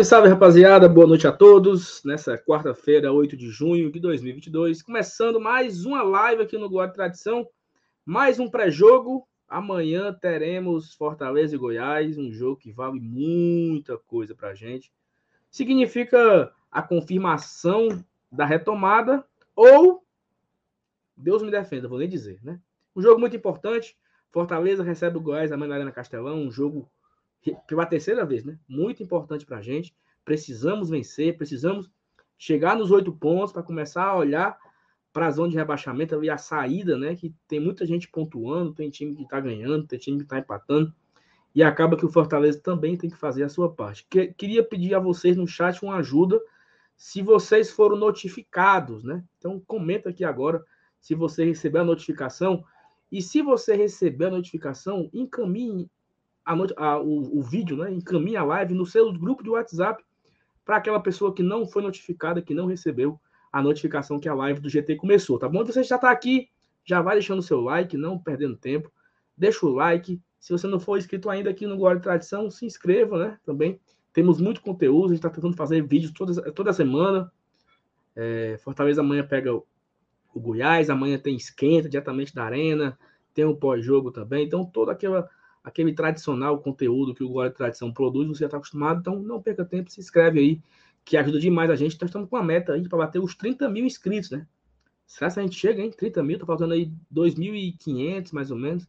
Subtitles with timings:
[0.00, 0.88] Salve, salve, rapaziada.
[0.88, 2.02] Boa noite a todos.
[2.04, 7.46] Nessa quarta-feira, 8 de junho de 2022, começando mais uma live aqui no Guarda Tradição.
[8.04, 9.26] Mais um pré-jogo.
[9.48, 14.92] Amanhã teremos Fortaleza e Goiás, um jogo que vale muita coisa pra gente.
[15.50, 20.02] Significa a confirmação da retomada ou
[21.16, 22.58] Deus me defenda, vou nem dizer, né?
[22.96, 23.96] Um jogo muito importante.
[24.30, 26.90] Fortaleza recebe o Goiás amanhã na Arena Castelão, um jogo
[27.66, 28.58] pela terceira vez, né?
[28.68, 29.94] Muito importante para a gente.
[30.24, 31.90] Precisamos vencer, precisamos
[32.38, 34.58] chegar nos oito pontos para começar a olhar
[35.12, 37.16] para a zona de rebaixamento e a saída, né?
[37.16, 40.92] Que tem muita gente pontuando, tem time que está ganhando, tem time que está empatando.
[41.54, 44.06] E acaba que o Fortaleza também tem que fazer a sua parte.
[44.08, 46.40] Que, queria pedir a vocês no chat uma ajuda
[46.96, 49.24] se vocês foram notificados, né?
[49.38, 50.62] Então comenta aqui agora
[51.00, 52.62] se você recebeu a notificação.
[53.10, 55.90] E se você receber a notificação, encaminhe
[56.44, 57.90] a, a, o, o, vídeo, né?
[57.92, 60.02] Encaminha a live no seu grupo de WhatsApp
[60.64, 63.20] para aquela pessoa que não foi notificada, que não recebeu
[63.52, 65.64] a notificação que a live do GT começou, tá bom?
[65.64, 66.48] Você já está aqui,
[66.84, 68.90] já vai deixando o seu like, não perdendo tempo.
[69.36, 70.20] Deixa o like.
[70.38, 73.38] Se você não for inscrito ainda aqui no Guarda Tradição, se inscreva, né?
[73.44, 73.80] Também
[74.12, 77.30] temos muito conteúdo, a gente está tentando fazer vídeos toda, toda semana.
[78.16, 79.66] É, Fortaleza amanhã pega o,
[80.34, 82.98] o Goiás, amanhã tem esquenta diretamente da arena,
[83.34, 84.46] tem um pós-jogo também.
[84.46, 85.28] Então, toda aquela
[85.62, 89.64] aquele tradicional conteúdo que o Glória Tradição produz, você já está acostumado, então não perca
[89.64, 90.62] tempo, se inscreve aí,
[91.04, 91.92] que ajuda demais a gente.
[92.02, 94.46] Estamos com a meta aí para bater os 30 mil inscritos, né?
[95.06, 95.90] Será que a gente chega, hein?
[95.90, 98.86] 30 mil, tá faltando aí 2.500 mais ou menos.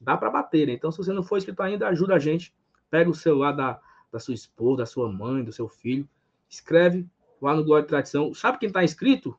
[0.00, 0.72] Dá para bater, né?
[0.72, 2.52] Então, se você não for inscrito ainda, ajuda a gente.
[2.90, 3.80] Pega o celular da,
[4.10, 6.08] da sua esposa, da sua mãe, do seu filho,
[6.48, 7.06] escreve
[7.40, 8.34] lá no Glória Tradição.
[8.34, 9.38] Sabe quem está inscrito?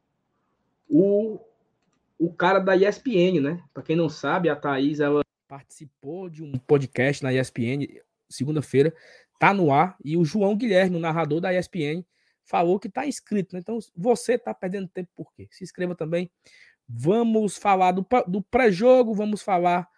[0.88, 1.40] O,
[2.18, 3.64] o cara da ESPN, né?
[3.74, 5.22] Para quem não sabe, a Thaís, ela
[5.52, 7.86] participou de um podcast na ESPN
[8.30, 8.96] segunda-feira,
[9.38, 12.06] tá no ar, e o João Guilherme, o narrador da ESPN,
[12.46, 13.60] falou que tá inscrito, né?
[13.60, 15.50] Então, você tá perdendo tempo por quê?
[15.52, 16.32] Se inscreva também.
[16.88, 19.90] Vamos falar do, do pré-jogo, vamos falar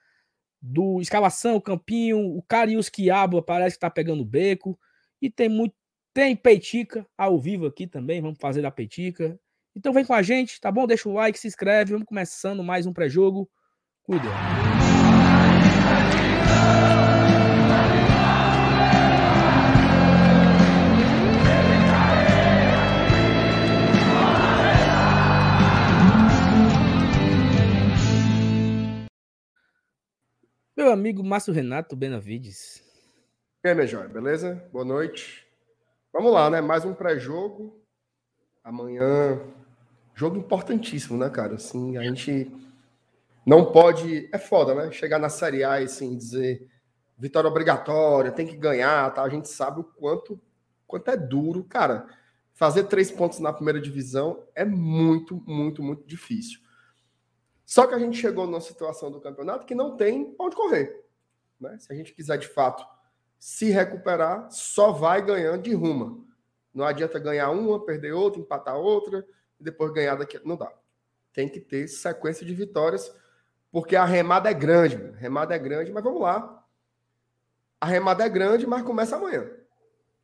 [0.60, 4.80] do escalação, campinho, o Carius Quiabo parece que tá pegando beco,
[5.22, 5.76] e tem muito
[6.16, 9.40] tem peitica ao vivo aqui também, vamos fazer da peitica.
[9.76, 10.88] Então vem com a gente, tá bom?
[10.88, 13.48] Deixa o like, se inscreve, vamos começando mais um pré-jogo.
[14.04, 14.73] Cuidado.
[30.76, 32.84] Meu amigo Márcio Renato Benavides.
[33.64, 34.68] E aí, minha joia, beleza?
[34.72, 35.48] Boa noite.
[36.12, 36.60] Vamos lá, né?
[36.60, 37.82] Mais um pré-jogo.
[38.64, 39.40] Amanhã,
[40.14, 41.56] jogo importantíssimo, né, cara?
[41.56, 42.52] Assim, a gente
[43.46, 44.30] não pode.
[44.32, 44.92] É foda, né?
[44.92, 46.70] Chegar na Série A e assim, dizer
[47.18, 49.24] vitória obrigatória, tem que ganhar, tá?
[49.24, 50.40] A gente sabe o quanto,
[50.86, 51.64] quanto é duro.
[51.64, 52.06] Cara,
[52.54, 56.60] fazer três pontos na primeira divisão é muito, muito, muito difícil.
[57.66, 61.04] Só que a gente chegou numa situação do campeonato que não tem onde correr.
[61.60, 61.78] Né?
[61.80, 62.86] Se a gente quiser de fato
[63.40, 66.24] se recuperar, só vai ganhando de ruma.
[66.74, 69.26] Não adianta ganhar uma, perder outra, empatar outra,
[69.60, 70.40] e depois ganhar daqui.
[70.44, 70.72] Não dá.
[71.34, 73.14] Tem que ter sequência de vitórias,
[73.74, 74.96] porque a remada é grande.
[74.96, 76.66] A remada é grande, mas vamos lá.
[77.82, 79.46] A remada é grande, mas começa amanhã.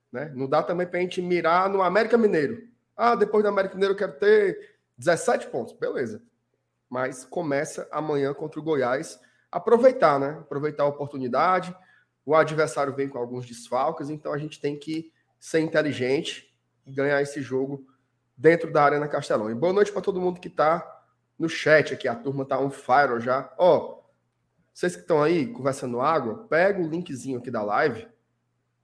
[0.09, 0.31] Né?
[0.33, 2.69] Não dá também para a gente mirar no América Mineiro.
[2.95, 5.73] Ah, depois do América Mineiro eu quero ter 17 pontos.
[5.73, 6.21] Beleza
[6.89, 9.19] mas começa amanhã contra o Goiás.
[9.51, 10.37] Aproveitar, né?
[10.39, 11.75] Aproveitar a oportunidade.
[12.25, 16.53] O adversário vem com alguns desfalques, então a gente tem que ser inteligente
[16.85, 17.85] e ganhar esse jogo
[18.35, 19.49] dentro da Arena Castelão.
[19.49, 20.98] E boa noite para todo mundo que está
[21.39, 22.07] no chat aqui.
[22.07, 23.51] A turma tá on fire já.
[23.57, 24.01] Ó,
[24.73, 28.07] vocês que estão aí conversando água, pega o linkzinho aqui da live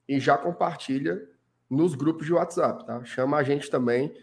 [0.08, 1.28] e já compartilha
[1.70, 3.04] nos grupos de WhatsApp, tá?
[3.04, 4.16] Chama a gente também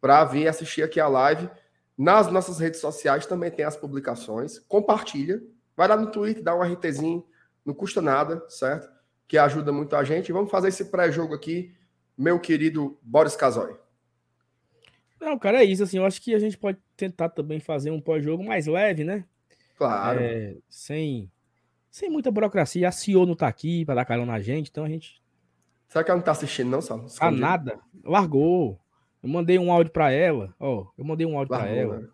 [0.00, 1.50] para vir assistir aqui a live.
[1.98, 4.58] Nas nossas redes sociais também tem as publicações.
[4.58, 5.42] Compartilha.
[5.76, 7.26] Vai lá no Twitter, dá um RTzinho.
[7.64, 8.88] Não custa nada, certo?
[9.26, 10.32] Que ajuda muito a gente.
[10.32, 11.74] Vamos fazer esse pré-jogo aqui,
[12.16, 13.76] meu querido Boris Casoy.
[15.20, 15.82] Não, cara, é isso.
[15.82, 19.24] Assim, eu acho que a gente pode tentar também fazer um pós-jogo mais leve, né?
[19.76, 20.20] Claro.
[20.20, 21.30] É, sem,
[21.90, 22.88] sem muita burocracia.
[22.88, 25.22] A CEO não tá aqui para dar carona na gente, então a gente.
[25.88, 27.06] Será que ela não tá assistindo, não, Sal?
[27.20, 27.78] Ah, nada.
[28.02, 28.80] Largou.
[29.22, 32.00] Eu mandei um áudio para ela, ó, eu mandei um áudio para ela.
[32.00, 32.08] Né?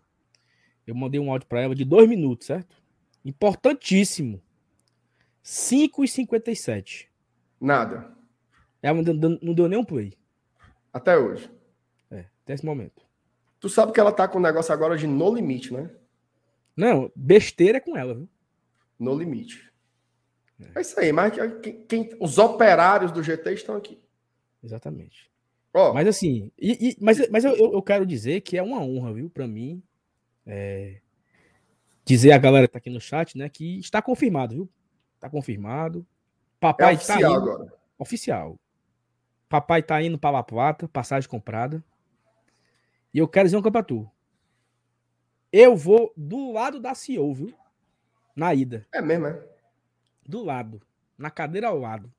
[0.87, 2.75] Eu mandei um áudio para ela de dois minutos, certo?
[3.23, 4.41] Importantíssimo.
[5.41, 7.11] 5 e 57.
[7.59, 8.11] Nada.
[8.81, 10.13] Ela não deu, não deu nem um play.
[10.91, 11.51] Até hoje.
[12.09, 13.03] É, até esse momento.
[13.63, 15.89] Tu sabe que ela tá com um negócio agora de no limite, né?
[16.75, 18.27] Não, besteira é com ela, viu?
[18.99, 19.71] No limite.
[20.59, 24.03] É, é isso aí, mas quem, quem, os operários do GT estão aqui.
[24.61, 25.31] Exatamente.
[25.73, 25.93] Oh.
[25.93, 29.29] Mas assim, e, e, mas, mas eu, eu quero dizer que é uma honra, viu,
[29.29, 29.81] para mim,
[30.45, 30.97] é,
[32.03, 34.69] dizer a galera que tá aqui no chat, né, que está confirmado, viu?
[35.15, 36.05] Está confirmado.
[36.59, 37.73] Papai é tá oficial tá indo, agora.
[37.97, 38.59] Oficial.
[39.47, 41.81] Papai tá indo para La Plata, passagem comprada.
[43.13, 44.09] E eu quero dizer uma coisa pra tu.
[45.51, 47.53] Eu vou do lado da CEO, viu?
[48.35, 48.87] Na ida.
[48.91, 49.47] É mesmo, é?
[50.25, 50.81] Do lado.
[51.17, 52.11] Na cadeira ao lado.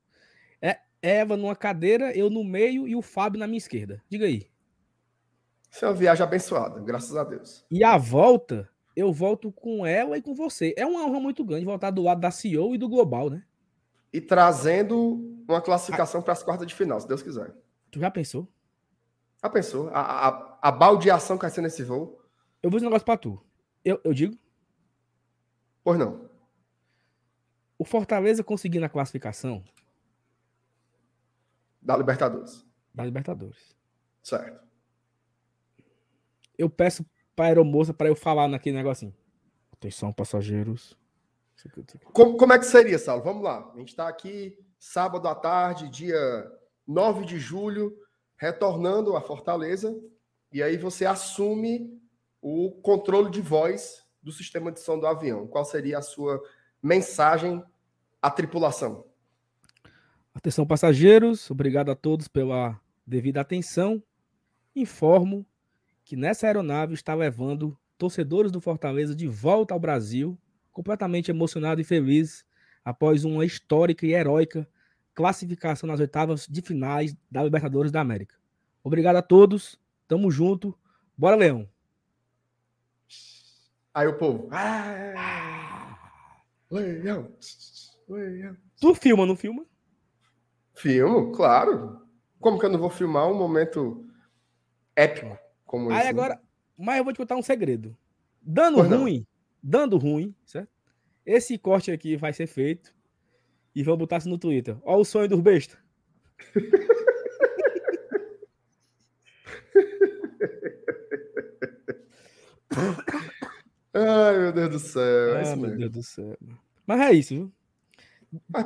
[0.61, 4.01] É Eva numa cadeira, eu no meio e o Fábio na minha esquerda.
[4.09, 4.49] Diga aí.
[5.69, 7.65] Isso é uma viagem abençoada, graças a Deus.
[7.69, 10.73] E a volta, eu volto com ela e com você.
[10.77, 13.43] É uma honra muito grande voltar do lado da CEO e do Global, né?
[14.13, 17.53] E trazendo uma classificação para as quartas de final, se Deus quiser.
[17.91, 18.47] Tu já pensou?
[19.45, 19.89] Já pensou?
[19.89, 22.19] A, a, a baldeação que vai ser nesse voo.
[22.63, 23.39] Eu vou dizer um negócio pra tu.
[23.83, 24.35] Eu, eu digo?
[25.83, 26.27] Pois não.
[27.77, 29.63] O Fortaleza conseguindo a classificação.
[31.79, 32.65] Da Libertadores.
[32.91, 33.75] Da Libertadores.
[34.23, 34.65] Certo.
[36.57, 37.05] Eu peço
[37.35, 39.15] pra aeromoça para eu falar naquele negocinho.
[39.71, 40.97] Atenção, passageiros.
[42.13, 43.23] Como, como é que seria, Saulo?
[43.23, 43.71] Vamos lá.
[43.75, 46.51] A gente está aqui sábado à tarde, dia
[46.87, 47.95] 9 de julho,
[48.37, 49.97] retornando a Fortaleza.
[50.51, 51.99] E aí você assume
[52.41, 55.47] o controle de voz do sistema de som do avião.
[55.47, 56.41] Qual seria a sua
[56.81, 57.63] mensagem
[58.21, 59.05] à tripulação?
[60.33, 61.49] Atenção, passageiros.
[61.49, 64.03] Obrigado a todos pela devida atenção.
[64.75, 65.45] Informo
[66.03, 70.37] que nessa aeronave está levando torcedores do Fortaleza de volta ao Brasil,
[70.71, 72.45] completamente emocionado e feliz
[72.83, 74.67] após uma histórica e heróica
[75.15, 78.35] classificação nas oitavas de finais da Libertadores da América.
[78.83, 80.77] Obrigado a todos, tamo junto,
[81.17, 81.67] bora Leão.
[83.93, 85.97] Aí o povo, ah,
[86.69, 87.31] Leão,
[88.09, 88.57] Leão.
[88.79, 89.65] Tu filma, não filma?
[90.73, 92.01] Filmo, claro.
[92.39, 94.05] Como que eu não vou filmar um momento
[94.95, 95.37] épico?
[95.63, 96.41] Como Aí esse, agora, né?
[96.77, 97.97] mas eu vou te contar um segredo.
[98.41, 99.25] Dando ruim,
[99.63, 100.69] dando ruim, certo?
[101.25, 102.94] Esse corte aqui vai ser feito
[103.75, 104.77] e vou botar isso no Twitter.
[104.83, 105.77] Olha o sonho dos besta.
[113.93, 115.37] Ai, meu Deus do céu.
[115.37, 116.37] É meu Deus do céu.
[116.85, 117.51] Mas é isso, viu?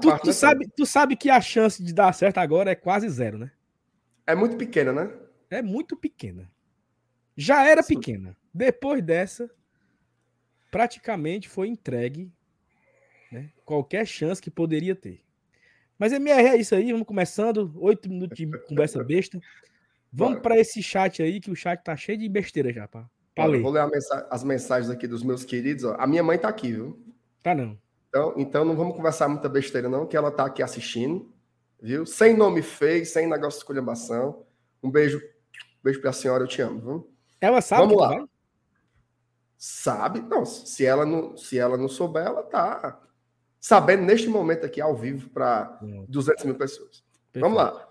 [0.01, 3.37] Tu, tu, sabe, tu sabe que a chance de dar certo agora é quase zero,
[3.37, 3.51] né?
[4.25, 5.11] É muito pequena, né?
[5.49, 6.49] É muito pequena.
[7.35, 8.35] Já era pequena.
[8.53, 9.49] Depois dessa,
[10.71, 12.31] praticamente foi entregue
[13.31, 15.21] né, qualquer chance que poderia ter.
[15.97, 17.73] Mas MR é isso aí, vamos começando.
[17.77, 19.39] Oito minutos de conversa besta.
[20.11, 23.07] Vamos para esse chat aí, que o chat tá cheio de besteira já, pá.
[23.37, 25.83] Olha, vou ler mensa as mensagens aqui dos meus queridos.
[25.83, 25.95] Ó.
[25.97, 26.99] A minha mãe tá aqui, viu?
[27.43, 27.77] Tá não.
[28.09, 31.31] Então, então não vamos conversar muita besteira, não, que ela tá aqui assistindo,
[31.81, 32.05] viu?
[32.05, 34.45] Sem nome feio, sem negócio de esculhambação.
[34.81, 35.21] Um beijo,
[35.83, 37.13] beijo pra senhora, eu te amo, viu?
[37.39, 38.27] Ela sabe Vamos lá.
[39.57, 40.21] Sabe?
[40.21, 42.99] Não, se ela não, se ela não souber, ela tá
[43.59, 47.03] sabendo neste momento aqui ao vivo para 200 mil pessoas.
[47.31, 47.41] Perfeito.
[47.41, 47.87] Vamos lá.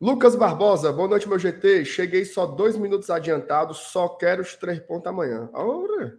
[0.00, 1.84] Lucas Barbosa, boa noite, meu GT.
[1.84, 5.48] Cheguei só dois minutos adiantado, só quero os três pontos amanhã.
[5.52, 6.18] Ora!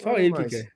[0.00, 0.46] Só ele mais.
[0.46, 0.72] que quer.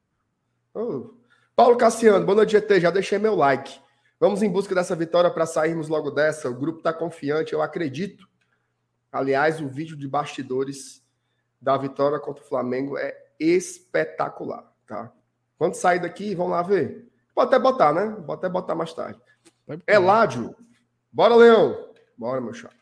[0.74, 1.14] Oh.
[1.56, 2.80] Paulo Cassiano, boa noite, GT.
[2.80, 3.80] Já deixei meu like.
[4.20, 6.48] Vamos em busca dessa vitória para sairmos logo dessa.
[6.48, 8.28] O grupo está confiante, eu acredito.
[9.10, 11.02] Aliás, o vídeo de bastidores
[11.60, 15.12] da vitória contra o Flamengo é espetacular, tá?
[15.58, 17.10] Quando sair daqui, vamos lá ver.
[17.34, 18.16] Pode até botar, né?
[18.24, 19.20] Pode até botar mais tarde.
[19.86, 20.54] Eládio,
[21.12, 21.92] bora, Leão.
[22.16, 22.74] Bora, meu chapa.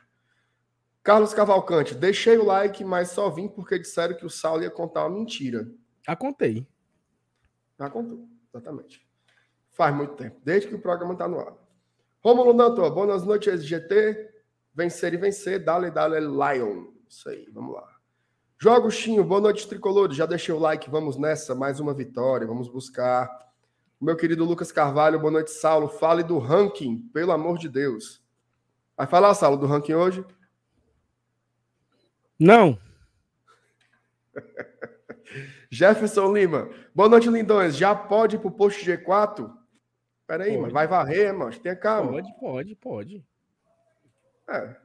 [1.03, 5.07] Carlos Cavalcante, deixei o like, mas só vim porque disseram que o Saulo ia contar
[5.07, 5.71] uma mentira.
[6.05, 6.67] Já contei.
[7.79, 9.07] Já contou, exatamente.
[9.71, 11.55] Faz muito tempo, desde que o programa está no ar.
[12.25, 14.35] Romulo Dantor, boas noites, GT.
[14.75, 16.87] Vencer e vencer, dale, dale, Lion.
[17.09, 17.96] Isso aí, vamos lá.
[18.59, 20.17] Joga Agostinho, boa noite, tricolores.
[20.17, 23.31] Já deixei o like, vamos nessa, mais uma vitória, vamos buscar.
[24.01, 25.89] Meu querido Lucas Carvalho, boa noite, Saulo.
[25.89, 28.23] Fale do ranking, pelo amor de Deus.
[28.97, 30.25] Vai falar, Saulo, do ranking hoje?
[32.39, 32.79] Não.
[35.71, 37.77] Jefferson Lima, boa noite, lindões.
[37.77, 39.55] Já pode ir pro posto G4?
[40.27, 42.13] Peraí, mas vai varrer, mas tenha calma.
[42.13, 43.27] Pode, pode, pode.
[44.49, 44.77] É,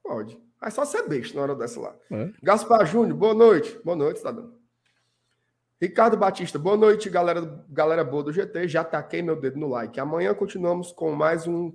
[0.00, 0.43] pode.
[0.64, 1.94] É só ser besta na hora dessa lá.
[2.10, 2.30] É.
[2.42, 3.78] Gaspar Júnior, boa noite.
[3.84, 4.54] Boa noite, cidadão.
[5.80, 8.66] Ricardo Batista, boa noite, galera, galera boa do GT.
[8.66, 10.00] Já taquei meu dedo no like.
[10.00, 11.70] Amanhã continuamos com mais um.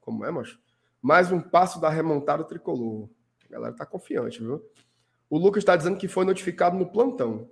[0.00, 0.60] Como é, macho?
[1.00, 3.08] Mais um passo da remontada tricolor.
[3.48, 4.62] A galera tá confiante, viu?
[5.30, 7.50] O Lucas está dizendo que foi notificado no plantão.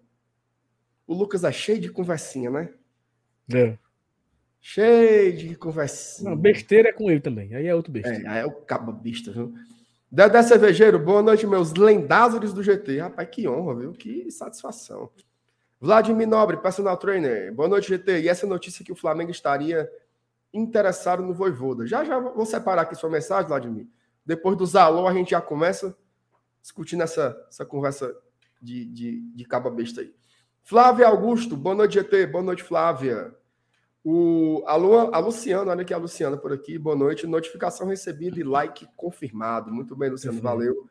[1.06, 2.75] O Lucas é cheio de conversinha, né?
[3.54, 3.78] É.
[4.61, 6.23] Cheio de conversa.
[6.25, 7.54] Não, besteira é com ele também.
[7.54, 8.11] Aí é outro besta.
[8.11, 9.54] É, aí é o caba besta, viu?
[10.11, 13.01] Dedé Cervejeiro, boa noite, meus lendázoros do GT.
[13.01, 13.93] Rapaz, que honra, viu?
[13.93, 15.11] Que satisfação.
[15.81, 17.53] Vladimir Nobre, personal trainer.
[17.53, 18.21] Boa noite, GT.
[18.21, 19.91] E essa notícia que o Flamengo estaria
[20.55, 21.87] interessado no Voivoda.
[21.87, 23.89] Já já vou separar aqui sua mensagem, Vladimir.
[24.25, 25.97] Depois do Zalô, a gente já começa
[26.63, 28.15] discutindo essa, essa conversa
[28.63, 30.15] de, de, de caba besta aí.
[30.63, 32.27] Flávia Augusto, boa noite, GT.
[32.27, 33.35] Boa noite, Flávia.
[34.09, 37.27] O, a, Lu, a Luciana, olha aqui a Luciana por aqui, boa noite.
[37.27, 39.73] Notificação recebida e like confirmado.
[39.73, 40.45] Muito bem, Luciano, uhum.
[40.45, 40.89] valeu.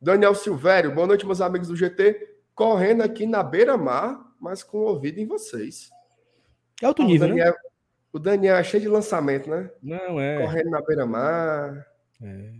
[0.00, 2.36] Daniel Silvério, boa noite, meus amigos do GT.
[2.54, 5.90] Correndo aqui na beira-mar, mas com o ouvido em vocês.
[6.80, 7.58] É alto nível, o Daniel, né?
[8.12, 9.68] O Daniel é cheio de lançamento, né?
[9.82, 10.40] Não, é.
[10.40, 11.84] Correndo na beira-mar.
[12.22, 12.52] É.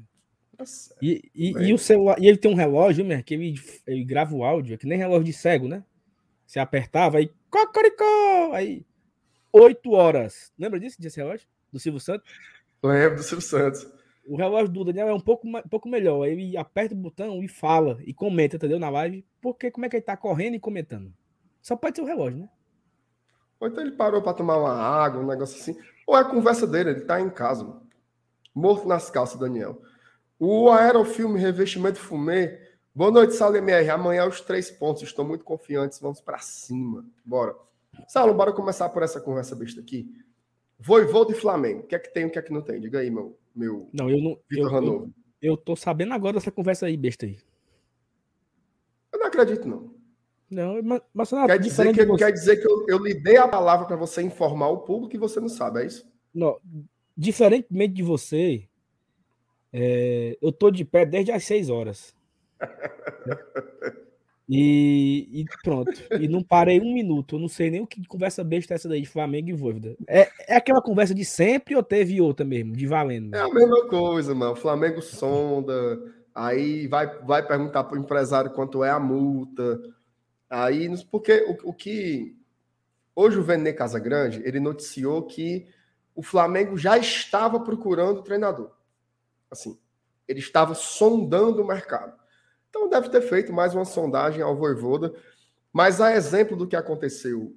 [0.59, 3.55] Nossa, e, e, e, o celular, e ele tem um relógio, né, que ele,
[3.87, 5.85] ele grava o áudio, é que nem relógio de cego, né?
[6.45, 8.85] Você apertava aí, cocoricó, aí,
[9.55, 10.53] oito horas.
[10.59, 11.47] Lembra disso, desse relógio?
[11.73, 12.29] Do Silvio Santos?
[12.83, 13.87] Lembro do Silvio Santos.
[14.27, 16.27] O relógio do Daniel é um pouco, um pouco melhor.
[16.27, 18.79] Ele aperta o botão e fala, e comenta, entendeu?
[18.79, 21.13] Na live, porque como é que ele tá correndo e comentando?
[21.63, 22.49] Só pode ser o relógio, né?
[23.61, 25.79] Ou então ele parou para tomar uma água, um negócio assim.
[26.07, 27.87] Ou é a conversa dele, ele tá em casa, mano.
[28.55, 29.81] morto nas calças, Daniel.
[30.39, 32.61] O Aerofilme Revestimento Fumê.
[32.95, 33.91] Boa noite, Saulo MR.
[33.91, 35.03] Amanhã é os três pontos.
[35.03, 36.01] Estou muito confiante.
[36.01, 37.05] Vamos para cima.
[37.25, 37.55] Bora.
[38.09, 40.09] Saulo, bora começar por essa conversa besta aqui.
[40.79, 41.81] Voivô de Flamengo.
[41.81, 42.81] O que é que tem, o que é que não tem?
[42.81, 43.39] Diga aí, meu.
[43.55, 44.39] meu não, eu não.
[44.49, 47.39] Vitor eu, eu, eu tô sabendo agora dessa conversa aí, besta aí.
[49.13, 49.95] Eu não acredito, não.
[50.51, 52.25] Não, mas, mas quer, dizer que, você...
[52.25, 55.19] quer dizer que eu, eu lhe dei a palavra para você informar o público e
[55.19, 56.07] você não sabe, é isso?
[56.33, 56.61] Não,
[57.17, 58.69] diferentemente de você,
[59.73, 62.15] é, eu tô de pé desde as 6 horas.
[64.49, 65.91] E, e, pronto.
[66.21, 67.37] E não parei um minuto.
[67.37, 69.97] Eu não sei nem o que conversa besta é essa daí de Flamengo e Voivoda.
[70.07, 73.35] É, é aquela conversa de sempre ou teve outra mesmo, de valendo?
[73.35, 74.53] É a mesma coisa, mano.
[74.53, 75.73] O Flamengo sonda,
[76.35, 79.81] aí vai, vai perguntar pro empresário quanto é a multa.
[80.51, 82.37] Aí, porque o, o que.
[83.17, 85.67] Hoje o Vene Casagrande ele noticiou que
[86.15, 88.73] o Flamengo já estava procurando o treinador.
[89.51, 89.79] Assim,
[90.29, 92.24] ele estava sondando o mercado.
[92.75, 95.15] Então deve ter feito mais uma sondagem ao Voivoda.
[95.73, 97.57] Mas a exemplo do que aconteceu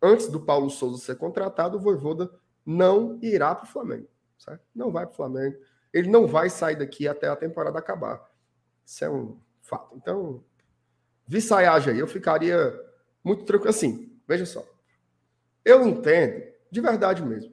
[0.00, 2.30] antes do Paulo Souza ser contratado, o Voivoda
[2.64, 4.08] não irá para o Flamengo.
[4.38, 4.64] Certo?
[4.74, 5.58] Não vai para o Flamengo.
[5.92, 8.26] Ele não vai sair daqui até a temporada acabar.
[8.82, 9.94] Isso é um fato.
[9.94, 10.42] Então,
[11.26, 12.74] Vissaiagem aí, eu ficaria
[13.22, 13.70] muito tranquilo.
[13.70, 14.64] Assim, veja só.
[15.62, 17.52] Eu entendo, de verdade mesmo,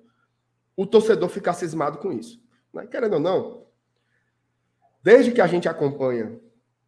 [0.74, 2.42] o torcedor ficar cismado com isso.
[2.74, 2.88] Né?
[2.88, 3.68] Querendo ou não,
[5.02, 6.40] desde que a gente acompanha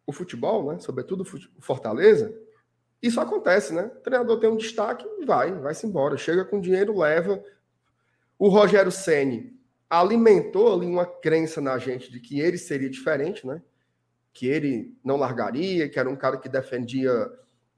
[0.06, 0.78] o futebol, né?
[0.78, 2.34] sobretudo o Fortaleza,
[3.02, 3.84] isso acontece, né?
[3.84, 6.16] O treinador tem um destaque e vai, vai-se embora.
[6.16, 7.42] Chega com dinheiro, leva.
[8.38, 9.54] O Rogério Ceni
[9.88, 13.62] alimentou ali uma crença na gente de que ele seria diferente, né?
[14.36, 17.10] que ele não largaria, que era um cara que defendia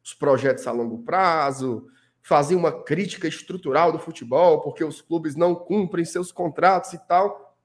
[0.03, 1.87] os projetos a longo prazo,
[2.21, 7.57] fazia uma crítica estrutural do futebol, porque os clubes não cumprem seus contratos e tal.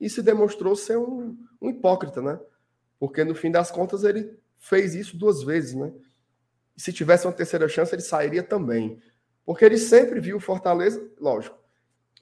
[0.00, 2.40] E se demonstrou ser um, um hipócrita, né?
[3.06, 5.92] Porque no fim das contas ele fez isso duas vezes, né?
[6.76, 9.00] E se tivesse uma terceira chance, ele sairia também.
[9.44, 11.56] Porque ele sempre viu Fortaleza, lógico,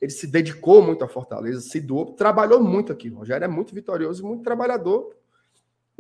[0.01, 3.09] ele se dedicou muito a Fortaleza, se doou, trabalhou muito aqui.
[3.11, 5.15] O Rogério é muito vitorioso e muito trabalhador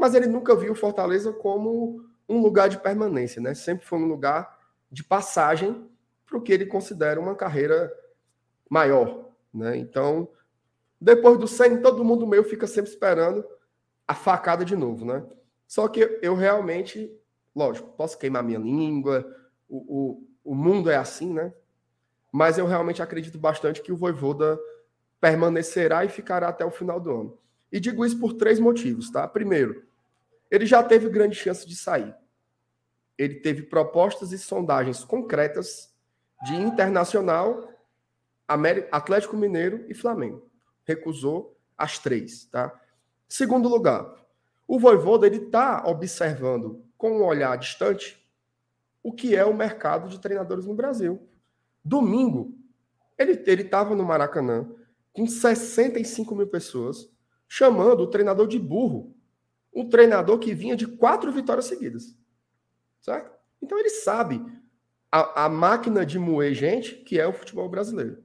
[0.03, 3.55] mas ele nunca viu Fortaleza como um lugar de permanência, né?
[3.55, 4.59] Sempre foi um lugar
[4.91, 5.89] de passagem
[6.27, 7.93] para o que ele considera uma carreira
[8.69, 9.77] maior, né?
[9.77, 10.29] Então,
[11.01, 13.45] depois do 100, todo mundo meio fica sempre esperando
[14.13, 15.25] a facada de novo, né?
[15.67, 17.11] Só que eu realmente,
[17.57, 19.25] lógico, posso queimar minha língua,
[19.67, 19.79] o,
[20.45, 21.53] o, o mundo é assim, né?
[22.31, 24.59] Mas eu realmente acredito bastante que o Voivoda
[25.19, 27.39] permanecerá e ficará até o final do ano.
[27.71, 29.27] E digo isso por três motivos, tá?
[29.27, 29.83] Primeiro,
[30.51, 32.15] ele já teve grande chance de sair.
[33.17, 35.91] Ele teve propostas e sondagens concretas
[36.45, 37.67] de Internacional,
[38.91, 40.51] Atlético Mineiro e Flamengo.
[40.85, 42.79] Recusou as três, tá?
[43.33, 44.15] Segundo lugar,
[44.69, 48.23] o Voivoda ele está observando com um olhar distante
[49.03, 51.19] o que é o mercado de treinadores no Brasil.
[51.83, 52.55] Domingo,
[53.17, 54.71] ele estava no Maracanã
[55.15, 57.11] com 65 mil pessoas
[57.49, 59.17] chamando o treinador de burro.
[59.73, 62.15] Um treinador que vinha de quatro vitórias seguidas.
[63.01, 63.33] Certo?
[63.63, 64.45] Então ele sabe
[65.11, 68.23] a, a máquina de moer gente que é o futebol brasileiro.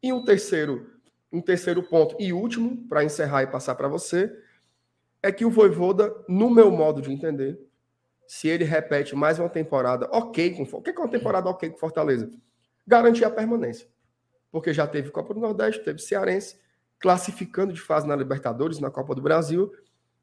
[0.00, 0.95] E um terceiro,
[1.36, 4.34] um terceiro ponto e último, para encerrar e passar para você,
[5.22, 7.60] é que o Voivoda, no meu modo de entender,
[8.26, 11.78] se ele repete mais uma temporada ok com o que é uma temporada ok com
[11.78, 12.30] Fortaleza?
[12.86, 13.86] Garantir a permanência.
[14.50, 16.58] porque já teve Copa do Nordeste, teve Cearense,
[16.98, 19.70] classificando de fase na Libertadores, na Copa do Brasil.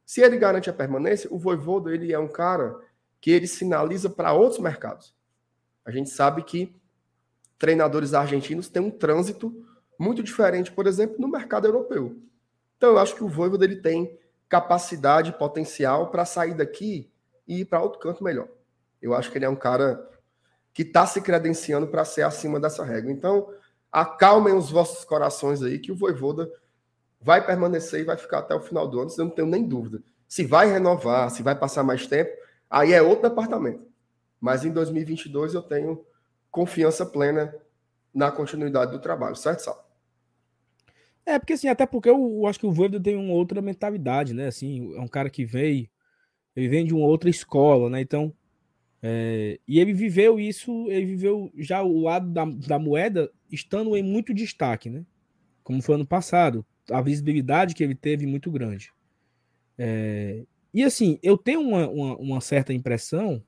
[0.03, 2.75] Se ele garante a permanência, o Voivoda ele é um cara
[3.21, 5.13] que ele sinaliza para outros mercados.
[5.85, 6.75] A gente sabe que
[7.59, 9.53] treinadores argentinos têm um trânsito
[10.03, 12.17] muito diferente, por exemplo, no mercado europeu.
[12.77, 14.19] Então, eu acho que o Voivoda ele tem
[14.49, 17.09] capacidade, potencial para sair daqui
[17.47, 18.47] e ir para outro canto melhor.
[19.01, 20.07] Eu acho que ele é um cara
[20.73, 23.11] que está se credenciando para ser acima dessa regra.
[23.11, 23.49] Então,
[23.91, 26.51] acalmem os vossos corações aí, que o Voivoda
[27.21, 30.03] vai permanecer e vai ficar até o final do ano, eu não tenho nem dúvida.
[30.27, 32.31] Se vai renovar, se vai passar mais tempo,
[32.69, 33.87] aí é outro departamento.
[34.41, 36.05] Mas em 2022 eu tenho
[36.51, 37.55] confiança plena
[38.13, 39.82] na continuidade do trabalho, certo, Sal?
[41.25, 44.33] É, porque assim, até porque eu, eu acho que o Voivoda tem uma outra mentalidade,
[44.33, 44.47] né?
[44.47, 45.89] Assim, é um cara que veio,
[46.55, 48.01] ele vem de uma outra escola, né?
[48.01, 48.33] Então,
[49.05, 54.01] é, e ele viveu isso, ele viveu já o lado da, da moeda estando em
[54.01, 55.05] muito destaque, né?
[55.61, 58.93] Como foi ano passado, a visibilidade que ele teve muito grande.
[59.77, 63.43] É, e assim, eu tenho uma, uma, uma, certa impressão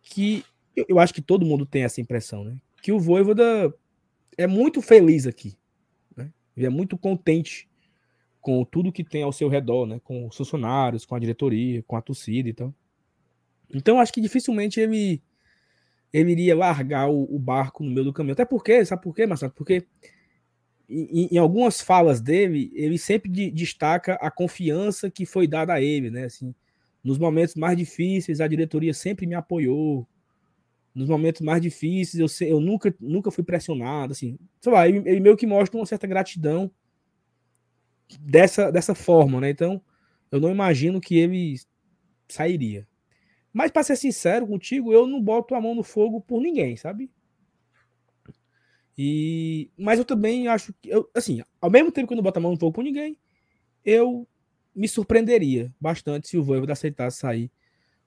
[0.00, 0.42] que
[0.74, 2.56] eu, eu, acho que todo mundo tem essa impressão, né?
[2.80, 3.74] Que o Voivoda
[4.38, 5.57] é muito feliz aqui.
[6.58, 7.68] Ele é muito contente
[8.40, 10.00] com tudo que tem ao seu redor, né?
[10.02, 12.74] Com os funcionários, com a diretoria, com a torcida e então.
[13.72, 15.22] Então, acho que dificilmente ele,
[16.12, 18.32] ele iria largar o, o, barco no meio do caminho.
[18.32, 19.52] Até porque, sabe por quê, Marcelo?
[19.54, 19.86] Porque
[20.88, 25.82] em, em, algumas falas dele, ele sempre de, destaca a confiança que foi dada a
[25.82, 26.24] ele, né?
[26.24, 26.54] Assim,
[27.04, 30.08] nos momentos mais difíceis, a diretoria sempre me apoiou.
[30.98, 34.36] Nos momentos mais difíceis, eu, eu nunca, nunca fui pressionado, assim.
[34.60, 36.68] Sei lá, ele, ele meio que mostra uma certa gratidão
[38.20, 39.50] dessa, dessa forma, né?
[39.50, 39.80] Então,
[40.28, 41.54] eu não imagino que ele
[42.28, 42.84] sairia.
[43.52, 47.08] Mas, para ser sincero contigo, eu não boto a mão no fogo por ninguém, sabe?
[48.98, 52.40] E, mas eu também acho que, eu, assim, ao mesmo tempo que eu não boto
[52.40, 53.16] a mão no fogo por ninguém,
[53.84, 54.26] eu
[54.74, 57.52] me surpreenderia bastante se o Voivoda aceitasse sair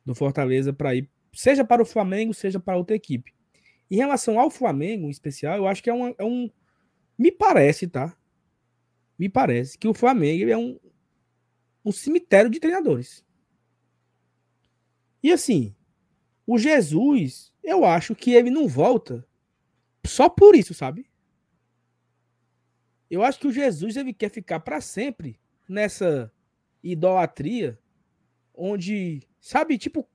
[0.05, 3.33] do Fortaleza para ir, seja para o Flamengo, seja para outra equipe.
[3.89, 6.49] Em relação ao Flamengo, em especial, eu acho que é, uma, é um.
[7.17, 8.15] Me parece, tá?
[9.17, 10.79] Me parece que o Flamengo é um,
[11.85, 13.25] um cemitério de treinadores.
[15.21, 15.75] E assim,
[16.47, 19.25] o Jesus, eu acho que ele não volta
[20.05, 21.09] só por isso, sabe?
[23.09, 26.31] Eu acho que o Jesus ele quer ficar para sempre nessa
[26.83, 27.77] idolatria
[28.53, 30.07] onde, sabe, tipo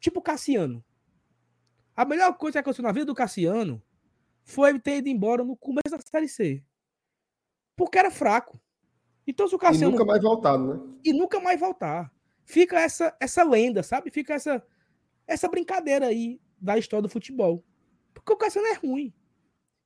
[0.00, 0.84] tipo Cassiano.
[1.94, 3.82] A melhor coisa que aconteceu na vida do Cassiano
[4.44, 6.62] foi ele ter ido embora no começo da série C.
[7.74, 8.60] Porque era fraco.
[9.26, 10.80] Então se o Cassiano e nunca mais voltar, né?
[11.04, 12.12] E nunca mais voltar.
[12.44, 14.10] Fica essa essa lenda, sabe?
[14.10, 14.64] Fica essa
[15.26, 17.64] essa brincadeira aí da história do futebol.
[18.14, 19.12] Porque o Cassiano é ruim.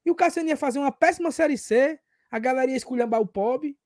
[0.05, 1.99] E o Cassiano ia fazer uma péssima Série C,
[2.31, 3.79] a galera ia esculhambar o pobre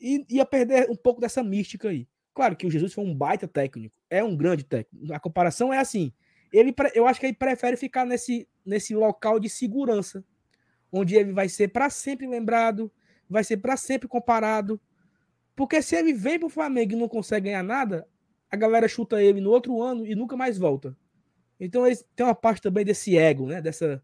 [0.00, 2.08] e ia perder um pouco dessa mística aí.
[2.34, 5.12] Claro que o Jesus foi um baita técnico, é um grande técnico.
[5.12, 6.12] A comparação é assim.
[6.52, 10.24] Ele, eu acho que ele prefere ficar nesse, nesse local de segurança,
[10.90, 12.92] onde ele vai ser para sempre lembrado,
[13.28, 14.80] vai ser para sempre comparado.
[15.54, 18.08] Porque se ele vem para o Flamengo e não consegue ganhar nada,
[18.50, 20.96] a galera chuta ele no outro ano e nunca mais volta.
[21.58, 23.60] Então tem uma parte também desse ego, né?
[23.60, 24.02] Dessa.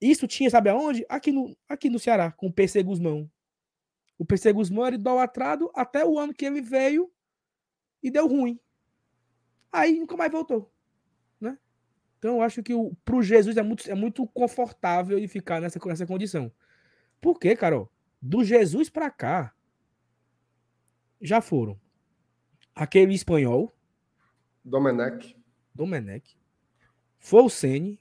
[0.00, 1.04] Isso tinha, sabe aonde?
[1.08, 3.30] Aqui no, aqui no Ceará, com o PC Guzmão.
[4.18, 7.10] O PC Guzmão era idolatrado até o ano que ele veio
[8.02, 8.58] e deu ruim.
[9.72, 10.72] Aí nunca mais voltou.
[11.40, 11.58] Né?
[12.18, 15.78] Então eu acho que o, pro Jesus é muito, é muito confortável ele ficar nessa,
[15.86, 16.52] nessa condição.
[17.20, 17.90] Por quê, Carol?
[18.20, 19.54] Do Jesus para cá,
[21.20, 21.78] já foram
[22.74, 23.74] aquele espanhol.
[24.64, 25.36] Domenech.
[25.74, 26.38] Domenech.
[27.18, 28.00] Folsene,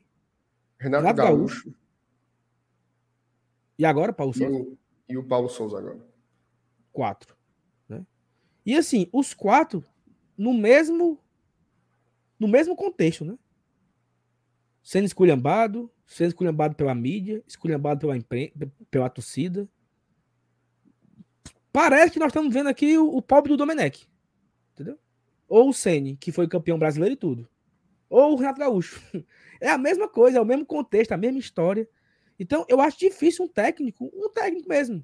[0.78, 1.64] Renato, Renato Gaúcho.
[1.66, 1.80] Gaúcho.
[3.78, 4.52] E agora, Paulo Souza?
[4.52, 4.78] E o,
[5.10, 6.00] e o Paulo Souza agora.
[6.92, 7.37] Quatro.
[8.68, 9.84] E assim, os quatro
[10.38, 11.20] no mesmo
[12.40, 13.36] no mesmo contexto, né?
[14.84, 18.54] Sendo esculhambado, sendo esculhambado pela mídia, esculhambado pela, imprensa,
[18.92, 19.68] pela torcida.
[21.72, 24.08] Parece que nós estamos vendo aqui o, o pobre do Domenech.
[24.74, 25.00] Entendeu?
[25.48, 27.50] Ou o Sene, que foi campeão brasileiro e tudo
[28.10, 29.02] ou o Renato Gaúcho.
[29.60, 31.90] É a mesma coisa, é o mesmo contexto, a mesma história.
[32.38, 35.04] Então, eu acho difícil um técnico, um técnico mesmo,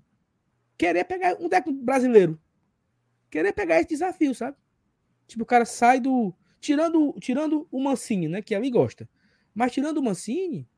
[0.78, 2.40] querer pegar um técnico brasileiro,
[3.34, 4.56] querer pegar esse desafio, sabe?
[5.28, 6.34] Tipo, o cara sai do.
[6.60, 8.42] Tirando, tirando o Mancini, né?
[8.42, 9.10] Que ali gosta.
[9.56, 10.70] Mas tirando o Mancini,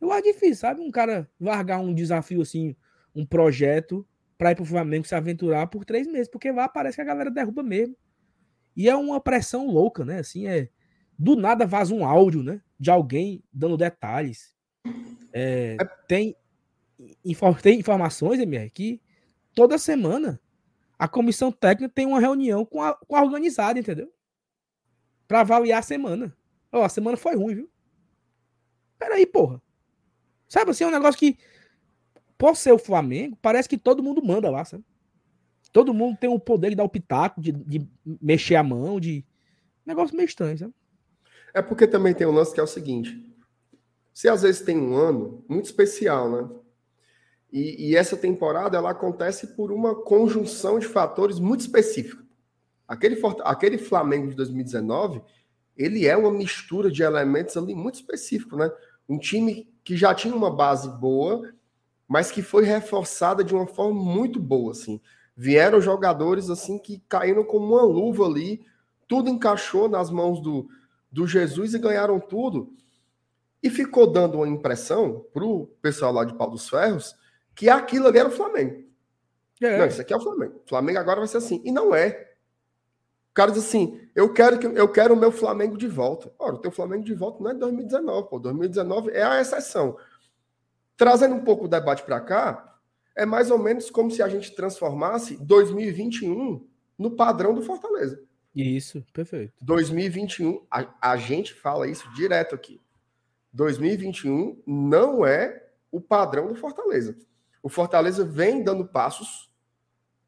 [0.00, 0.80] eu acho difícil, sabe?
[0.80, 2.76] Um cara largar um desafio assim,
[3.14, 4.06] um projeto,
[4.38, 7.30] para ir pro Flamengo se aventurar por três meses, porque lá parece que a galera
[7.30, 7.96] derruba mesmo.
[8.76, 10.20] E é uma pressão louca, né?
[10.20, 10.68] Assim, é
[11.18, 12.62] do nada vaza um áudio, né?
[12.78, 14.54] De alguém dando detalhes.
[15.32, 15.84] É, é...
[16.06, 16.36] Tem.
[17.60, 19.00] tem informações, MR, que
[19.54, 20.40] toda semana
[20.98, 24.12] a comissão técnica tem uma reunião com a, com a organizada, entendeu?
[25.26, 26.36] Para avaliar a semana.
[26.72, 27.70] Ó, oh, a semana foi ruim, viu?
[28.98, 29.60] Peraí, porra.
[30.48, 31.36] Sabe assim, é um negócio que,
[32.38, 34.84] por ser o Flamengo, parece que todo mundo manda lá, sabe?
[35.72, 39.24] Todo mundo tem o poder de dar o pitaco, de, de mexer a mão, de.
[39.84, 40.72] Negócio meio estranho, sabe?
[41.52, 43.20] É porque também tem um lance que é o seguinte:
[44.12, 46.48] você às vezes tem um ano muito especial, né?
[47.54, 52.20] E, e, essa temporada ela acontece por uma conjunção de fatores muito específica.
[52.86, 55.22] Aquele, aquele Flamengo de 2019,
[55.76, 58.72] ele é uma mistura de elementos ali muito específico, né?
[59.08, 61.48] Um time que já tinha uma base boa,
[62.08, 65.00] mas que foi reforçada de uma forma muito boa, assim.
[65.36, 68.66] Vieram jogadores assim que caíram como uma luva ali,
[69.06, 70.68] tudo encaixou nas mãos do,
[71.08, 72.72] do Jesus e ganharam tudo.
[73.62, 77.14] E ficou dando uma impressão para o pessoal lá de Pau dos Ferros
[77.54, 78.84] que aquilo ali era o Flamengo.
[79.60, 79.78] É.
[79.78, 80.60] Não, isso aqui é o Flamengo.
[80.64, 81.62] O Flamengo agora vai ser assim.
[81.64, 82.32] E não é.
[83.30, 86.32] O cara diz assim: eu quero, que, eu quero o meu Flamengo de volta.
[86.38, 88.38] Ora, o teu Flamengo de volta não é 2019, pô.
[88.38, 89.96] 2019 é a exceção.
[90.96, 92.78] Trazendo um pouco o debate para cá,
[93.16, 96.66] é mais ou menos como se a gente transformasse 2021
[96.98, 98.22] no padrão do Fortaleza.
[98.54, 99.52] Isso, perfeito.
[99.60, 102.80] 2021, a, a gente fala isso direto aqui.
[103.52, 107.16] 2021 não é o padrão do Fortaleza.
[107.64, 109.50] O Fortaleza vem dando passos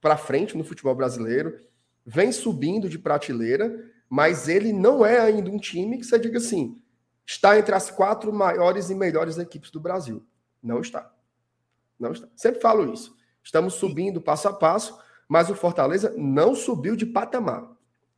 [0.00, 1.60] para frente no futebol brasileiro,
[2.02, 6.80] vem subindo de prateleira, mas ele não é ainda um time que você diga assim,
[7.26, 10.26] está entre as quatro maiores e melhores equipes do Brasil.
[10.62, 11.12] Não está.
[12.00, 12.26] Não está.
[12.34, 13.14] Sempre falo isso.
[13.42, 17.70] Estamos subindo passo a passo, mas o Fortaleza não subiu de patamar.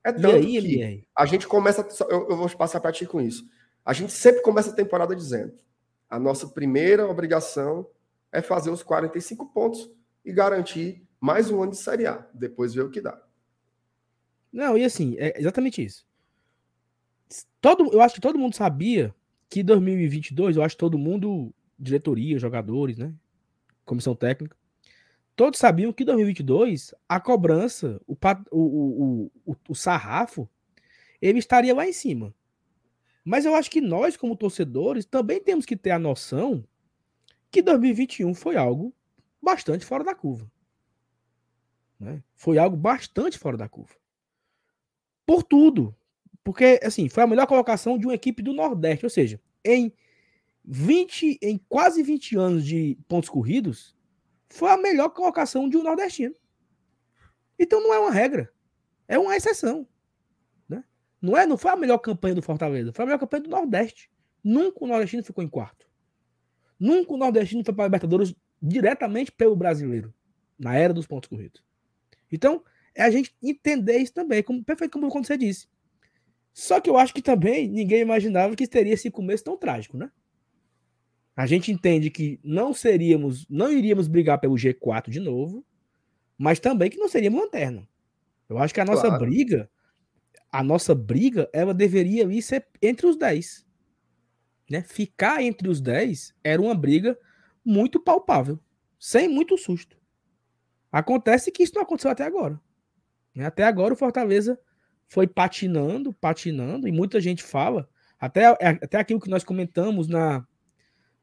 [0.05, 1.85] É tanto aí, que a gente começa.
[2.09, 3.45] Eu, eu vou passar para ti com isso.
[3.85, 5.55] A gente sempre começa a temporada dizendo:
[6.09, 7.85] a nossa primeira obrigação
[8.33, 9.91] é fazer os 45 pontos
[10.25, 12.27] e garantir mais um ano de Série A.
[12.35, 13.21] Depois ver o que dá.
[14.53, 16.07] Não, e assim, é exatamente isso.
[17.61, 19.15] Todo, eu acho que todo mundo sabia
[19.49, 23.13] que 2022, eu acho que todo mundo, diretoria, jogadores, né?
[23.85, 24.57] comissão técnica,
[25.35, 28.17] todos sabiam que em 2022 a cobrança, o,
[28.51, 30.49] o, o, o sarrafo,
[31.21, 32.35] ele estaria lá em cima.
[33.25, 36.65] Mas eu acho que nós, como torcedores, também temos que ter a noção
[37.51, 38.95] que 2021 foi algo
[39.43, 40.51] bastante fora da curva.
[41.99, 42.23] Né?
[42.35, 43.95] Foi algo bastante fora da curva.
[45.27, 45.95] Por tudo.
[46.45, 49.05] Porque, assim, foi a melhor colocação de uma equipe do Nordeste.
[49.05, 49.93] Ou seja, em
[50.65, 53.97] 20, em quase 20 anos de pontos corridos,
[54.49, 56.35] foi a melhor colocação de um nordestino.
[57.59, 58.53] Então não é uma regra,
[59.07, 59.87] é uma exceção.
[60.69, 60.85] Né?
[61.21, 64.11] Não, é, não foi a melhor campanha do Fortaleza, foi a melhor campanha do Nordeste.
[64.45, 65.88] Nunca o nordestino ficou em quarto.
[66.79, 70.13] Nunca o nordestino foi para a Libertadores diretamente pelo brasileiro,
[70.59, 71.63] na era dos pontos corridos.
[72.31, 72.63] Então,
[72.95, 75.69] é a gente entender isso também, como, perfeito como você disse.
[76.53, 80.11] Só que eu acho que também ninguém imaginava que teria esse começo tão trágico, né?
[81.37, 85.65] A gente entende que não seríamos, não iríamos brigar pelo G4 de novo,
[86.37, 87.89] mas também que não seríamos lanterna.
[88.49, 89.25] Eu acho que a nossa claro.
[89.25, 89.71] briga,
[90.51, 93.68] a nossa briga, ela deveria ir ser entre os 10.
[94.71, 94.83] Né?
[94.83, 97.19] Ficar entre os 10 era uma briga
[97.65, 98.59] muito palpável,
[98.99, 99.97] sem muito susto.
[100.91, 102.61] Acontece que isso não aconteceu até agora.
[103.35, 103.47] Né?
[103.47, 104.59] Até agora o Fortaleza
[105.07, 110.47] foi patinando, patinando, e muita gente fala, até, até aquilo que nós comentamos na,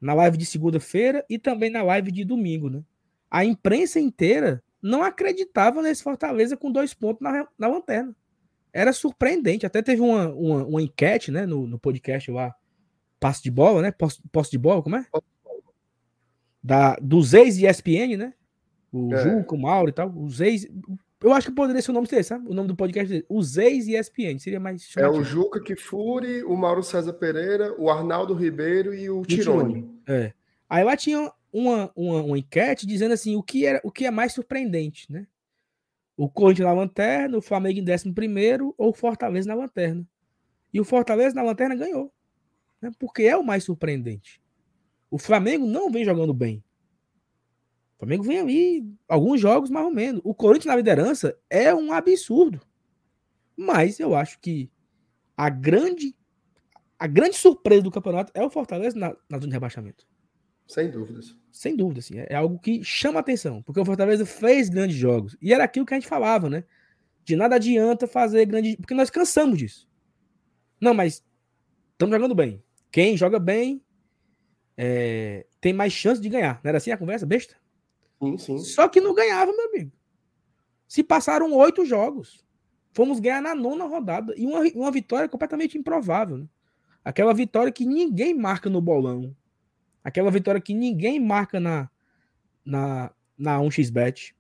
[0.01, 2.83] na live de segunda-feira e também na live de domingo, né?
[3.29, 8.15] A imprensa inteira não acreditava nesse Fortaleza com dois pontos na, na lanterna.
[8.71, 9.65] Era surpreendente.
[9.65, 12.55] Até teve uma, uma, uma enquete, né, no, no podcast lá,
[13.25, 13.91] Passe de Bola, né?
[13.91, 15.07] Posse, posse de Bola, como é?
[16.63, 18.33] Da, dos ex-ESPN, né?
[18.91, 19.17] O é.
[19.17, 20.13] Juca, o Mauro e tal.
[20.15, 20.67] Os ex.
[21.19, 22.47] Eu acho que poderia ser o nome dele, sabe?
[22.47, 23.25] O nome do podcast dele.
[23.27, 24.37] Os ex-ESPN.
[24.37, 24.83] Seria mais.
[24.83, 25.17] Chamativo.
[25.17, 29.89] É o Juca Kifuri, o Mauro César Pereira, o Arnaldo Ribeiro e o Tirone.
[30.07, 30.31] É.
[30.69, 34.11] Aí lá tinha uma, uma, uma, enquete dizendo assim: o que, era, o que é
[34.11, 35.25] mais surpreendente, né?
[36.15, 40.07] O Corinthians na lanterna, o Flamengo em 11 ou o Fortaleza na lanterna.
[40.71, 42.13] E o Fortaleza na lanterna ganhou.
[42.85, 42.91] Né?
[42.99, 44.41] Porque é o mais surpreendente.
[45.09, 46.63] O Flamengo não vem jogando bem.
[47.95, 50.21] O Flamengo vem ali alguns jogos mais ou menos.
[50.23, 52.61] O Corinthians na liderança é um absurdo.
[53.57, 54.69] Mas eu acho que
[55.35, 56.15] a grande
[56.97, 60.07] a grande surpresa do campeonato é o Fortaleza na, na zona de rebaixamento.
[60.67, 61.35] Sem dúvidas.
[61.51, 65.37] Sem dúvida, assim, é, é algo que chama atenção, porque o Fortaleza fez grandes jogos.
[65.41, 66.63] E era aquilo que a gente falava, né?
[67.23, 68.75] De nada adianta fazer grandes.
[68.75, 69.89] Porque nós cansamos disso.
[70.79, 71.23] Não, mas
[71.93, 72.63] estamos jogando bem.
[72.95, 73.83] Quem joga bem
[74.77, 76.61] é, tem mais chance de ganhar.
[76.63, 77.57] Não era assim a conversa, besta?
[78.23, 78.57] Sim, sim.
[78.59, 79.91] Só que não ganhava, meu amigo.
[80.87, 82.41] Se passaram oito jogos.
[82.93, 84.33] Fomos ganhar na nona rodada.
[84.37, 86.37] E uma, uma vitória completamente improvável.
[86.37, 86.47] Né?
[87.03, 89.35] Aquela vitória que ninguém marca no bolão.
[90.01, 91.89] Aquela vitória que ninguém marca na,
[92.63, 94.33] na, na 1xBet.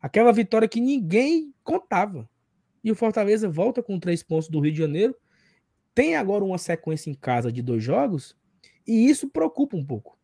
[0.00, 2.26] Aquela vitória que ninguém contava.
[2.82, 5.14] E o Fortaleza volta com três pontos do Rio de Janeiro.
[5.94, 8.36] Tem agora uma sequência em casa de dois jogos.
[8.86, 10.18] E isso preocupa um pouco.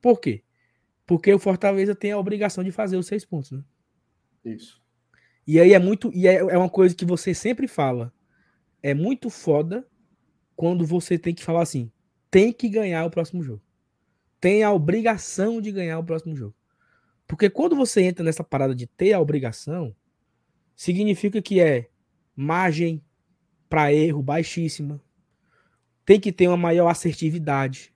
[0.00, 0.42] Por quê?
[1.06, 3.62] Porque o Fortaleza tem a obrigação de fazer os seis pontos, né?
[4.44, 4.82] Isso.
[5.46, 6.10] E aí é muito.
[6.12, 8.12] E é, é uma coisa que você sempre fala.
[8.82, 9.86] É muito foda
[10.54, 11.90] quando você tem que falar assim:
[12.30, 13.62] tem que ganhar o próximo jogo.
[14.40, 16.54] Tem a obrigação de ganhar o próximo jogo.
[17.26, 19.94] Porque quando você entra nessa parada de ter a obrigação,
[20.74, 21.88] significa que é
[22.34, 23.02] margem
[23.68, 25.00] para erro baixíssima.
[26.04, 27.92] Tem que ter uma maior assertividade.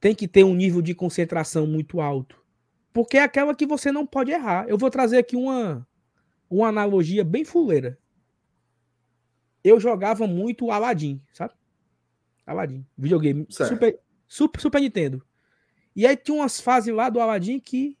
[0.00, 2.42] Tem que ter um nível de concentração muito alto.
[2.92, 4.66] Porque é aquela que você não pode errar.
[4.68, 5.86] Eu vou trazer aqui uma,
[6.50, 7.98] uma analogia bem fuleira.
[9.62, 11.54] Eu jogava muito Aladdin, sabe?
[12.46, 13.46] Aladdin, videogame.
[13.50, 15.22] Super, super, super Nintendo.
[15.94, 17.98] E aí tinha umas fases lá do Aladdin que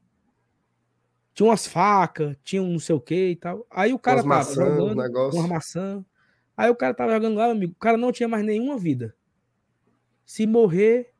[1.34, 3.66] tinha umas facas, tinha um não sei o que e tal.
[3.70, 5.38] Aí o cara tava maçã, jogando negócio.
[5.38, 6.04] uma maçã.
[6.58, 7.72] Aí o cara tava jogando lá, amigo.
[7.72, 9.14] O cara não tinha mais nenhuma vida.
[10.26, 11.14] Se morrer,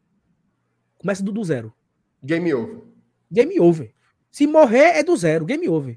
[0.96, 1.72] começa do, do zero.
[2.20, 2.83] Game over.
[3.31, 3.94] Game over.
[4.33, 5.44] Se morrer, é do zero.
[5.44, 5.96] Game over.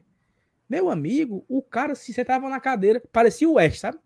[0.70, 3.98] Meu amigo, o cara, se você tava na cadeira, parecia o West, sabe?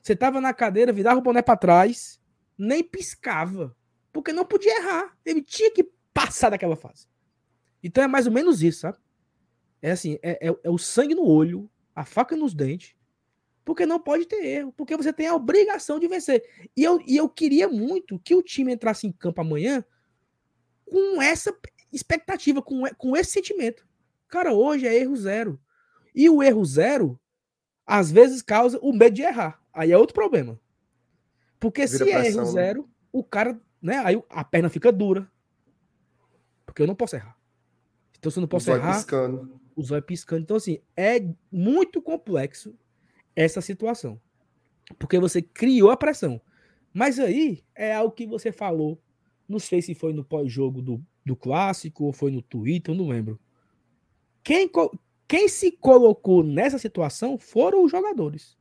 [0.00, 2.20] Você tava na cadeira, virava o boné pra trás,
[2.56, 3.76] nem piscava.
[4.12, 5.16] Porque não podia errar.
[5.24, 5.82] Ele tinha que
[6.14, 7.08] passar daquela fase.
[7.82, 8.98] Então é mais ou menos isso, sabe?
[9.82, 12.95] É assim, é, é, é o sangue no olho, a faca nos dentes,
[13.66, 16.40] porque não pode ter erro, porque você tem a obrigação de vencer.
[16.76, 19.84] E eu, e eu queria muito que o time entrasse em campo amanhã
[20.84, 21.52] com essa
[21.92, 23.84] expectativa, com, com esse sentimento.
[24.28, 25.60] Cara, hoje é erro zero.
[26.14, 27.18] E o erro zero,
[27.84, 29.60] às vezes, causa o medo de errar.
[29.72, 30.60] Aí é outro problema.
[31.58, 32.50] Porque Vira se é erro né?
[32.52, 34.00] zero, o cara, né?
[34.04, 35.28] Aí a perna fica dura.
[36.64, 37.36] Porque eu não posso errar.
[38.16, 38.94] Então, se eu não posso errar.
[38.94, 40.42] Piscando o zóio piscando.
[40.42, 42.74] Então, assim, é muito complexo
[43.36, 44.20] essa situação.
[44.98, 46.40] Porque você criou a pressão.
[46.92, 49.00] Mas aí é algo que você falou.
[49.46, 53.38] Não sei se foi no pós-jogo do, do clássico ou foi no Twitter, não lembro.
[54.42, 54.70] Quem,
[55.28, 58.56] quem se colocou nessa situação foram os jogadores.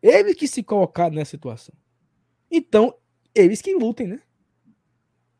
[0.00, 1.74] Eles que se colocaram nessa situação.
[2.50, 2.94] Então,
[3.34, 4.20] eles que lutem, né?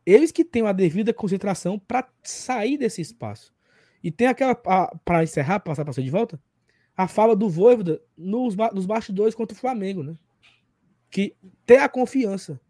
[0.04, 3.54] Eles que tenham a devida concentração para sair desse espaço.
[4.02, 6.40] E tem aquela, para encerrar, passar para você de volta,
[6.96, 10.16] a fala do Voivoda nos, nos bastidores contra o Flamengo, né?
[11.10, 11.34] Que
[11.66, 12.60] ter a confiança,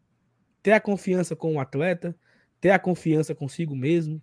[0.62, 2.16] ter a confiança com o atleta,
[2.60, 4.22] ter a confiança consigo mesmo,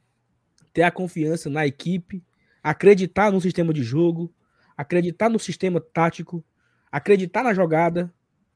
[0.73, 2.23] ter a confiança na equipe,
[2.63, 4.33] acreditar no sistema de jogo,
[4.75, 6.43] acreditar no sistema tático,
[6.91, 8.13] acreditar na jogada,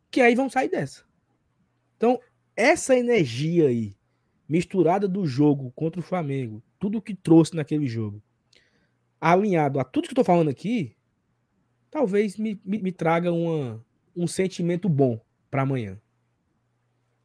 [0.10, 1.04] que aí vão sair dessa.
[1.98, 2.20] Então,
[2.56, 3.96] essa energia aí,
[4.48, 8.22] misturada do jogo contra o Flamengo, tudo que trouxe naquele jogo,
[9.20, 10.96] alinhado a tudo que eu tô falando aqui,
[11.94, 13.80] talvez me, me, me traga uma,
[14.18, 16.02] um sentimento bom para amanhã.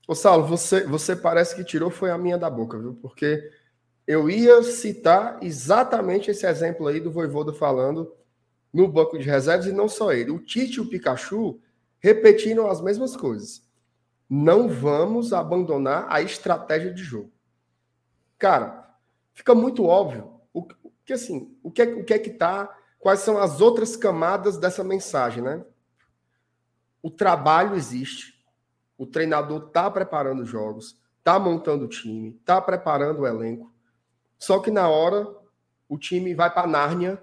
[0.07, 2.95] Ô, Saulo, você, você parece que tirou foi a minha da boca, viu?
[2.95, 3.51] Porque
[4.07, 8.15] eu ia citar exatamente esse exemplo aí do Voivoda falando
[8.71, 10.31] no banco de reservas e não só ele.
[10.31, 11.59] O Tite e o Pikachu
[11.99, 13.67] repetiram as mesmas coisas.
[14.29, 17.33] Não vamos abandonar a estratégia de jogo.
[18.39, 18.95] Cara,
[19.33, 20.39] fica muito óbvio
[21.09, 24.57] que assim, o que é, o que é que tá, quais são as outras camadas
[24.57, 25.65] dessa mensagem, né?
[27.03, 28.45] O trabalho existe,
[28.97, 33.73] o treinador tá preparando jogos, tá montando o time, tá preparando o elenco.
[34.39, 35.29] Só que na hora
[35.89, 37.23] o time vai para Nárnia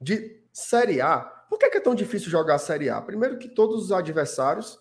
[0.00, 1.20] de Série A.
[1.20, 3.00] Por que é tão difícil jogar a Série A?
[3.00, 4.78] Primeiro que todos os adversários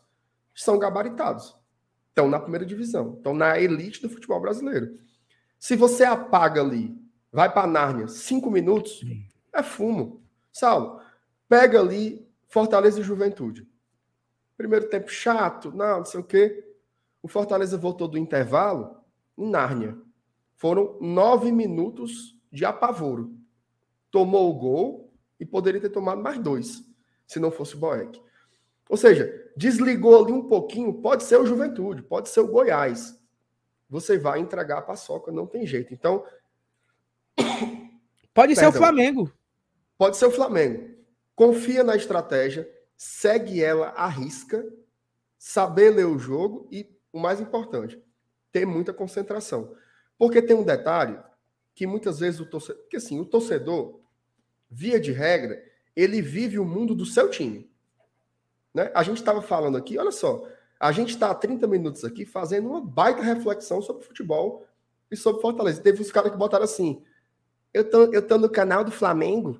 [0.54, 1.58] são gabaritados.
[2.10, 4.98] Estão na primeira divisão, estão na elite do futebol brasileiro.
[5.58, 7.00] Se você apaga ali
[7.32, 9.02] vai para Nárnia, cinco minutos.
[9.54, 10.24] É fumo.
[10.52, 11.02] Saulo,
[11.48, 13.68] pega ali Fortaleza e Juventude.
[14.58, 16.66] Primeiro tempo chato, não, não sei o quê.
[17.22, 18.98] O Fortaleza voltou do intervalo
[19.38, 19.98] em Nárnia.
[20.56, 23.34] Foram nove minutos de apavoro.
[24.12, 26.84] Tomou o gol e poderia ter tomado mais dois,
[27.26, 28.22] se não fosse o Boeck.
[28.90, 33.18] Ou seja, desligou ali um pouquinho, pode ser o Juventude, pode ser o Goiás.
[33.88, 35.94] Você vai entregar a paçoca, não tem jeito.
[35.94, 36.26] Então,
[38.34, 38.72] Pode Perdão.
[38.72, 39.32] ser o Flamengo.
[40.00, 40.96] Pode ser o Flamengo.
[41.36, 44.66] Confia na estratégia, segue ela à risca,
[45.38, 48.02] saber ler o jogo e, o mais importante,
[48.50, 49.76] ter muita concentração.
[50.18, 51.20] Porque tem um detalhe
[51.76, 52.82] que muitas vezes o torcedor.
[52.84, 54.00] Porque assim, o torcedor,
[54.72, 55.62] via de regra,
[55.94, 57.70] ele vive o mundo do seu time.
[58.74, 58.90] Né?
[58.96, 60.48] A gente estava falando aqui, olha só,
[60.80, 64.66] a gente está há 30 minutos aqui fazendo uma baita reflexão sobre futebol
[65.12, 65.82] e sobre Fortaleza.
[65.82, 67.04] Teve uns caras que botaram assim:
[67.74, 69.60] eu tô, eu tô no canal do Flamengo.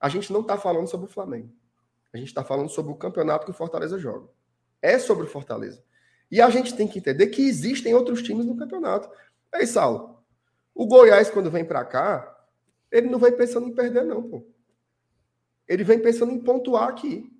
[0.00, 1.52] A gente não está falando sobre o Flamengo.
[2.12, 4.28] A gente está falando sobre o campeonato que o Fortaleza joga.
[4.80, 5.84] É sobre o Fortaleza.
[6.30, 9.10] E a gente tem que entender que existem outros times no campeonato.
[9.52, 10.24] Aí, Saulo,
[10.74, 12.36] o Goiás, quando vem para cá,
[12.90, 14.46] ele não vem pensando em perder, não, pô.
[15.68, 17.30] Ele vem pensando em pontuar aqui.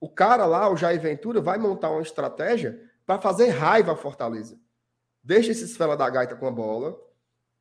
[0.00, 4.58] O cara lá, o Jair Ventura, vai montar uma estratégia para fazer raiva a Fortaleza.
[5.22, 6.98] Deixa esses fela da gaita com a bola.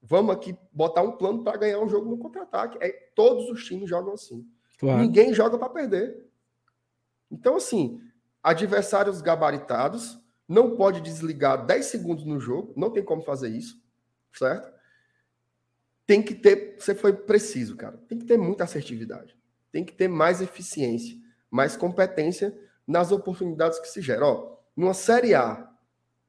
[0.01, 2.77] Vamos aqui botar um plano para ganhar um jogo no contra-ataque.
[2.81, 4.47] É, todos os times jogam assim.
[4.79, 5.01] Claro.
[5.01, 6.25] Ninguém joga para perder.
[7.29, 8.01] Então, assim,
[8.41, 13.79] adversários gabaritados, não pode desligar 10 segundos no jogo, não tem como fazer isso,
[14.33, 14.73] certo?
[16.07, 19.38] Tem que ter, você foi preciso, cara, tem que ter muita assertividade,
[19.71, 21.15] tem que ter mais eficiência,
[21.51, 22.57] mais competência
[22.88, 24.25] nas oportunidades que se geram.
[24.25, 25.69] Ó, numa Série A,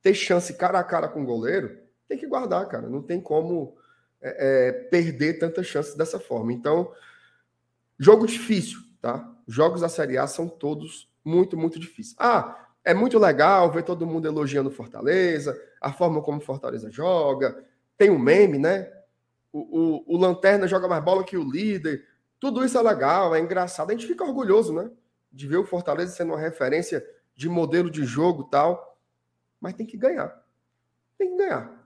[0.02, 1.78] ter chance cara a cara com o goleiro,
[2.10, 3.76] tem que guardar, cara, não tem como
[4.20, 6.52] é, é, perder tantas chances dessa forma.
[6.52, 6.92] Então,
[7.96, 9.32] jogo difícil, tá?
[9.46, 12.16] Jogos da Série A são todos muito, muito difíceis.
[12.18, 17.64] Ah, é muito legal ver todo mundo elogiando Fortaleza, a forma como Fortaleza joga.
[17.96, 18.92] Tem um meme, né?
[19.52, 19.60] O,
[20.08, 22.04] o, o, Lanterna joga mais bola que o líder.
[22.40, 23.90] Tudo isso é legal, é engraçado.
[23.90, 24.90] A gente fica orgulhoso, né?
[25.30, 28.98] De ver o Fortaleza sendo uma referência de modelo de jogo tal.
[29.60, 30.44] Mas tem que ganhar.
[31.16, 31.79] Tem que ganhar.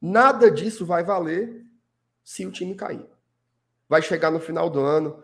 [0.00, 1.64] Nada disso vai valer
[2.24, 3.06] se o time cair.
[3.88, 5.22] Vai chegar no final do ano.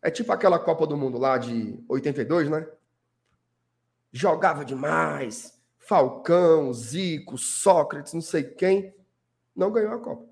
[0.00, 2.66] É tipo aquela Copa do Mundo lá de 82, né?
[4.16, 5.54] jogava demais.
[5.78, 8.94] Falcão, Zico, Sócrates, não sei quem.
[9.54, 10.26] Não ganhou a Copa.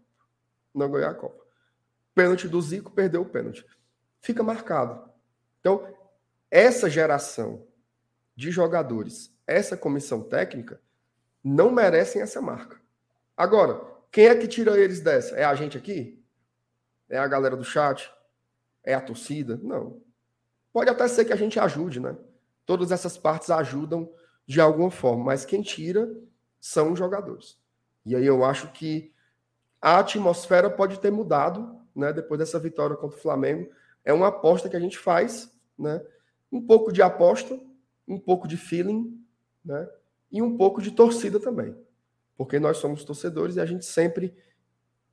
[0.74, 1.44] Não ganhou a Copa.
[2.14, 3.64] Pênalti do Zico, perdeu o pênalti.
[4.20, 5.08] Fica marcado.
[5.60, 5.86] Então,
[6.50, 7.66] essa geração
[8.34, 10.80] de jogadores, essa comissão técnica,
[11.42, 12.80] não merecem essa marca.
[13.36, 15.34] Agora, quem é que tira eles dessa?
[15.34, 16.22] É a gente aqui?
[17.08, 18.10] É a galera do chat?
[18.82, 19.58] É a torcida?
[19.62, 20.00] Não.
[20.72, 22.16] Pode até ser que a gente ajude, né?
[22.66, 24.12] Todas essas partes ajudam
[24.46, 26.12] de alguma forma, mas quem tira
[26.60, 27.58] são os jogadores.
[28.04, 29.12] E aí eu acho que
[29.80, 33.70] a atmosfera pode ter mudado, né, depois dessa vitória contra o Flamengo.
[34.04, 36.02] É uma aposta que a gente faz, né?
[36.50, 37.58] Um pouco de aposta,
[38.06, 39.22] um pouco de feeling,
[39.64, 39.88] né?
[40.30, 41.74] E um pouco de torcida também.
[42.36, 44.34] Porque nós somos torcedores e a gente sempre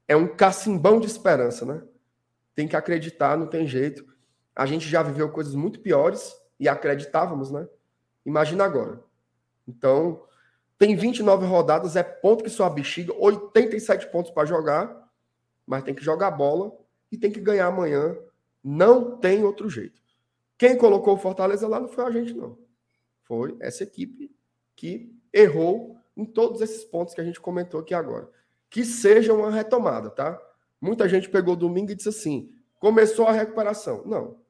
[0.07, 1.83] é um cacimbão de esperança, né?
[2.55, 4.05] Tem que acreditar, não tem jeito.
[4.55, 7.67] A gente já viveu coisas muito piores, e acreditávamos, né?
[8.23, 9.03] Imagina agora.
[9.67, 10.23] Então,
[10.77, 15.09] tem 29 rodadas, é ponto que sua bexiga, 87 pontos para jogar,
[15.65, 16.71] mas tem que jogar bola
[17.11, 18.15] e tem que ganhar amanhã.
[18.63, 19.99] Não tem outro jeito.
[20.55, 22.59] Quem colocou o Fortaleza lá não foi a gente, não.
[23.23, 24.31] Foi essa equipe
[24.75, 28.29] que errou em todos esses pontos que a gente comentou aqui agora.
[28.69, 30.41] Que seja uma retomada, tá?
[30.79, 34.03] Muita gente pegou domingo e disse assim: começou a recuperação.
[34.05, 34.41] Não.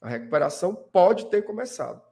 [0.00, 2.02] A recuperação pode ter começado.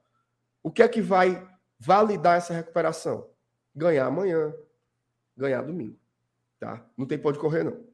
[0.61, 1.47] O que é que vai
[1.79, 3.29] validar essa recuperação?
[3.75, 4.53] Ganhar amanhã,
[5.35, 5.97] ganhar domingo.
[6.59, 6.85] Tá?
[6.97, 7.85] Não tem pode correr, não.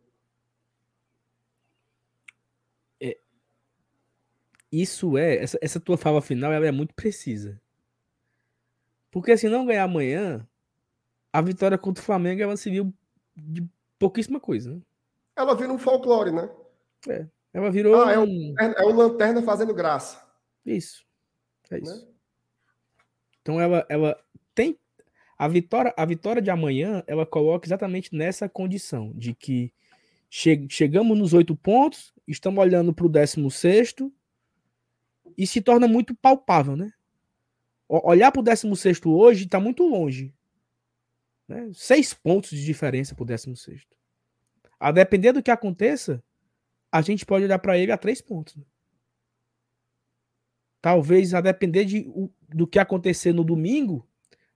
[3.00, 3.18] É,
[4.72, 7.60] isso é, essa, essa tua fala final ela é muito precisa.
[9.12, 10.48] Porque se não ganhar amanhã,
[11.32, 12.94] a vitória contra o Flamengo ela se viu
[13.36, 13.68] de
[13.98, 14.76] pouquíssima coisa.
[14.76, 14.82] Né?
[15.36, 16.50] Ela vira um folclore, né?
[17.08, 17.28] É.
[17.54, 18.02] Ela virou.
[18.02, 20.26] Ah, é, um, é o Lanterna fazendo graça.
[20.66, 21.06] Isso.
[21.70, 22.06] É isso.
[22.06, 22.12] Né?
[23.42, 24.18] Então ela, ela
[24.54, 24.78] tem.
[25.38, 29.74] A vitória, a vitória de amanhã, ela coloca exatamente nessa condição de que
[30.30, 34.12] che, chegamos nos oito pontos, estamos olhando para o décimo sexto
[35.38, 36.94] e se torna muito palpável, né?
[37.90, 40.34] Olhar para o décimo sexto hoje está muito longe.
[41.52, 41.70] Né?
[41.74, 43.94] Seis pontos de diferença para o décimo sexto.
[44.80, 46.24] A depender do que aconteça,
[46.90, 48.56] a gente pode olhar para ele a três pontos.
[48.56, 48.64] Né?
[50.82, 52.10] Talvez, a depender de,
[52.48, 54.08] do que acontecer no domingo,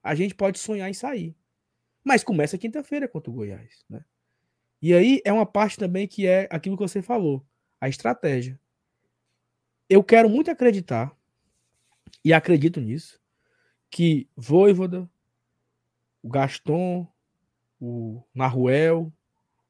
[0.01, 1.35] a gente pode sonhar em sair.
[2.01, 3.83] Mas começa quinta-feira contra o Goiás.
[3.89, 4.03] Né?
[4.81, 7.45] E aí é uma parte também que é aquilo que você falou,
[7.81, 8.57] a estratégia.
[9.89, 11.15] Eu quero muito acreditar,
[12.23, 13.19] e acredito nisso,
[13.91, 15.09] que Voivoda,
[16.25, 17.07] o Gaston,
[17.79, 19.13] o Naruel,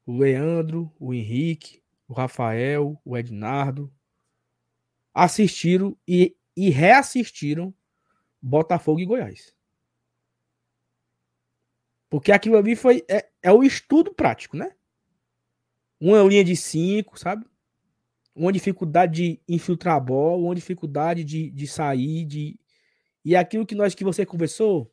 [0.06, 3.92] o Leandro, o Henrique, o Rafael, o Ednardo,
[5.12, 7.74] assistiram e, e reassistiram
[8.40, 9.54] Botafogo e Goiás.
[12.08, 13.04] Porque aquilo ali foi.
[13.06, 14.72] É, é o estudo prático, né?
[16.00, 17.44] Uma linha de cinco, sabe?
[18.34, 22.58] Uma dificuldade de infiltrar a bola, uma dificuldade de, de sair, de.
[23.22, 24.90] E aquilo que nós que você conversou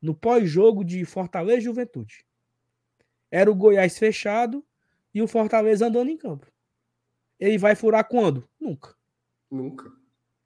[0.00, 2.24] no pós-jogo de Fortaleza e Juventude.
[3.30, 4.64] Era o Goiás fechado
[5.12, 6.46] e o Fortaleza andando em campo.
[7.38, 8.48] Ele vai furar quando?
[8.60, 8.94] Nunca.
[9.50, 9.92] Nunca.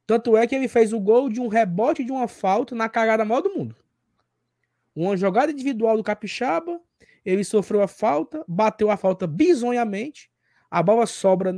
[0.06, 3.24] Tanto é que ele fez o gol de um rebote de uma falta na cagada
[3.24, 3.76] maior do mundo.
[4.94, 6.80] Uma jogada individual do Capixaba,
[7.24, 10.30] ele sofreu a falta, bateu a falta bizonhamente,
[10.70, 11.54] a bola sobra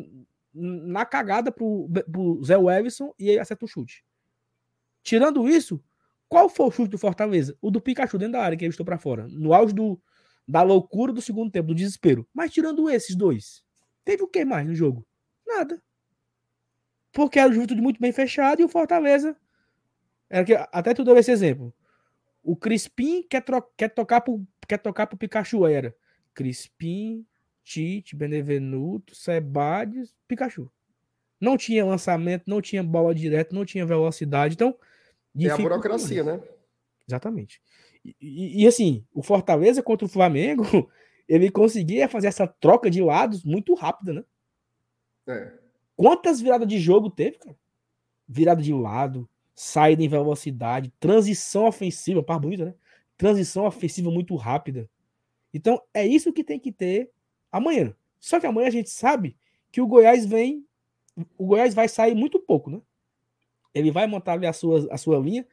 [0.53, 4.05] na cagada pro, pro Zé Wellison e ele acerta o chute.
[5.03, 5.83] Tirando isso,
[6.35, 7.57] qual foi o chute do Fortaleza?
[7.63, 10.03] O do Pikachu dentro da área que ele estou para fora, no auge do,
[10.49, 12.29] da loucura do segundo tempo, do desespero.
[12.35, 13.63] Mas tirando esses dois,
[14.05, 15.07] teve o que mais no jogo?
[15.47, 15.81] Nada.
[17.13, 19.37] Porque era o Juventude muito bem fechado e o Fortaleza.
[20.29, 21.73] Era que, até tu deu esse exemplo.
[22.43, 23.45] O Crispim quer,
[23.77, 25.65] quer tocar pro, quer tocar pro Pikachu.
[25.65, 25.95] Era
[26.35, 27.25] Crispim,
[27.63, 30.69] Tite, Benevenuto, Sebades, Pikachu.
[31.41, 34.55] Não tinha lançamento, não tinha bola direta, não tinha velocidade.
[34.55, 34.77] Então.
[35.39, 36.41] É a burocracia, né?
[37.09, 37.61] Exatamente.
[38.05, 40.65] E, e, e, assim, o Fortaleza contra o Flamengo,
[41.29, 44.25] ele conseguia fazer essa troca de lados muito rápida, né?
[45.27, 45.53] É.
[45.97, 47.57] Quantas viradas de jogo teve, cara?
[48.27, 52.75] Virada de lado, saída em velocidade, transição ofensiva, par bonita, né?
[53.17, 54.89] Transição ofensiva muito rápida.
[55.53, 57.11] Então, é isso que tem que ter
[57.51, 57.95] amanhã.
[58.19, 59.37] Só que amanhã a gente sabe
[59.71, 60.67] que o Goiás vem.
[61.39, 62.81] O Goiás vai sair muito pouco, né?
[63.75, 65.47] Ele vai montar ali a sua, a sua linha,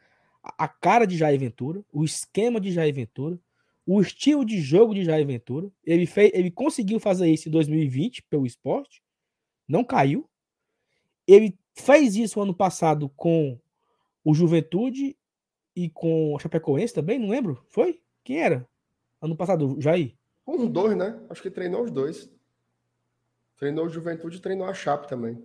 [0.44, 3.40] a cara de Jair Ventura, o esquema de Jair Ventura,
[3.86, 5.72] o estilo de jogo de Jair Ventura.
[5.84, 9.02] Ele, fez, ele conseguiu fazer isso em 2020 pelo esporte,
[9.68, 10.30] não caiu.
[11.28, 13.60] Ele fez isso ano passado com
[14.24, 15.18] o Juventude
[15.76, 17.64] e com o Chapecoense também, não lembro.
[17.70, 18.02] Foi?
[18.24, 18.68] Quem era?
[19.22, 20.16] Ano passado, Jair?
[20.46, 21.20] Um, dois, né?
[21.30, 22.30] Acho que treinou os dois.
[23.58, 25.44] Treinou o Juventude e treinou a Chape também.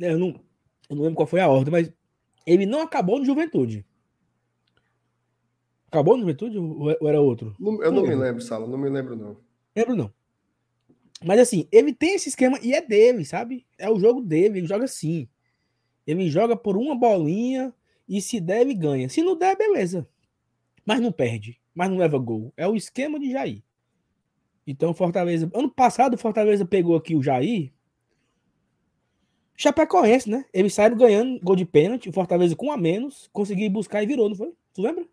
[0.00, 0.40] É, eu não,
[0.88, 1.92] eu não lembro qual foi a ordem, mas
[2.46, 3.84] ele não acabou no Juventude.
[5.90, 7.54] Acabou no Juventude ou era outro?
[7.58, 8.66] Não, eu não, não me lembro, Sala.
[8.66, 9.36] Não me lembro, não.
[9.74, 10.12] Lembro, não.
[11.24, 13.66] Mas assim, ele tem esse esquema e é dele, sabe?
[13.76, 15.28] É o jogo dele, ele joga assim.
[16.06, 17.74] Ele joga por uma bolinha
[18.08, 19.08] e se der, ele ganha.
[19.08, 20.08] Se não der, beleza.
[20.84, 22.52] Mas não perde, mas não leva gol.
[22.56, 23.62] É o esquema de Jair.
[24.66, 25.50] Então, Fortaleza.
[25.54, 27.72] Ano passado, Fortaleza pegou aqui o Jair.
[29.60, 30.44] Chapecoense, né?
[30.54, 32.08] Eles saíram ganhando gol de pênalti.
[32.08, 33.28] O Fortaleza com a menos.
[33.32, 34.54] Conseguiu buscar e virou, não foi?
[34.72, 35.04] Tu lembra?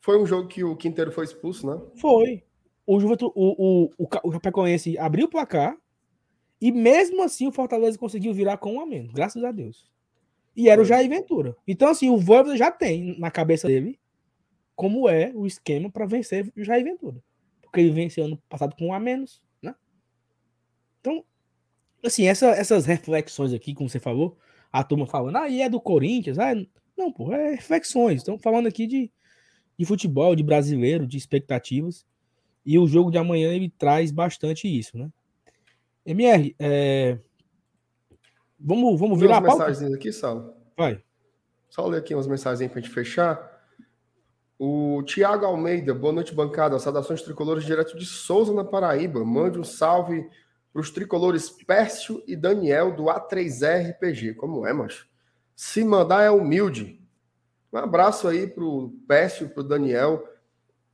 [0.00, 1.82] Foi um jogo que o Quinteiro foi expulso, né?
[1.96, 2.44] Foi
[2.86, 5.76] o, Juventude, o, o, o, o Chapecoense abriu o placar
[6.60, 9.90] e mesmo assim o Fortaleza conseguiu virar com um a menos, graças a Deus.
[10.54, 11.56] E era o Jair Ventura.
[11.66, 13.98] Então, assim, o Voivoda já tem na cabeça dele
[14.76, 17.20] como é o esquema para vencer o Jair Ventura.
[17.60, 19.42] Porque ele venceu ano passado com um a menos,
[22.04, 24.36] assim, essa, essas reflexões aqui, como você falou,
[24.72, 26.54] a turma falando, ah, e é do Corinthians, ah,
[26.96, 28.18] não, pô, é reflexões.
[28.18, 29.10] Estamos falando aqui de,
[29.78, 32.06] de futebol, de brasileiro, de expectativas.
[32.64, 35.08] E o jogo de amanhã ele traz bastante isso, né?
[36.04, 37.18] MR, é...
[38.58, 40.56] vamos, vamos virar a mensagens aqui, Sal.
[40.76, 41.02] Vai.
[41.68, 43.54] Só ler aqui umas mensagens para a gente fechar.
[44.58, 46.78] O Tiago Almeida, boa noite, bancada.
[46.78, 49.24] Saudações tricolores direto de Souza, na Paraíba.
[49.24, 50.28] Mande um salve
[50.76, 54.34] para os tricolores Pércio e Daniel do A3R RPG.
[54.34, 55.08] Como é, macho?
[55.54, 57.00] Se mandar é humilde.
[57.72, 60.28] Um abraço aí para o Pércio, para o Daniel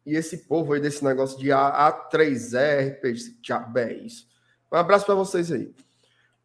[0.06, 3.00] e esse povo aí desse negócio de A, 3 r
[3.40, 4.28] diabo é isso.
[4.70, 5.74] Um abraço para vocês aí.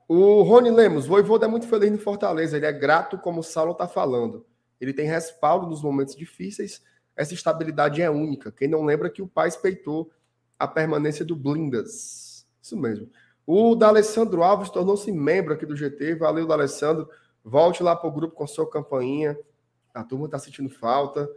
[0.08, 3.74] O Rony Lemos, Voivoda é muito feliz no Fortaleza, ele é grato como o Saulo
[3.74, 4.48] está falando.
[4.82, 6.82] Ele tem respaldo nos momentos difíceis,
[7.16, 8.52] essa estabilidade é única.
[8.52, 10.12] Quem não lembra que o pai espeitou
[10.58, 12.48] a permanência do Blindas.
[12.60, 13.08] Isso mesmo.
[13.50, 16.16] O D'Alessandro Alves tornou-se membro aqui do GT.
[16.16, 17.10] Valeu, D'Alessandro.
[17.42, 19.40] Volte lá para o grupo com sua campainha.
[19.94, 21.30] A turma está sentindo falta.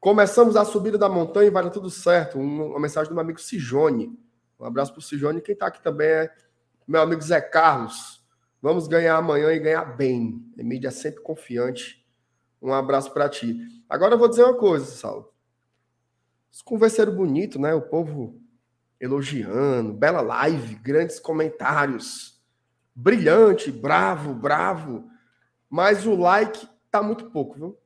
[0.00, 2.38] Começamos a subida da montanha e vai dar tudo certo.
[2.38, 4.18] Uma mensagem do meu amigo Sijone.
[4.58, 5.42] Um abraço para o Sijone.
[5.42, 6.34] Quem está aqui também é
[6.88, 8.24] meu amigo Zé Carlos.
[8.62, 10.42] Vamos ganhar amanhã e ganhar bem.
[10.58, 12.02] A mídia é sempre confiante.
[12.62, 13.58] Um abraço para ti.
[13.90, 15.30] Agora eu vou dizer uma coisa, Saulo.
[16.50, 17.74] Os conversaram bonito, né?
[17.74, 18.41] O povo
[19.02, 22.40] elogiando, bela live, grandes comentários.
[22.94, 25.10] Brilhante, bravo, bravo.
[25.68, 27.78] Mas o like tá muito pouco, viu?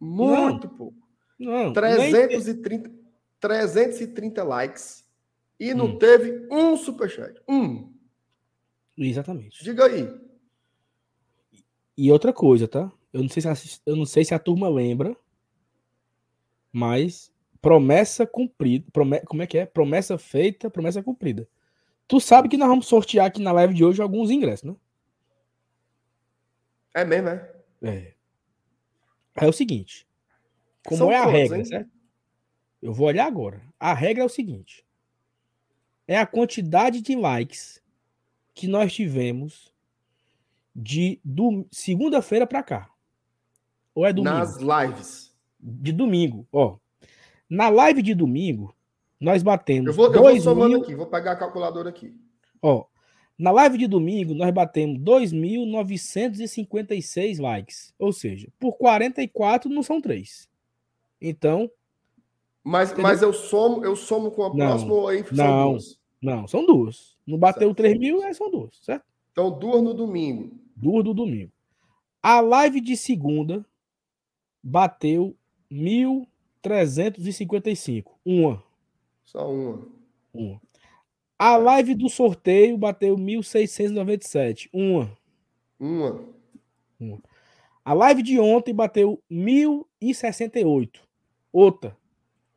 [0.00, 0.96] Muito não, pouco.
[1.38, 3.00] Não, 330, nem...
[3.38, 5.06] 330 likes.
[5.58, 5.98] E não hum.
[5.98, 7.38] teve um superchat.
[7.46, 7.92] Um.
[8.96, 9.62] Exatamente.
[9.62, 10.08] Diga aí.
[11.98, 12.90] E outra coisa, tá?
[13.12, 13.54] Eu não sei se a,
[13.84, 15.14] eu não sei se a turma lembra,
[16.72, 17.29] Mas
[17.60, 18.86] promessa cumprida.
[18.92, 19.66] Prome, como é que é?
[19.66, 21.48] Promessa feita, promessa cumprida.
[22.08, 24.76] Tu sabe que nós vamos sortear aqui na live de hoje alguns ingressos, né?
[26.94, 27.52] É mesmo, é?
[27.82, 28.14] É.
[29.36, 30.06] É o seguinte.
[30.84, 31.64] Como São é a regra, hein?
[31.64, 31.90] certo?
[32.82, 33.62] Eu vou olhar agora.
[33.78, 34.84] A regra é o seguinte:
[36.08, 37.80] é a quantidade de likes
[38.54, 39.72] que nós tivemos
[40.74, 42.90] de do, segunda-feira para cá.
[43.94, 44.36] Ou é domingo?
[44.36, 45.36] Nas lives.
[45.58, 46.78] De domingo, ó.
[47.50, 48.74] Na live de domingo,
[49.20, 49.88] nós batemos.
[49.88, 50.82] Eu vou, eu vou somando mil...
[50.82, 52.14] aqui, vou pegar a calculadora aqui.
[52.62, 52.84] Ó,
[53.36, 57.92] na live de domingo, nós batemos 2.956 likes.
[57.98, 60.48] Ou seja, por 44 não são três.
[61.20, 61.68] Então.
[62.62, 65.98] Mas, mas eu somo eu somo com a não, próxima ou aí são não, duas?
[66.22, 67.16] Não, são duas.
[67.26, 67.78] Não bateu certo.
[67.78, 69.06] 3 mil, é, são duas, certo?
[69.32, 70.52] Então, duas no domingo.
[70.76, 71.50] Duas do domingo.
[72.22, 73.66] A live de segunda
[74.62, 75.34] bateu
[76.62, 78.04] 1.355.
[78.24, 78.62] Uma.
[79.24, 79.86] Só uma.
[80.32, 80.60] Uma.
[81.38, 84.68] A live do sorteio bateu 1.697.
[84.72, 85.16] Uma.
[85.78, 86.20] Uma.
[86.98, 87.18] Uma.
[87.84, 91.00] A live de ontem bateu 1.068.
[91.52, 91.96] Outra.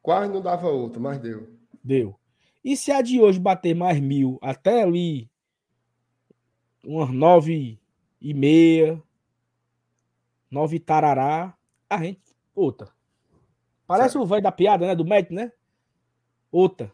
[0.02, 1.48] Quase não dava outra, mas deu.
[1.84, 2.20] Deu.
[2.64, 5.30] E se a de hoje bater mais mil, até ali,
[6.86, 7.80] umas nove
[8.22, 9.02] e meia,
[10.52, 11.58] nove tarará,
[11.90, 12.22] a gente,
[12.54, 12.93] outra.
[13.86, 14.24] Parece certo.
[14.24, 14.96] o velho da piada, né?
[14.96, 15.52] Do médico, né?
[16.52, 16.92] Outra.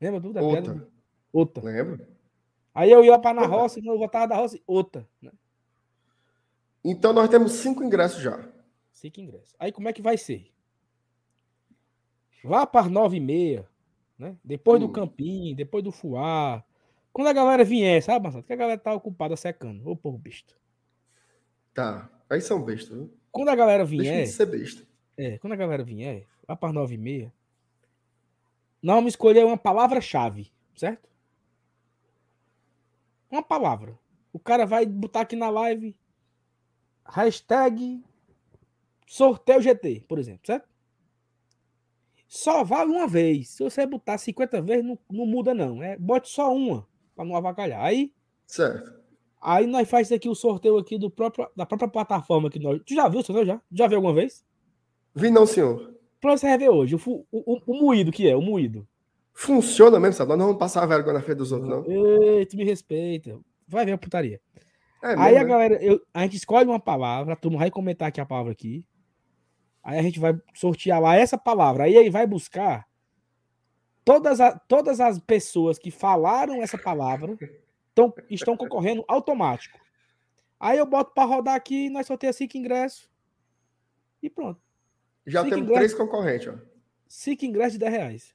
[0.00, 0.62] Lembra tudo da outra.
[0.62, 0.88] piada?
[1.32, 1.64] Outra.
[1.64, 2.08] Lembra?
[2.74, 5.08] Aí eu ia para na roça, eu voltava da roça, outra.
[5.20, 5.32] Né?
[6.84, 8.48] Então nós temos cinco ingressos já.
[8.92, 9.54] Cinco ingressos.
[9.58, 10.52] Aí como é que vai ser?
[12.44, 13.68] Vá para nove e meia,
[14.16, 14.36] né?
[14.44, 14.86] Depois hum.
[14.86, 16.64] do campinho, depois do fuar.
[17.12, 18.44] Quando a galera vier, sabe, Marcelo?
[18.44, 19.88] Que a galera tá ocupada secando.
[19.88, 20.54] Ô, povo besta.
[21.74, 22.08] Tá.
[22.30, 23.12] Aí são bestas, viu?
[23.32, 24.04] Quando a galera vier.
[24.04, 24.87] Deixa de ser besta.
[25.18, 27.34] É, quando a galera vier, lá para nove e meia,
[28.80, 31.08] nós vamos escolher uma palavra-chave, certo?
[33.28, 33.98] Uma palavra.
[34.32, 35.96] O cara vai botar aqui na live
[37.04, 38.00] hashtag
[39.08, 40.68] sorteio GT, por exemplo, certo?
[42.28, 43.48] Só vale uma vez.
[43.48, 45.82] Se você botar 50 vezes, não, não muda, não.
[45.82, 47.82] É, bote só uma para não avacalhar.
[47.82, 48.12] Aí.
[48.46, 48.98] Certo.
[49.40, 52.80] Aí nós faz aqui o sorteio aqui do próprio, da própria plataforma que nós.
[52.84, 53.60] Tu já viu o sorteio já?
[53.72, 54.46] Já viu alguma vez?
[55.18, 55.92] Vi não, senhor.
[56.20, 58.86] Pra você rever hoje, o, o, o, moído que é, o moído.
[59.34, 60.28] Funciona mesmo, sabe?
[60.30, 61.84] Nós não vamos passar a vergonha na frente dos outros, não.
[61.86, 63.38] Ei, tu me respeita.
[63.66, 64.40] Vai ver a putaria.
[65.02, 65.44] É aí mesmo, a né?
[65.44, 68.84] galera, eu, a gente escolhe uma palavra, a turma vai comentar aqui a palavra aqui.
[69.82, 71.84] Aí a gente vai sortear lá essa palavra.
[71.84, 72.86] Aí ele vai buscar
[74.04, 77.36] todas, a, todas as pessoas que falaram essa palavra
[77.94, 79.78] tão, estão concorrendo automático.
[80.60, 83.08] Aí eu boto para rodar aqui, nós sorteamos cinco ingressos.
[84.22, 84.67] E pronto.
[85.28, 86.54] Já cinco temos três concorrentes, ó.
[87.06, 88.34] Cinco ingressos de 10 reais.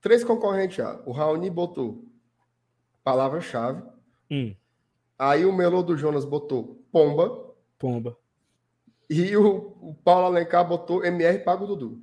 [0.00, 1.00] Três concorrentes já.
[1.04, 2.04] O Raoni botou
[3.04, 3.82] palavra-chave.
[4.30, 4.54] Hum.
[5.18, 7.54] Aí o Melô do Jonas botou pomba.
[7.78, 8.16] Pomba.
[9.08, 12.00] E o, o Paulo Alencar botou MR Pago Dudu.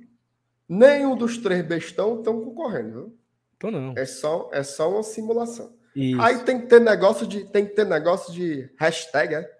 [0.68, 3.18] Nenhum dos três bestão estão concorrendo, viu?
[3.56, 3.94] Então não.
[3.96, 5.76] É só, é só uma simulação.
[5.94, 6.20] Isso.
[6.20, 9.56] Aí tem que ter negócio de tem que ter negócio de hashtag, é?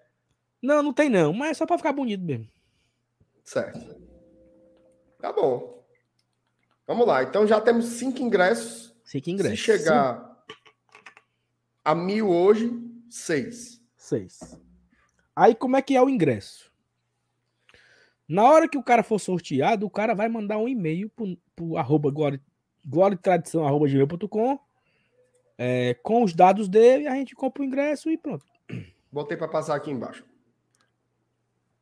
[0.61, 2.47] Não, não tem não, mas é só para ficar bonito mesmo.
[3.43, 4.06] Certo.
[5.19, 5.83] Tá bom.
[6.85, 7.23] Vamos lá.
[7.23, 8.95] Então já temos cinco ingressos.
[9.03, 9.59] Cinco ingressos.
[9.59, 10.55] Se chegar Sim.
[11.83, 12.71] a mil hoje,
[13.09, 13.81] seis.
[13.95, 14.39] Seis.
[15.35, 16.71] Aí como é que é o ingresso?
[18.27, 21.77] Na hora que o cara for sorteado, o cara vai mandar um e-mail pro, pro
[21.77, 22.41] arroba glória,
[22.85, 24.59] glória tradição arroba gmail.com
[25.57, 28.45] é, com os dados dele, a gente compra o ingresso e pronto.
[29.11, 30.23] Botei para passar aqui embaixo.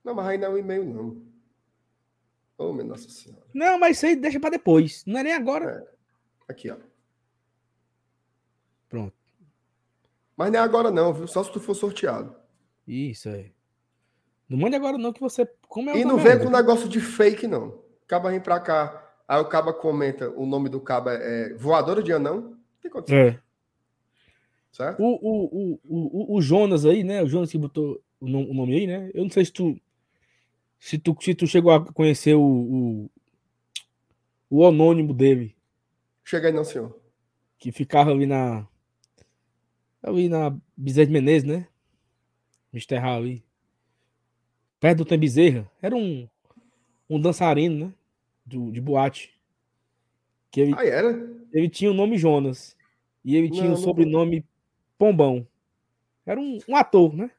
[0.04, 1.22] Não, mas aí não é um e-mail, não.
[2.58, 3.44] Oh, minha Nossa Senhora.
[3.54, 5.04] Não, mas isso aí deixa para depois.
[5.06, 5.88] Não é nem agora.
[5.90, 6.52] É.
[6.52, 6.78] Aqui, ó.
[8.88, 9.14] Pronto.
[10.38, 11.28] Mas não é agora, não, viu?
[11.28, 12.36] Só se tu for sorteado.
[12.88, 13.52] Isso aí.
[14.48, 15.48] Não mande agora não que você.
[15.68, 17.84] Como é e não vem com negócio de fake, não.
[18.06, 22.14] Acaba vir pra cá, aí o Caba comenta, o nome do Caba é Voadora de
[22.14, 22.56] Anão.
[22.80, 23.18] tem condição.
[23.18, 23.40] É.
[24.72, 25.02] Certo?
[25.02, 27.24] O, o, o, o, Jonas aí, né?
[27.24, 29.10] O Jonas que botou o nome aí, né?
[29.14, 29.80] Eu não sei se tu.
[30.86, 33.10] Se tu, se tu chegou a conhecer o, o,
[34.50, 35.56] o anônimo dele.
[36.24, 36.96] Cheguei não, senhor.
[37.58, 38.68] Que ficava ali na.
[40.04, 41.68] Ali na Bezerra de Menezes, né?
[42.72, 42.98] Mr.
[42.98, 43.44] ali
[44.86, 46.30] perto do Tem Bezerra, era um,
[47.10, 47.94] um dançarino, né?
[48.46, 49.34] Do, de boate.
[50.52, 51.28] Que ele, ah, era?
[51.52, 52.78] Ele tinha o nome Jonas.
[53.24, 54.46] E ele tinha não, o sobrenome não...
[54.96, 55.48] Pombão.
[56.24, 57.32] Era um, um, ator, né?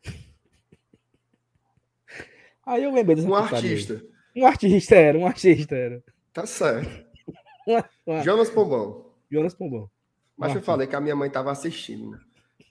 [2.67, 4.05] Aí eu lembrei dessa Um artista.
[4.35, 6.03] Um artista, era, um artista, era.
[6.33, 7.07] Tá certo.
[8.25, 9.13] Jonas Pombão.
[9.31, 9.89] Jonas Pombão.
[10.37, 12.11] Mas eu falei que a minha mãe tava assistindo.
[12.11, 12.19] Né?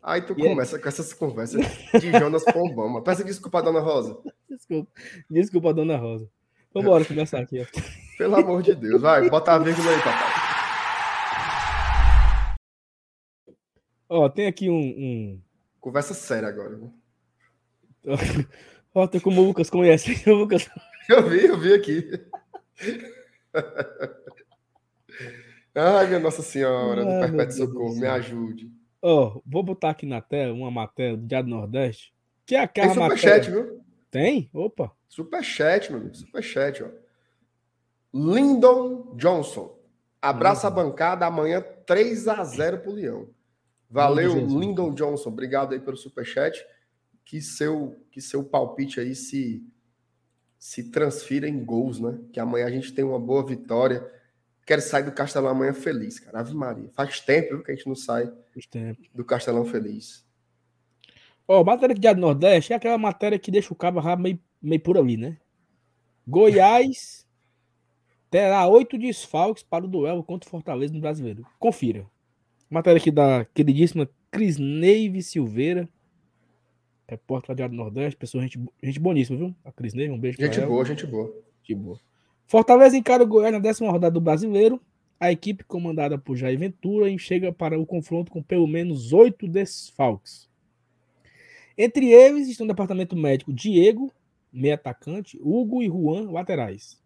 [0.03, 0.49] Aí tu yeah.
[0.49, 1.65] começa com essas conversas
[1.99, 2.89] de Jonas Pombão.
[2.89, 4.19] Mas peça desculpa, dona Rosa.
[4.49, 4.91] Desculpa.
[5.29, 6.29] Desculpa, dona Rosa.
[6.73, 7.61] Vambora começar aqui.
[7.61, 7.65] Ó.
[8.17, 9.01] Pelo amor de Deus.
[9.01, 10.45] Vai, bota a vírgula aí, papai.
[14.09, 15.41] Ó, tem aqui um, um...
[15.79, 16.79] Conversa séria agora.
[19.09, 20.23] tem como o Lucas conhece.
[20.29, 20.69] O Lucas...
[21.09, 22.09] Eu vi, eu vi aqui.
[25.75, 28.71] Ai, minha Nossa Senhora, do Perpétuo Socorro, me ajude.
[29.01, 32.13] Ó, oh, vou botar aqui na tela uma matéria do Diário Nordeste.
[32.45, 33.51] Que é aquela Tem superchat, matéria...
[33.51, 33.81] viu?
[34.09, 34.49] Tem?
[34.53, 34.91] Opa.
[35.09, 36.15] Superchat, meu amigo.
[36.15, 36.87] Superchat, ó.
[38.13, 39.77] Lyndon Johnson.
[40.21, 40.73] Abraça uhum.
[40.73, 43.27] a bancada amanhã 3 a 0 pro Leão.
[43.89, 45.29] Valeu, Lyndon Johnson.
[45.29, 46.65] Obrigado aí pelo superchat.
[47.25, 49.67] Que seu, que seu palpite aí se,
[50.57, 52.17] se transfira em gols, né?
[52.31, 54.09] Que amanhã a gente tem uma boa vitória.
[54.65, 56.39] Quero sair do Castelão amanhã feliz, cara.
[56.39, 56.89] Ave Maria.
[56.93, 58.31] Faz tempo que a gente não sai
[59.13, 60.25] do Castelão feliz.
[61.47, 64.81] Ó, oh, matéria de Diário Nordeste é aquela matéria que deixa o cabo meio, meio
[64.81, 65.37] por ali, né?
[66.27, 67.27] Goiás
[68.31, 71.45] terá oito desfalques para o duelo contra o Fortaleza no Brasileiro.
[71.59, 72.05] Confira.
[72.69, 75.87] Matéria aqui da queridíssima Crisneive Silveira,
[77.07, 79.55] repórter do Diário Nordeste, pessoa gente, gente boníssima, viu?
[79.63, 81.33] A Crisneive, um beijo Gente boa, gente boa.
[81.63, 81.99] Gente boa.
[82.47, 84.79] Fortaleza encara o Goiás na décima rodada do Brasileiro.
[85.19, 90.49] A equipe comandada por Jair Ventura chega para o confronto com pelo menos oito desfalques.
[91.77, 94.11] Entre eles estão o departamento médico Diego,
[94.51, 97.01] meio atacante, Hugo e Juan, laterais.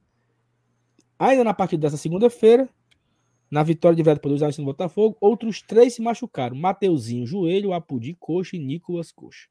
[1.18, 2.70] Ainda na partida dessa segunda-feira,
[3.50, 8.16] na vitória de Veto por 2 no Botafogo, outros três se machucaram: Mateuzinho, joelho, Apudi,
[8.20, 9.47] coxa e Nicolas, coxa.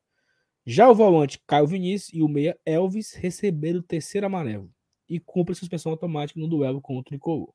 [0.70, 4.70] Já o volante Caio Vinícius e o meia Elvis receberam o terceiro amarelo
[5.08, 7.54] e cumpre suspensão automática no duelo contra o Tricolor.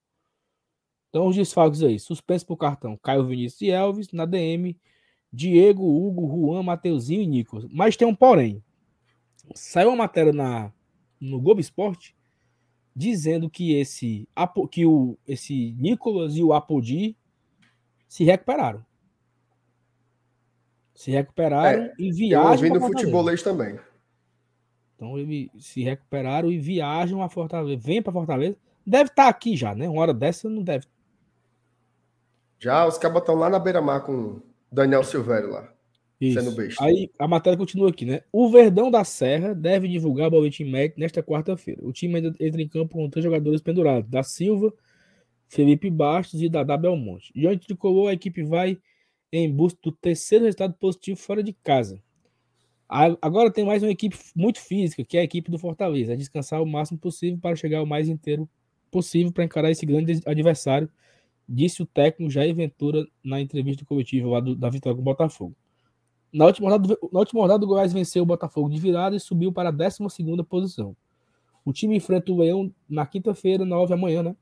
[1.09, 4.75] Então, os desfalques aí: suspenso por cartão Caio Vinícius e Elvis, na DM,
[5.31, 7.67] Diego, Hugo, Juan, Mateuzinho e Nicolas.
[7.69, 8.63] Mas tem um porém.
[9.53, 10.73] Saiu uma matéria na,
[11.21, 12.15] no Globo Esporte
[12.95, 14.27] dizendo que esse
[14.71, 17.15] que o esse Nicolas e o Apodi
[18.07, 18.83] se recuperaram.
[20.93, 22.67] Se recuperaram é, e viajam.
[22.67, 23.79] Eu no futebolês também.
[24.95, 27.81] Então eles se recuperaram e viajam a Fortaleza.
[27.81, 28.55] Vem para Fortaleza.
[28.85, 29.87] Deve estar tá aqui já, né?
[29.89, 30.85] Uma hora dessa não deve.
[32.59, 34.39] Já, os cabos estão lá na beira-mar com
[34.71, 35.73] Daniel Silvério lá.
[36.21, 36.39] Isso.
[36.39, 36.81] Sendo besta.
[36.81, 38.21] Aí a matéria continua aqui, né?
[38.31, 41.81] O Verdão da Serra deve divulgar o boletim médico nesta quarta-feira.
[41.83, 44.73] O time ainda entra em campo com três jogadores pendurados: da Silva,
[45.49, 47.33] Felipe Bastos e Dadá Belmonte.
[47.35, 48.77] Diante de Colô, a equipe vai
[49.33, 51.99] em busca do terceiro resultado positivo fora de casa.
[53.19, 56.13] Agora tem mais uma equipe muito física, que é a equipe do Fortaleza.
[56.13, 58.47] É descansar o máximo possível para chegar o mais inteiro
[58.91, 60.87] possível para encarar esse grande adversário,
[61.49, 65.55] disse o técnico Jair Ventura na entrevista coletiva lá do, da vitória com o Botafogo.
[66.31, 69.51] Na última, rodada, na última rodada, o Goiás venceu o Botafogo de virada e subiu
[69.51, 69.97] para a 12
[70.47, 70.95] posição.
[71.65, 74.35] O time enfrenta o Leão na quinta-feira, 9 da manhã, né?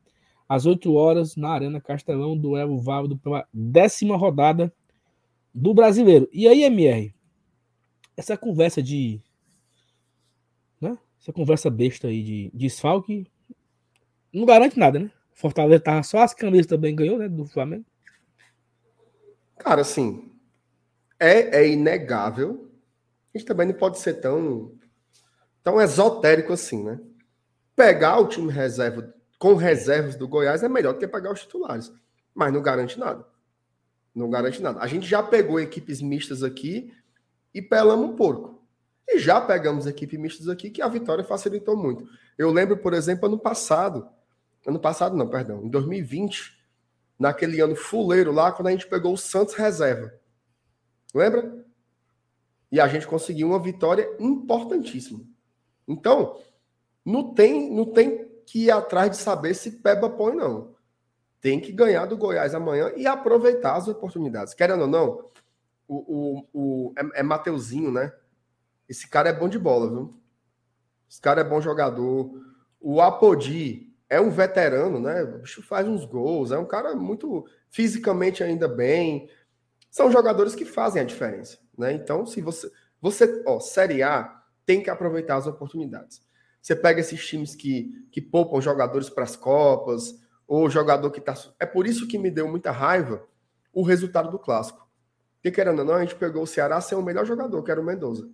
[0.49, 4.73] Às 8 horas, na Arena Castelão, duelo válido pela décima rodada
[5.53, 6.29] do brasileiro.
[6.31, 7.13] E aí, MR,
[8.15, 9.21] essa conversa de.
[10.79, 10.97] Né?
[11.19, 13.27] Essa conversa besta aí de, desfalque
[14.33, 15.11] não garante nada, né?
[15.33, 17.27] Fortaleza tava só as camisas também ganhou, né?
[17.27, 17.85] Do Flamengo.
[19.57, 20.31] Cara, assim,
[21.19, 22.71] é, é inegável.
[23.33, 24.73] A gente também não pode ser tão,
[25.63, 26.99] tão esotérico assim, né?
[27.75, 31.91] Pegar o time reserva com reservas do Goiás é melhor do que pegar os titulares.
[32.33, 33.25] Mas não garante nada.
[34.13, 34.79] Não garante nada.
[34.79, 36.93] A gente já pegou equipes mistas aqui
[37.53, 38.61] e pelamos um porco.
[39.07, 42.07] E já pegamos equipes mistas aqui que a vitória facilitou muito.
[42.37, 44.07] Eu lembro, por exemplo, ano passado,
[44.65, 46.57] ano passado não, perdão, em 2020,
[47.17, 50.13] naquele ano fuleiro lá, quando a gente pegou o Santos reserva.
[51.13, 51.65] Lembra?
[52.71, 55.21] E a gente conseguiu uma vitória importantíssima.
[55.87, 56.39] Então,
[57.05, 60.73] não tem, não tem que ir atrás de saber se Peba põe, não.
[61.41, 64.53] Tem que ganhar do Goiás amanhã e aproveitar as oportunidades.
[64.53, 65.25] Querendo ou não,
[65.87, 68.13] o, o, o, é, é Mateuzinho, né?
[68.87, 70.21] Esse cara é bom de bola, viu?
[71.09, 72.31] Esse cara é bom jogador.
[72.79, 75.23] O Apodi é um veterano, né?
[75.23, 79.29] O bicho faz uns gols, é um cara muito fisicamente ainda bem.
[79.89, 81.91] São jogadores que fazem a diferença, né?
[81.93, 82.71] Então, se você.
[83.01, 86.21] Você, ó, Série A tem que aproveitar as oportunidades.
[86.61, 90.19] Você pega esses times que, que poupam jogadores para as Copas,
[90.51, 91.33] ou jogador que está.
[91.57, 93.25] É por isso que me deu muita raiva
[93.71, 94.85] o resultado do clássico.
[95.35, 97.79] Porque, querendo ou não, a gente pegou o Ceará sem o melhor jogador, que era
[97.79, 98.29] o Mendoza.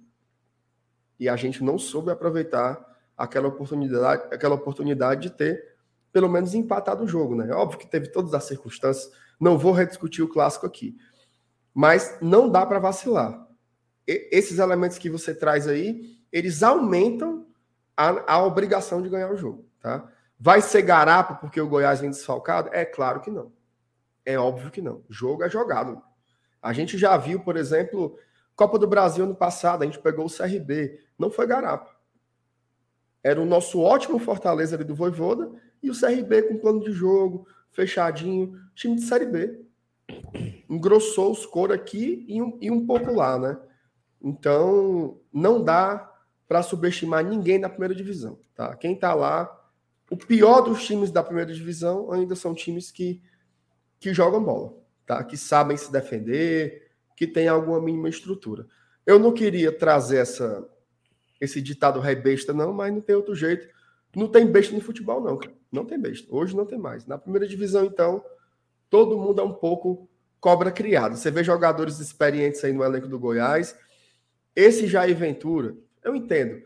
[1.19, 2.83] E a gente não soube aproveitar
[3.15, 5.77] aquela oportunidade, aquela oportunidade de ter
[6.11, 7.53] pelo menos empatado o jogo, né?
[7.53, 10.97] Óbvio que teve todas as circunstâncias, não vou rediscutir o clássico aqui.
[11.71, 13.47] Mas não dá para vacilar.
[14.07, 17.45] E, esses elementos que você traz aí, eles aumentam
[17.95, 20.11] a, a obrigação de ganhar o jogo, tá?
[20.39, 22.69] Vai ser garapa porque o Goiás vem desfalcado?
[22.71, 23.51] É claro que não.
[24.25, 25.03] É óbvio que não.
[25.09, 26.01] Jogo é jogado.
[26.61, 28.17] A gente já viu, por exemplo,
[28.55, 30.99] Copa do Brasil ano passado, a gente pegou o CRB.
[31.17, 31.95] Não foi garapa.
[33.23, 37.47] Era o nosso ótimo Fortaleza ali do Voivoda e o CRB com plano de jogo,
[37.71, 39.61] fechadinho, time de Série B.
[40.69, 43.59] Engrossou os cor aqui e um, e um pouco lá, né?
[44.21, 46.11] Então, não dá
[46.47, 48.75] para subestimar ninguém na primeira divisão, tá?
[48.75, 49.56] Quem tá lá,
[50.09, 53.21] o pior dos times da primeira divisão ainda são times que,
[53.99, 54.73] que jogam bola,
[55.05, 55.23] tá?
[55.23, 58.65] Que sabem se defender, que têm alguma mínima estrutura.
[59.05, 60.67] Eu não queria trazer essa
[61.39, 63.67] esse ditado rei besta não, mas não tem outro jeito.
[64.15, 65.39] Não tem besta no futebol não.
[65.71, 66.33] Não tem besta.
[66.33, 67.05] Hoje não tem mais.
[67.05, 68.23] Na primeira divisão então,
[68.89, 71.15] todo mundo é um pouco cobra criada.
[71.15, 73.77] Você vê jogadores experientes aí no elenco do Goiás.
[74.55, 76.63] Esse Jair Ventura, eu entendo.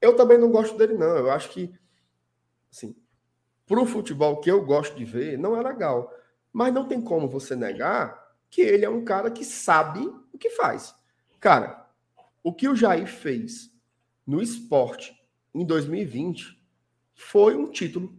[0.00, 1.16] Eu também não gosto dele, não.
[1.16, 1.72] Eu acho que,
[2.70, 2.94] assim,
[3.66, 6.12] pro futebol que eu gosto de ver, não é legal.
[6.52, 10.00] Mas não tem como você negar que ele é um cara que sabe
[10.32, 10.94] o que faz.
[11.38, 11.88] Cara,
[12.42, 13.70] o que o Jair fez
[14.26, 15.14] no esporte
[15.54, 16.60] em 2020
[17.14, 18.18] foi um título.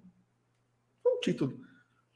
[1.06, 1.60] Um título.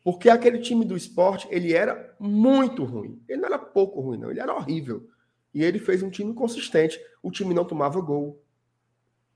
[0.04, 3.22] Porque aquele time do esporte, ele era muito ruim.
[3.28, 4.30] Ele não era pouco ruim, não.
[4.30, 5.10] Ele era horrível.
[5.52, 7.00] E ele fez um time consistente.
[7.24, 8.44] O time não tomava gol.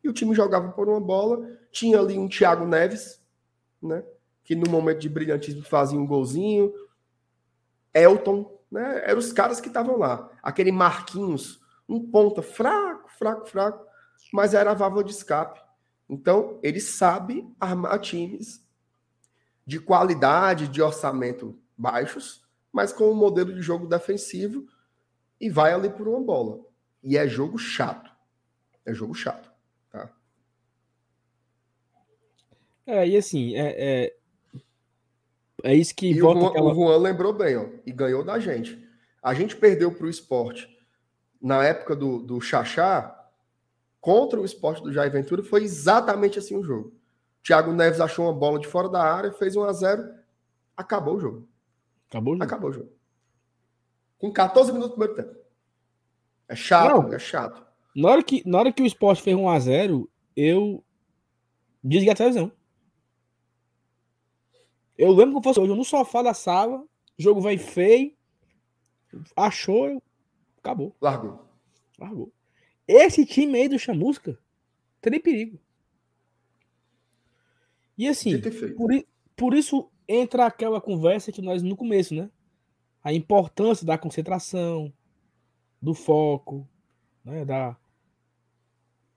[0.03, 1.58] E o time jogava por uma bola.
[1.71, 3.21] Tinha ali um Thiago Neves,
[3.81, 4.03] né?
[4.43, 6.73] Que no momento de brilhantismo fazia um golzinho.
[7.93, 9.01] Elton, né?
[9.03, 10.29] Eram os caras que estavam lá.
[10.41, 13.85] Aquele Marquinhos, um ponta fraco, fraco, fraco,
[14.31, 15.59] mas era a válvula de escape.
[16.09, 18.67] Então, ele sabe armar times
[19.65, 24.67] de qualidade, de orçamento baixos, mas com um modelo de jogo defensivo
[25.39, 26.59] e vai ali por uma bola.
[27.03, 28.11] E é jogo chato.
[28.85, 29.51] É jogo chato.
[29.91, 30.09] Tá?
[32.89, 34.13] É, e assim, é, é,
[35.63, 36.71] é isso que e volta o Juan, aquela...
[36.71, 38.83] o Juan lembrou bem, ó, e ganhou da gente.
[39.21, 40.67] A gente perdeu para o esporte
[41.41, 43.15] na época do, do Xaxá,
[44.01, 46.93] contra o esporte do Jair Ventura, foi exatamente assim o jogo.
[47.43, 50.19] Thiago Neves achou uma bola de fora da área, fez 1 a 0
[50.75, 51.47] acabou o jogo.
[52.09, 52.43] Acabou o jogo.
[52.43, 52.99] Acabou o jogo
[54.19, 55.39] com 14 minutos do primeiro tempo.
[56.47, 57.65] É chato, Não, é chato.
[57.95, 60.83] Na hora, que, na hora que o esporte fez 1x0, eu
[61.83, 62.51] desliguei a televisão.
[64.99, 66.85] Eu lembro que fosse hoje, eu no sofá da sala,
[67.17, 68.13] jogo vai feio,
[69.33, 70.03] achou,
[70.57, 70.93] acabou.
[70.99, 71.39] Largou.
[71.97, 72.33] Largou.
[72.85, 74.37] Esse time aí do Chamusca
[74.99, 75.57] tem perigo.
[77.97, 78.41] E assim,
[78.75, 78.89] por,
[79.37, 82.29] por isso entra aquela conversa que nós no começo, né?
[83.01, 84.91] a importância da concentração,
[85.81, 86.67] do foco,
[87.23, 87.77] né, da,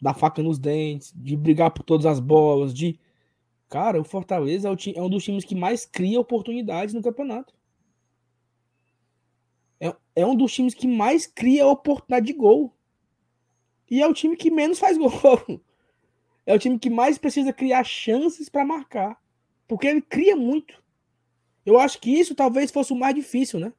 [0.00, 2.98] da faca nos dentes, de brigar por todas as bolas, de.
[3.72, 7.00] Cara, o Fortaleza é, o time, é um dos times que mais cria oportunidades no
[7.00, 7.54] campeonato.
[9.80, 12.76] É, é um dos times que mais cria oportunidade de gol.
[13.90, 15.10] E é o time que menos faz gol.
[16.44, 19.16] É o time que mais precisa criar chances para marcar.
[19.68, 20.82] Porque ele cria muito.
[21.64, 23.72] Eu acho que isso talvez fosse o mais difícil, né?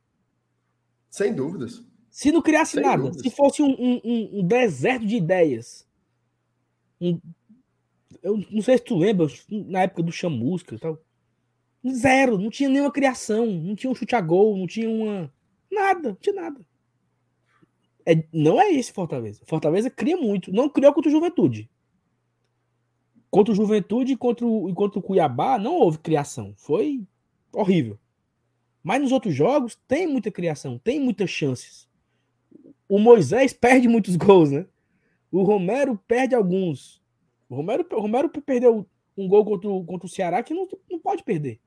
[1.10, 1.84] Sem dúvidas.
[2.10, 3.22] Se não criasse Sem nada, dúvidas.
[3.22, 5.86] se fosse um, um, um, deserto de ideias.
[7.02, 7.20] Um,
[8.24, 10.98] eu não sei se tu lembra, na época do Chamusca e tal.
[11.88, 15.32] Zero, não tinha nenhuma criação, não tinha um chute a gol, não tinha uma.
[15.70, 16.66] Nada, não tinha nada.
[18.06, 19.42] É, não é esse Fortaleza.
[19.46, 20.52] Fortaleza cria muito.
[20.52, 21.70] Não criou contra o Juventude.
[23.30, 26.54] Contra o Juventude e contra contra o Cuiabá não houve criação.
[26.56, 27.06] Foi
[27.52, 28.00] horrível.
[28.82, 31.90] Mas nos outros jogos tem muita criação, tem muitas chances.
[32.88, 34.66] O Moisés perde muitos gols, né?
[35.32, 37.03] O Romero perde alguns.
[37.50, 38.88] O Romero, o Romero perdeu
[39.18, 41.60] um gol contra o, contra o Ceará que não, não pode perder.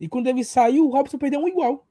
[0.00, 1.86] E quando ele saiu, o Robson perdeu um igual.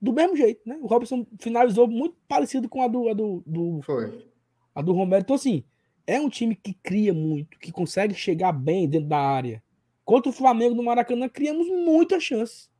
[0.00, 0.78] Do mesmo jeito, né?
[0.80, 4.26] O Robson finalizou muito parecido com a do, a do, do, Foi.
[4.74, 5.22] A do Romero.
[5.22, 5.64] Então, assim,
[6.06, 9.62] é um time que cria muito, que consegue chegar bem dentro da área.
[10.04, 12.70] Contra o Flamengo no Maracanã, criamos muitas chances.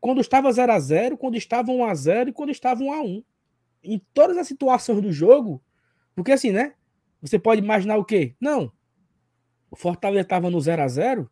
[0.00, 3.02] Quando estava 0 a 0 quando estava 1 a 0 e quando estava 1 a
[3.02, 3.22] 1
[3.84, 5.62] Em todas as situações do jogo,
[6.14, 6.74] porque assim, né?
[7.20, 8.34] Você pode imaginar o quê?
[8.40, 8.72] Não.
[9.70, 11.30] O Fortaleza estava no 0 a 0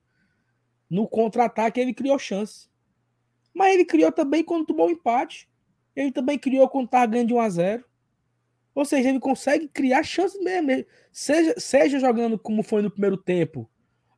[0.88, 2.68] no contra-ataque ele criou chance.
[3.52, 5.48] Mas ele criou também quando tomou o um empate.
[5.94, 7.84] Ele também criou quando estava ganhando de 1 a 0
[8.74, 10.86] Ou seja, ele consegue criar chances mesmo.
[11.12, 13.68] Seja, seja jogando como foi no primeiro tempo,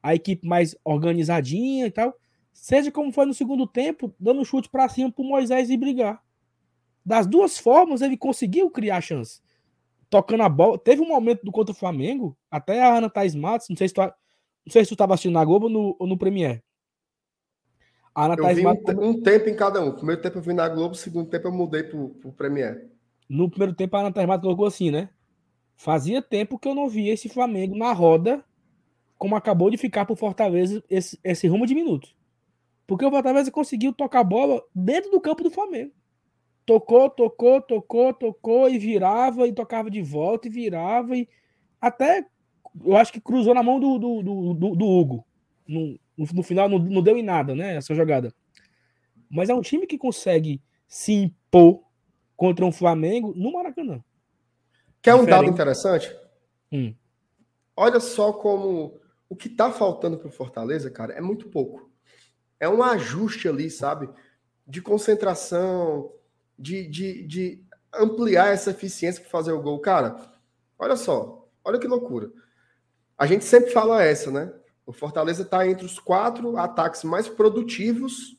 [0.03, 2.15] a equipe mais organizadinha e tal.
[2.53, 6.23] Seja como foi no segundo tempo, dando chute para cima pro Moisés e brigar.
[7.05, 9.41] Das duas formas, ele conseguiu criar chance.
[10.11, 10.77] Tocando a bola.
[10.79, 13.95] Teve um momento do contra o Flamengo, até a Ana Thais Matos, não sei se
[13.95, 14.13] tu, não
[14.69, 16.63] sei se tu tava assistindo na Globo ou no, ou no Premier.
[18.15, 18.95] A Ana eu Thais vi Matos...
[18.97, 19.93] um, um, tempo em cada um.
[19.93, 22.91] Primeiro tempo eu vi na Globo, segundo tempo eu mudei pro, pro Premier.
[23.29, 25.09] No primeiro tempo a Ana Thais Matos colocou assim, né?
[25.77, 28.45] Fazia tempo que eu não via esse Flamengo na roda,
[29.17, 32.15] como acabou de ficar por Fortaleza esse, esse rumo de minutos.
[32.87, 35.93] Porque o Fortaleza conseguiu tocar a bola dentro do campo do Flamengo.
[36.71, 41.29] Tocou, tocou, tocou, tocou e virava e tocava de volta e virava e
[41.81, 42.25] até
[42.85, 45.27] eu acho que cruzou na mão do, do, do, do Hugo.
[45.67, 47.75] No, no final não, não deu em nada, né?
[47.75, 48.33] Essa jogada.
[49.29, 51.83] Mas é um time que consegue se impor
[52.37, 54.01] contra um Flamengo no Maracanã.
[55.03, 56.17] Quer um dado interessante?
[56.71, 56.95] Hum.
[57.77, 61.91] Olha só como o que está faltando para o Fortaleza, cara, é muito pouco.
[62.61, 64.09] É um ajuste ali, sabe?
[64.65, 66.13] De concentração,
[66.61, 69.81] de, de, de ampliar essa eficiência para fazer o gol.
[69.81, 70.17] Cara,
[70.79, 72.31] olha só, olha que loucura.
[73.17, 74.53] A gente sempre fala essa, né?
[74.87, 78.37] O Fortaleza está entre os quatro ataques mais produtivos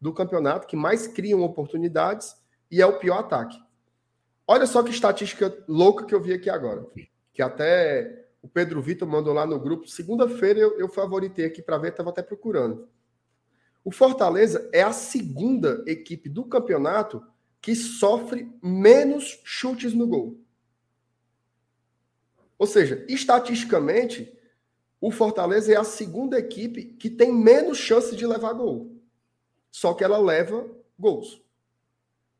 [0.00, 2.36] do campeonato, que mais criam oportunidades,
[2.70, 3.58] e é o pior ataque.
[4.46, 6.86] Olha só que estatística louca que eu vi aqui agora.
[7.32, 9.88] Que até o Pedro Vitor mandou lá no grupo.
[9.88, 12.88] Segunda-feira eu, eu favoritei aqui para ver, estava até procurando.
[13.84, 17.22] O Fortaleza é a segunda equipe do campeonato
[17.60, 20.38] que sofre menos chutes no gol.
[22.58, 24.36] Ou seja, estatisticamente,
[25.00, 28.96] o Fortaleza é a segunda equipe que tem menos chance de levar gol.
[29.70, 31.40] Só que ela leva gols.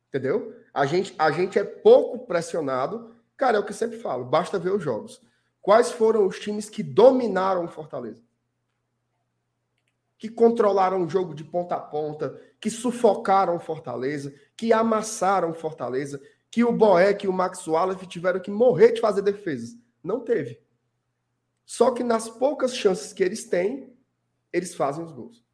[0.09, 0.55] Entendeu?
[0.73, 3.15] A gente, a gente é pouco pressionado.
[3.37, 5.21] Cara, é o que eu sempre falo, basta ver os jogos.
[5.61, 8.21] Quais foram os times que dominaram o Fortaleza?
[10.17, 16.63] Que controlaram o jogo de ponta a ponta, que sufocaram Fortaleza, que amassaram Fortaleza, que
[16.63, 19.77] o Boeck e o Max Wallace tiveram que morrer de fazer defesas.
[20.03, 20.59] Não teve.
[21.65, 23.95] Só que nas poucas chances que eles têm,
[24.51, 25.45] eles fazem os gols.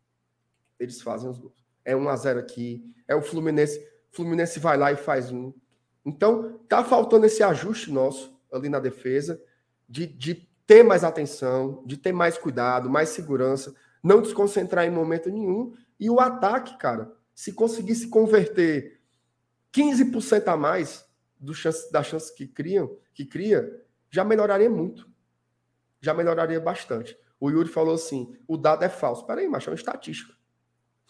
[0.80, 1.66] Eles fazem os gols.
[1.84, 3.80] É 1 a 0 aqui, é o Fluminense
[4.16, 5.54] Fluminense vai lá e faz um.
[6.06, 9.42] Então, tá faltando esse ajuste nosso ali na defesa,
[9.90, 15.30] de, de ter mais atenção, de ter mais cuidado, mais segurança, não desconcentrar em momento
[15.30, 15.74] nenhum.
[16.00, 19.02] E o ataque, cara, se conseguisse converter
[19.74, 21.06] 15% a mais
[21.40, 25.10] do chance, da chance que criam, que cria, já melhoraria muito.
[26.02, 27.18] Já melhoraria bastante.
[27.40, 29.26] O Yuri falou assim: o dado é falso.
[29.26, 30.34] Peraí, macho, é uma estatística.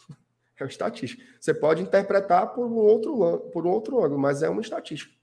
[0.57, 1.21] É uma estatística.
[1.37, 5.13] Você pode interpretar por um outro, por um outro ângulo, mas é uma estatística.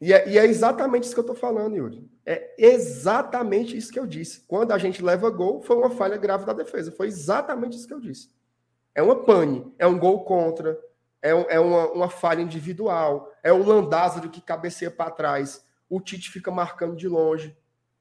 [0.00, 2.08] E é, e é exatamente isso que eu estou falando, Yuri.
[2.24, 4.42] É exatamente isso que eu disse.
[4.46, 6.92] Quando a gente leva gol, foi uma falha grave da defesa.
[6.92, 8.30] Foi exatamente isso que eu disse.
[8.94, 10.78] É uma pane, é um gol contra,
[11.20, 16.00] é, um, é uma, uma, falha individual, é o Landázaro que cabeceia para trás, o
[16.00, 17.56] Tite fica marcando de longe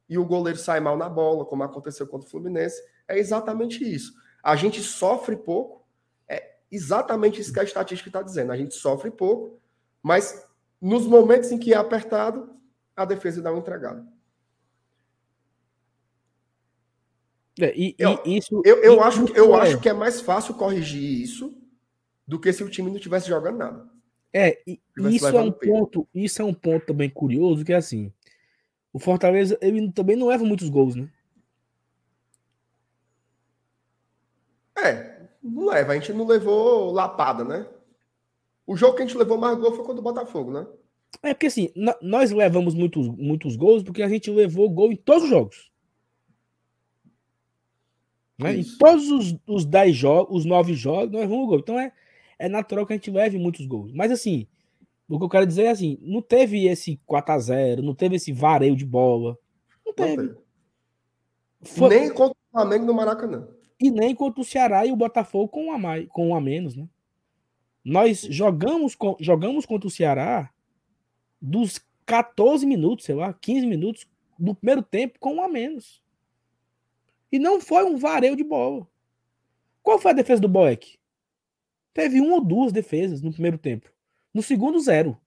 [0.07, 4.13] e o goleiro sai mal na bola, como aconteceu contra o Fluminense é exatamente isso.
[4.41, 5.83] A gente sofre pouco,
[6.27, 8.51] é exatamente isso que a estatística está dizendo.
[8.51, 9.59] A gente sofre pouco,
[10.01, 10.47] mas
[10.81, 12.49] nos momentos em que é apertado,
[12.95, 14.05] a defesa dá uma entregada.
[17.59, 19.61] É, e, eu, e isso, eu, eu, acho, eu é.
[19.61, 21.57] acho que é mais fácil corrigir isso
[22.25, 23.89] do que se o time não tivesse jogando nada.
[24.31, 28.13] É, e isso é um ponto, isso é um ponto também curioso, que é assim,
[28.93, 31.09] o Fortaleza ele também não leva muitos gols, né?
[34.77, 35.91] É, não leva.
[35.91, 37.67] A gente não levou lapada, né?
[38.69, 40.67] O jogo que a gente levou mais gol foi contra o Botafogo, né?
[41.23, 41.71] É porque assim,
[42.03, 45.71] nós levamos muitos, muitos gols porque a gente levou gol em todos os jogos.
[48.37, 48.57] Né?
[48.57, 51.57] Em todos os, os 10 jogos, os 9 jogos, nós levamos gol.
[51.57, 51.91] Então é,
[52.37, 53.91] é natural que a gente leve muitos gols.
[53.91, 54.45] Mas assim,
[55.07, 58.75] o que eu quero dizer é assim, não teve esse 4x0, não teve esse vareio
[58.75, 59.35] de bola.
[59.83, 60.15] Não teve.
[60.15, 60.39] Não teve.
[61.63, 61.89] Foi...
[61.89, 63.47] Nem contra o Flamengo no Maracanã.
[63.79, 66.39] E nem contra o Ceará e o Botafogo com um a, mais, com um a
[66.39, 66.87] menos, né?
[67.83, 70.51] Nós jogamos, jogamos contra o Ceará
[71.41, 74.07] dos 14 minutos, sei lá, 15 minutos
[74.37, 76.01] do primeiro tempo com um a menos.
[77.31, 78.87] E não foi um vareio de bola.
[79.83, 80.97] Qual foi a defesa do Boeck?
[81.93, 83.91] Teve uma ou duas defesas no primeiro tempo.
[84.33, 85.19] No segundo, zero.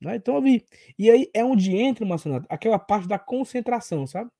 [0.00, 0.16] Né?
[0.16, 0.64] Então eu vi.
[0.98, 4.30] E aí é onde entra, Marcelo, aquela parte da concentração, sabe?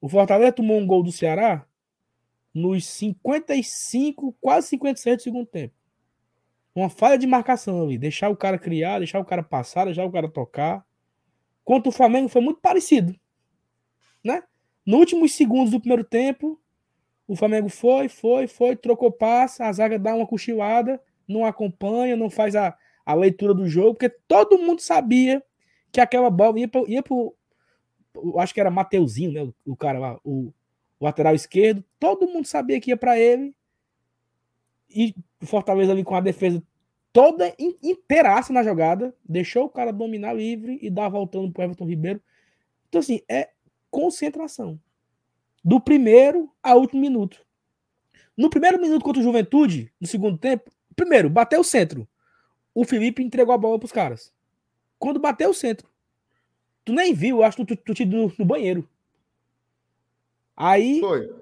[0.00, 1.65] O Fortaleza tomou um gol do Ceará
[2.56, 5.74] nos 55, quase 57 do segundo tempo.
[6.74, 7.98] Uma falha de marcação ali.
[7.98, 10.82] Deixar o cara criar, deixar o cara passar, deixar o cara tocar.
[11.62, 13.14] contra o Flamengo foi muito parecido.
[14.24, 14.42] Né?
[14.86, 16.58] No últimos segundos do primeiro tempo,
[17.28, 20.98] o Flamengo foi, foi, foi, trocou passe, a zaga dá uma cochilada,
[21.28, 25.42] não acompanha, não faz a, a leitura do jogo, porque todo mundo sabia
[25.92, 26.80] que aquela bola ia para.
[28.38, 29.42] Acho que era Mateuzinho, né?
[29.42, 30.52] O, o cara lá, o,
[30.98, 31.84] o, lateral esquerdo.
[31.98, 33.54] Todo mundo sabia que ia para ele.
[34.88, 36.62] E o Fortaleza ali com a defesa
[37.16, 42.20] toda inteiraça na jogada, deixou o cara dominar livre e dar voltando pro Everton Ribeiro.
[42.90, 43.48] Então, assim, é
[43.90, 44.78] concentração.
[45.64, 47.40] Do primeiro ao último minuto.
[48.36, 52.06] No primeiro minuto contra o Juventude, no segundo tempo, primeiro, bateu o centro.
[52.74, 54.30] O Felipe entregou a bola pros caras.
[54.98, 55.88] Quando bateu o centro.
[56.84, 58.86] Tu nem viu, acho que tu, tu, tu no, no banheiro.
[60.56, 61.00] Aí.
[61.00, 61.34] Foi.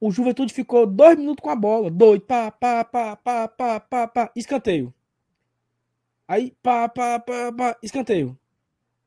[0.00, 1.90] O Juventude ficou dois minutos com a bola.
[1.90, 2.24] Doido.
[2.24, 4.32] Pá, pá, pá, pá, pá, pá, pá.
[4.36, 4.94] Escanteio.
[6.28, 7.78] Aí, pá, pá, pá, pá.
[7.82, 8.38] Escanteio.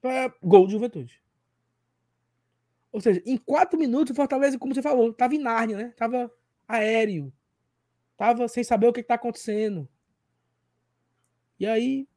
[0.02, 1.22] Pá, gol do Juventude.
[2.92, 5.94] Ou seja, em quatro minutos o Fortaleza, como você falou, tava em Nárnia, né?
[5.96, 6.32] Tava
[6.68, 7.32] aéreo.
[8.18, 9.88] Tava sem saber o que, que tá acontecendo.
[11.60, 12.08] E aí,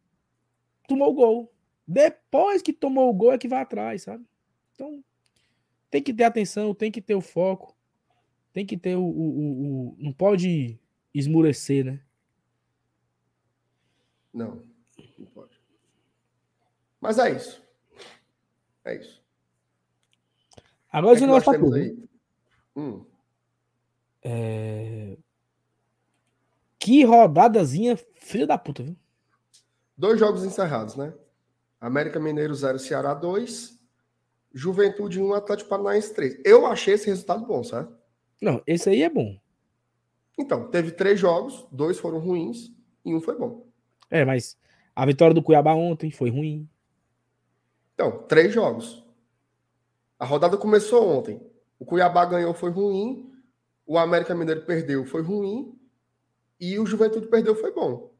[0.89, 1.53] tomou o gol.
[1.87, 4.25] Depois que tomou o gol é que vai atrás, sabe?
[4.75, 5.05] Então,
[5.93, 7.77] tem que ter atenção, tem que ter o foco,
[8.51, 9.03] tem que ter o.
[9.03, 10.81] o, o, o não pode
[11.13, 12.01] esmurecer, né?
[14.33, 14.65] Não,
[15.19, 15.61] não pode.
[16.99, 17.63] Mas é isso.
[18.83, 19.23] É isso.
[20.91, 21.75] Agora é o negócio tá tudo.
[21.75, 22.09] Aí?
[22.75, 23.05] Hum.
[24.23, 25.19] É...
[26.79, 28.97] Que rodadazinha, filha da puta, viu?
[29.95, 31.13] Dois jogos encerrados, né?
[31.79, 33.82] América Mineiro 0, Ceará 2.
[34.55, 36.41] Juventude 1, Atlético Paranaense 3.
[36.45, 37.93] Eu achei esse resultado bom, sabe?
[38.41, 39.39] Não, esse aí é bom.
[40.39, 42.73] Então, teve três jogos, dois foram ruins
[43.05, 43.67] e um foi bom.
[44.11, 44.57] É, mas
[44.95, 46.69] a vitória do Cuiabá ontem foi ruim.
[47.95, 49.05] Então, três jogos.
[50.19, 51.41] A rodada começou ontem.
[51.79, 53.33] O Cuiabá ganhou, foi ruim.
[53.87, 55.79] O América Mineiro perdeu, foi ruim.
[56.61, 58.13] E o Juventude perdeu, foi bom.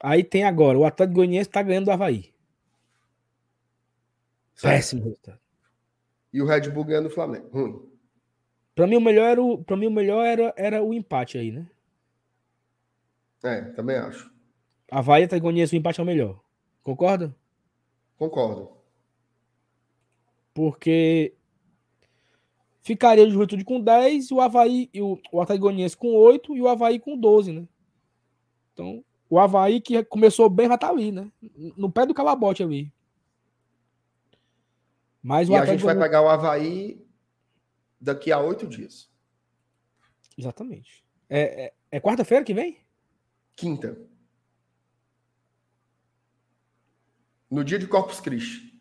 [0.00, 2.35] Aí tem agora, o Atlético Goianiense está ganhando do Havaí.
[4.60, 5.40] Péssimo resultado.
[6.32, 7.48] E o Red Bull ganhando do Flamengo.
[7.50, 7.96] Ruim.
[8.74, 11.66] Para mim o melhor era o, mim o melhor era, era o empate aí, né?
[13.42, 14.30] É, também acho.
[14.90, 16.40] Havaí e Goianiense o empate é o melhor.
[16.82, 17.34] Concorda?
[18.18, 18.70] Concordo.
[20.52, 21.34] Porque
[22.82, 26.62] ficaria o Juventude com 10, o Havaí e o, o Atlético Goianiense com 8 e
[26.62, 27.68] o Havaí com 12, né?
[28.72, 31.30] Então, o Havaí que começou bem já tá ali, né?
[31.76, 32.92] No pé do calabote ali.
[35.26, 37.04] Mas o e a gente vai pegar o Havaí
[38.00, 39.10] daqui a oito dias.
[40.38, 41.04] Exatamente.
[41.28, 42.78] É, é, é quarta-feira que vem?
[43.56, 44.00] Quinta.
[47.50, 48.80] No dia de Corpus Christi.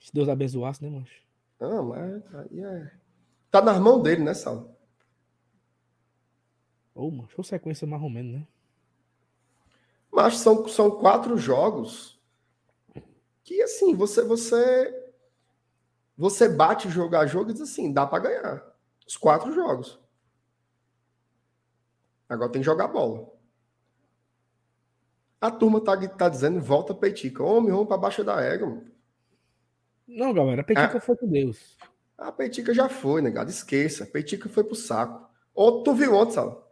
[0.00, 1.24] Se Deus abençoasse, né, mancho?
[1.58, 2.92] Ah, mas aí é.
[3.50, 4.80] Tá nas mãos dele, né, Sal?
[6.94, 8.46] Ô, oh, mancho, sequência mais ou menos, né?
[10.12, 12.16] Mas são, são quatro jogos
[13.42, 14.99] que, assim, você você
[16.20, 18.62] você bate jogo a jogo e diz assim, dá para ganhar.
[19.08, 19.98] Os quatro jogos.
[22.28, 23.26] Agora tem que jogar bola.
[25.40, 27.42] A turma tá, tá dizendo, volta Petica.
[27.42, 28.84] Homem, vamos para baixo da égua.
[30.06, 31.00] Não, galera, a Petica é.
[31.00, 31.78] foi com Deus.
[32.18, 33.48] A Petica já foi, negado.
[33.48, 34.04] Esqueça.
[34.04, 35.26] A Petica foi pro saco.
[35.54, 36.70] Ou tu viu ontem, Sal?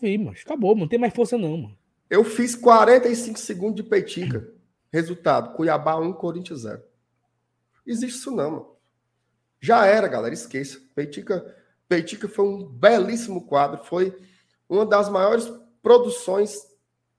[0.00, 1.78] Vi, mas acabou, não tem mais força não, mano.
[2.08, 4.54] Eu fiz 45 segundos de Petica.
[4.92, 6.89] Resultado: Cuiabá 1, Corinthians 0.
[7.86, 8.76] Existe isso não, mano.
[9.60, 10.34] Já era, galera.
[10.34, 10.80] Esqueça.
[10.94, 11.56] Petica,
[11.88, 13.84] Petica foi um belíssimo quadro.
[13.84, 14.16] Foi
[14.68, 15.50] uma das maiores
[15.82, 16.68] produções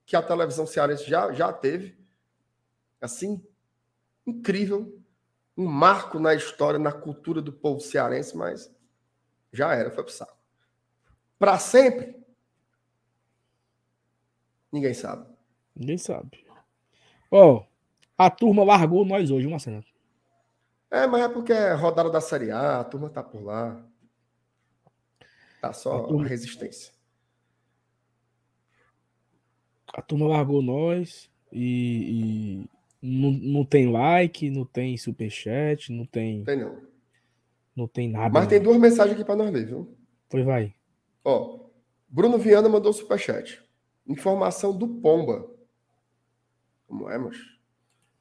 [0.06, 1.98] que a televisão cearense já, já teve.
[3.00, 3.44] Assim,
[4.26, 5.00] incrível.
[5.58, 8.74] Um marco na história, na cultura do povo cearense, mas
[9.52, 10.38] já era, foi pro saco.
[11.38, 12.22] Para sempre,
[14.72, 15.28] Ninguém sabe.
[15.76, 16.46] Ninguém sabe.
[17.30, 17.66] Ó, oh,
[18.18, 19.84] a turma largou nós hoje, uma cena.
[20.92, 23.82] É, mas é porque é rodada da Série A, a turma tá por lá.
[25.62, 26.28] Tá só a turma...
[26.28, 26.92] resistência.
[29.94, 32.70] A turma largou nós e, e
[33.02, 36.44] não, não tem like, não tem superchat, não tem.
[36.44, 36.82] Tem não.
[37.74, 38.30] Não tem nada.
[38.30, 38.50] Mas não.
[38.50, 39.98] tem duas mensagens aqui para nós ler, viu?
[40.30, 40.76] Pois vai.
[41.24, 41.70] Ó,
[42.10, 43.62] Bruno Viana mandou superchat.
[44.06, 45.50] Informação do Pomba.
[46.86, 47.38] Como é, mas?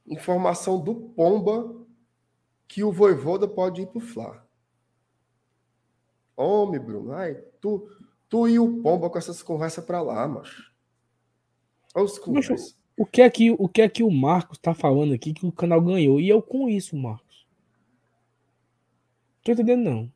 [0.07, 1.80] Informação do Pomba
[2.71, 4.47] que o Voivoda pode ir pro Fla.
[6.37, 7.13] Homem, Bruno.
[7.13, 7.91] Ai, tu,
[8.29, 10.73] tu e o Pomba com essas conversas para lá, macho.
[11.93, 12.79] Olha os conversas.
[12.97, 15.51] O que é que o, que é que o Marcos tá falando aqui que o
[15.51, 16.21] canal ganhou?
[16.21, 17.45] E eu com isso, Marcos.
[19.43, 20.13] Tô entendendo, não.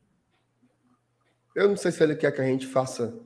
[1.53, 3.19] Eu não sei se ele quer que a gente faça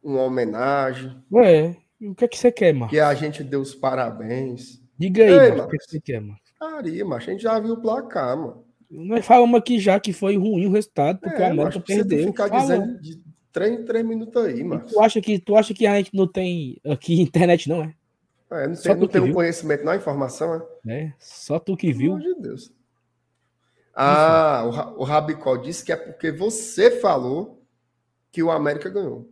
[0.00, 1.20] uma homenagem.
[1.32, 2.96] Ué, o que é que você quer, Marcos?
[2.96, 4.80] Que a gente dê os parabéns.
[4.96, 6.41] Diga aí, Ei, Marcos, o que, é que você quer, Marcos?
[6.70, 8.64] Faria, mas a gente já viu o placar, mano.
[8.88, 12.26] Nós falamos aqui já que foi ruim o resultado, porque é, o América perdeu.
[12.26, 12.62] ficar Falou.
[12.62, 14.86] dizendo de três em três minutos aí, mano.
[14.86, 17.94] Tu acha, que, tu acha que a gente não tem aqui internet, não é?
[18.50, 20.54] É, não tem, não tem um conhecimento, não, informação,
[20.86, 21.04] é?
[21.04, 22.16] É, só tu que viu.
[22.16, 22.72] Pelo amor de Deus.
[23.94, 27.62] Ah, o, o Rabicó disse que é porque você falou
[28.30, 29.28] que o América ganhou.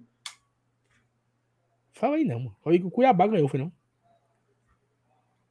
[1.92, 2.56] Fala aí não, mano.
[2.64, 3.72] Falei que o Cuiabá ganhou, foi não?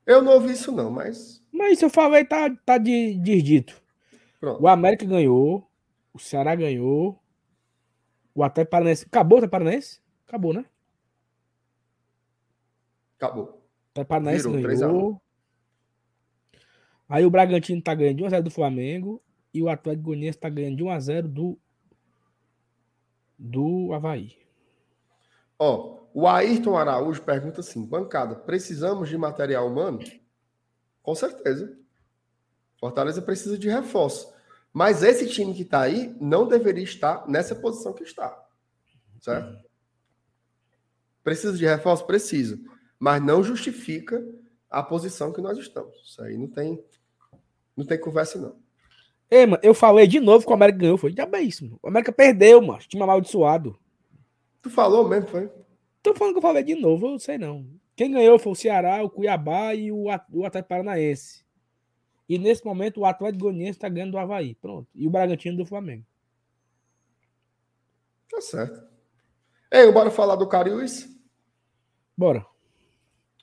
[0.06, 1.39] Eu não ouvi isso não, mas...
[1.60, 3.84] Mas se eu falei, tá, tá de, de dito.
[4.40, 4.64] Pronto.
[4.64, 5.70] O América ganhou,
[6.14, 7.22] o Ceará ganhou,
[8.34, 9.06] o Atlético Paranaense...
[9.06, 10.02] Acabou o Atlético Paranaense?
[10.26, 10.64] Acabou, né?
[13.18, 13.62] Acabou.
[13.92, 15.22] Até Paranaense ganhou.
[17.10, 19.22] Aí o Bragantino tá ganhando de 1x0 do Flamengo.
[19.54, 21.60] E o Atlético Goianiense tá ganhando de 1x0 do,
[23.38, 24.38] do Havaí.
[25.58, 30.00] Ó, o Ayrton Araújo pergunta assim: bancada, precisamos de material humano?
[31.10, 31.76] Com certeza.
[32.80, 34.32] Fortaleza precisa de reforço.
[34.72, 38.40] Mas esse time que está aí não deveria estar nessa posição que está.
[39.20, 39.58] Certo?
[41.24, 42.06] Precisa de reforço?
[42.06, 42.60] Precisa
[43.00, 44.24] mas não justifica
[44.70, 45.96] a posição que nós estamos.
[46.06, 46.80] Isso aí não tem,
[47.76, 48.56] não tem conversa, não.
[49.32, 50.96] Ei, mano, eu falei de novo que o América ganhou.
[50.96, 51.80] Foi mano.
[51.82, 52.84] O América perdeu, mano.
[52.88, 53.76] Time amaldiçoado.
[54.62, 55.50] Tu falou mesmo, foi?
[56.04, 57.66] Tô falando que eu falei de novo, eu sei não.
[58.00, 61.44] Quem ganhou foi o Ceará, o Cuiabá e o, o Atlético Paranaense.
[62.30, 64.56] E nesse momento o Atlético Goianiense está ganhando do Havaí.
[64.56, 64.88] Pronto.
[64.96, 66.06] E o Bragantino do Flamengo.
[68.32, 68.88] Tá certo.
[69.70, 71.10] Ei, bora falar do Cariús?
[72.16, 72.46] Bora.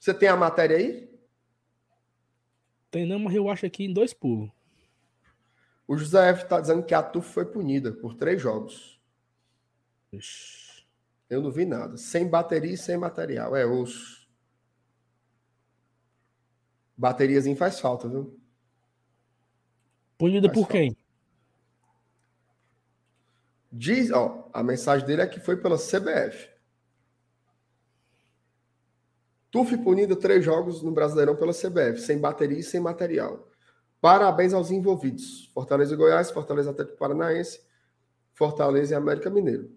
[0.01, 1.07] Você tem a matéria aí?
[2.91, 4.51] Tem não, mas eu acho aqui em dois pulos.
[5.87, 8.99] O José F está dizendo que a TUF foi punida por três jogos.
[10.11, 10.87] Ixi.
[11.29, 11.99] Eu não vi nada.
[11.99, 13.55] Sem bateria e sem material.
[13.55, 14.25] É osso.
[16.97, 18.39] Bateriazinho faz falta, viu?
[20.17, 20.73] Punida por falta.
[20.73, 20.97] quem?
[23.71, 26.49] Diz, ó, a mensagem dele é que foi pela CBF.
[29.51, 33.49] TUF punido três jogos no Brasileirão pela CBF, sem bateria e sem material.
[34.01, 35.51] Parabéns aos envolvidos.
[35.53, 37.61] Fortaleza e Goiás, Fortaleza Atlético Paranaense,
[38.33, 39.71] Fortaleza e América Mineiro.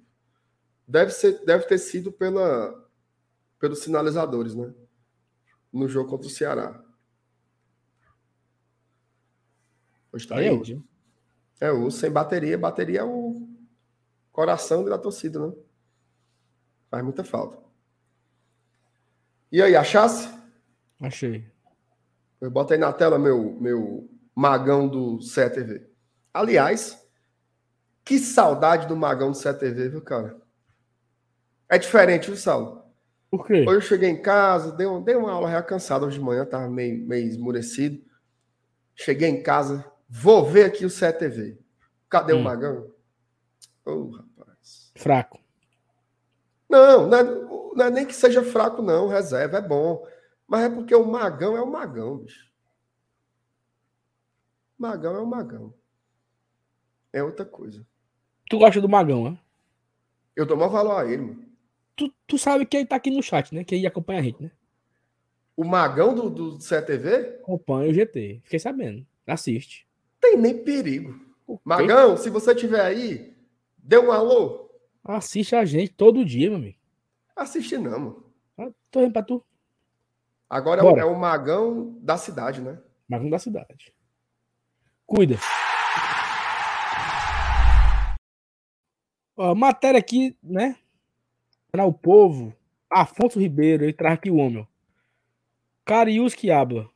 [0.87, 2.73] Deve, ser, deve ter sido pela,
[3.59, 4.73] pelos sinalizadores, né?
[5.71, 6.83] No jogo contra o Ceará.
[10.11, 10.81] Hoje tá é aí.
[11.59, 12.57] É o sem bateria.
[12.57, 13.47] Bateria é o
[14.31, 15.53] coração da torcida, né?
[16.89, 17.57] Faz muita falta.
[19.51, 20.29] E aí, achasse?
[21.01, 21.45] Achei.
[22.39, 25.89] Eu botei na tela meu, meu magão do CTV.
[26.33, 26.97] Aliás,
[28.05, 30.39] que saudade do magão do CTV, viu, cara?
[31.67, 32.83] É diferente, viu, Saulo?
[33.29, 33.65] Por quê?
[33.67, 36.67] Hoje eu cheguei em casa, dei, dei uma aula já cansado hoje de manhã, tava
[36.67, 38.01] meio, meio esmurecido.
[38.95, 41.57] Cheguei em casa, vou ver aqui o CTV.
[42.09, 42.41] Cadê hum.
[42.41, 42.91] o magão?
[43.85, 44.91] Ô, oh, rapaz.
[44.95, 45.39] Fraco.
[46.69, 49.07] Não, não é, não é nem que seja fraco, não.
[49.07, 50.05] Reserva é bom.
[50.47, 52.49] Mas é porque o Magão é o Magão, bicho.
[54.77, 55.73] Magão é o Magão.
[57.13, 57.85] É outra coisa.
[58.49, 59.39] Tu gosta do Magão, né?
[60.35, 61.45] Eu dou maior valor a ele, mano.
[61.95, 63.63] Tu, tu sabe que ele tá aqui no chat, né?
[63.63, 64.51] Que ele acompanha a gente, né?
[65.55, 67.39] O Magão do, do CTV?
[67.41, 68.41] Acompanha o GT.
[68.43, 69.05] Fiquei sabendo.
[69.27, 69.88] Assiste.
[70.19, 71.19] Tem nem perigo.
[71.63, 73.35] Magão, se você tiver aí,
[73.77, 74.69] dê um alô.
[75.03, 76.77] Assiste a gente todo dia, meu amigo.
[77.35, 78.25] Assistir não, mano.
[78.57, 79.43] Ah, tô indo pra tu.
[80.49, 81.01] Agora Bora.
[81.01, 82.79] é o magão da cidade, né?
[83.07, 83.93] Magão da cidade.
[85.05, 85.37] Cuida.
[89.37, 90.75] Ó, matéria aqui, né?
[91.71, 92.53] Para o povo.
[92.89, 94.67] Afonso Ribeiro, ele traz aqui o homem.
[95.85, 96.89] Carius que habla.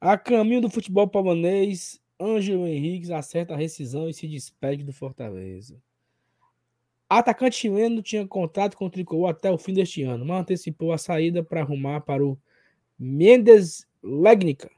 [0.00, 5.80] A caminho do futebol pavanês, Ângelo Henrique acerta a rescisão e se despede do Fortaleza.
[7.08, 10.98] Atacante chileno tinha contrato com o Tricolor até o fim deste ano, mas antecipou a
[10.98, 12.38] saída para arrumar para o
[12.98, 14.70] Mendes Legnica.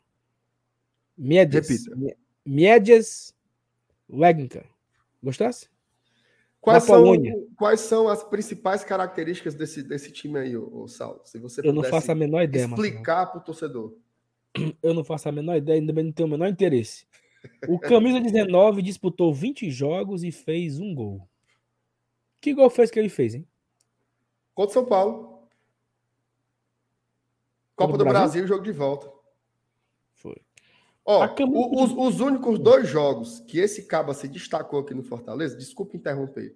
[1.18, 1.68] Mendes.
[1.68, 2.16] Repita.
[2.46, 3.34] Mendes
[4.08, 4.64] Legnica.
[5.22, 5.68] Gostasse?
[6.60, 7.14] Quais são,
[7.56, 11.22] quais são as principais características desse, desse time aí, o Sal?
[11.24, 12.66] Se você Eu não faço a menor ideia.
[12.66, 13.96] Explicar para o torcedor.
[14.82, 17.06] Eu não faço a menor ideia, ainda não tenho o menor interesse.
[17.68, 21.26] O Camisa 19 disputou 20 jogos e fez um gol.
[22.40, 23.46] Que gol fez que ele fez, hein?
[24.54, 25.48] Contra São Paulo.
[27.76, 29.10] Copa, do, Brasil, Brasil jogo de volta.
[30.14, 30.36] Foi.
[31.04, 35.56] Ó, o, os, os, únicos dois jogos que esse caba se destacou aqui no Fortaleza,
[35.56, 36.54] desculpa interromper,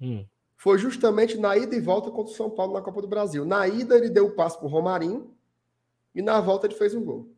[0.00, 0.24] hum.
[0.56, 3.44] foi justamente na ida e volta contra o São Paulo na Copa do Brasil.
[3.44, 5.30] Na ida ele deu o passo pro Romarinho
[6.14, 7.34] e na volta ele fez um gol.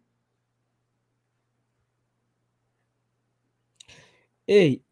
[4.46, 4.82] Ei,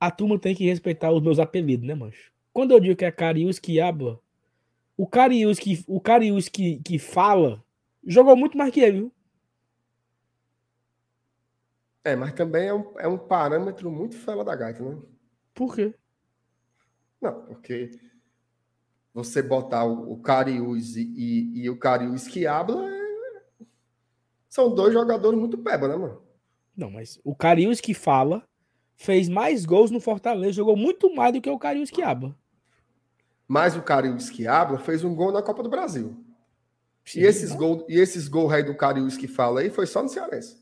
[0.00, 2.32] a turma tem que respeitar os meus apelidos, né, mancho?
[2.52, 4.20] Quando eu digo que é Carius que habla,
[4.96, 7.62] o Carius que, o Carius que, que fala
[8.06, 9.12] jogou muito mais que ele, viu?
[12.04, 15.02] É, mas também é um, é um parâmetro muito fela da gaita, né?
[15.54, 15.94] Por quê?
[17.20, 17.98] Não, porque
[19.14, 23.64] você botar o, Carius e, e, e o Carius que habla é...
[24.48, 26.20] são dois jogadores muito peba, né, mano?
[26.76, 28.42] Não, mas o Carius que fala
[28.96, 32.36] fez mais gols no Fortaleza, jogou muito mais do que o Carius que habla.
[33.46, 36.16] Mas o Carius que habla fez um gol na Copa do Brasil.
[37.04, 40.02] Sim, e esses gols e esses gols aí do Carius que fala aí foi só
[40.02, 40.58] no Cearense.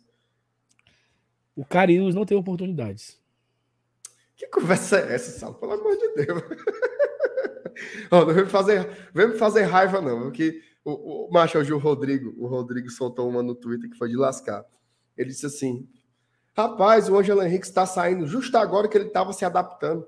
[1.57, 3.19] O Carius não tem oportunidades.
[4.37, 5.55] Que conversa é essa, Sal?
[5.55, 6.43] Pelo amor de Deus.
[8.11, 10.23] não vem me fazer, vem me fazer raiva, não.
[10.23, 14.09] Porque o, o macho hoje, o Rodrigo, o Rodrigo soltou uma no Twitter que foi
[14.09, 14.65] de lascar.
[15.17, 15.89] Ele disse assim:
[16.55, 20.07] Rapaz, o Ângelo Henrique está saindo justo agora que ele estava se adaptando.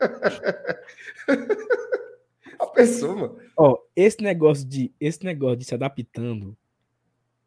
[2.58, 3.38] A pessoa, mano.
[3.56, 6.56] Ó, esse negócio de esse negócio de se adaptando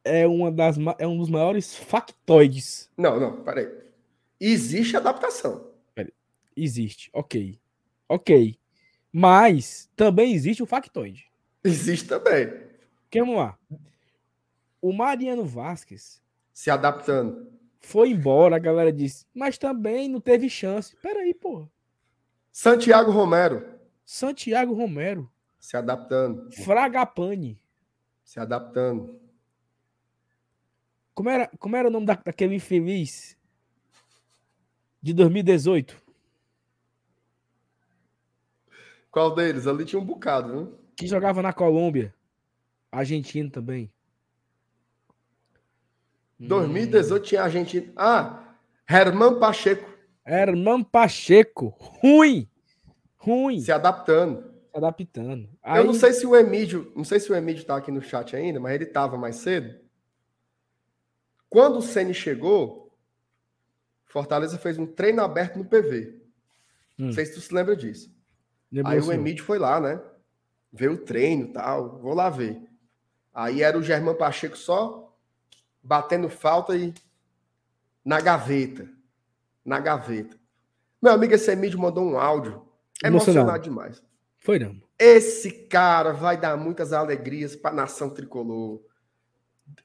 [0.04, 2.90] é uma das é um dos maiores factoides.
[2.98, 3.70] Não, não, peraí.
[4.40, 5.72] Existe adaptação.
[5.96, 6.12] Peraí.
[6.58, 7.60] Existe, ok.
[8.08, 8.58] Ok.
[9.12, 11.28] Mas também existe o factoide.
[11.64, 12.52] Existe também.
[13.14, 13.58] Vamos lá.
[14.82, 16.22] O Mariano Vasquez
[16.52, 17.52] se adaptando.
[17.80, 20.96] Foi embora, a galera disse, mas também não teve chance.
[21.02, 21.68] Peraí, pô.
[22.52, 23.66] Santiago Romero.
[24.06, 25.30] Santiago Romero.
[25.60, 26.52] Se adaptando.
[26.52, 27.60] Fragapane.
[28.24, 29.20] Se adaptando.
[31.14, 33.38] Como era, como era o nome da, daquele infeliz
[35.02, 36.03] de 2018?
[39.14, 39.68] Qual deles?
[39.68, 40.80] Ali tinha um bocado, viu?
[40.96, 42.12] Que jogava na Colômbia.
[42.92, 43.94] Argentina também.
[46.40, 47.24] 2018 hum.
[47.24, 47.94] tinha Argentina.
[47.96, 48.56] Ah,
[48.90, 49.88] Herman Pacheco.
[50.26, 51.76] Herman Pacheco.
[51.78, 52.50] Ruim.
[53.16, 53.60] Ruim.
[53.60, 54.52] Se adaptando.
[54.72, 55.48] Se adaptando.
[55.62, 55.80] Aí...
[55.80, 58.36] Eu não sei se o Emílio, não sei se o Emílio tá aqui no chat
[58.36, 59.80] ainda, mas ele tava mais cedo.
[61.48, 62.92] Quando o Ceni chegou,
[64.06, 66.20] Fortaleza fez um treino aberto no PV.
[66.98, 67.06] Hum.
[67.06, 68.13] Não sei se tu se lembra disso.
[68.86, 70.02] Aí o Emílio foi lá, né?
[70.72, 72.00] Ver o treino e tal.
[72.00, 72.62] Vou lá ver.
[73.34, 75.16] Aí era o Germán Pacheco só
[75.82, 76.94] batendo falta e
[78.04, 78.90] na gaveta.
[79.64, 80.38] Na gaveta.
[81.02, 82.66] Meu amigo, esse Emílio mandou um áudio.
[83.04, 84.02] Emocionado demais.
[84.40, 84.82] Foi não.
[84.98, 88.82] Esse cara vai dar muitas alegrias para a nação tricolor.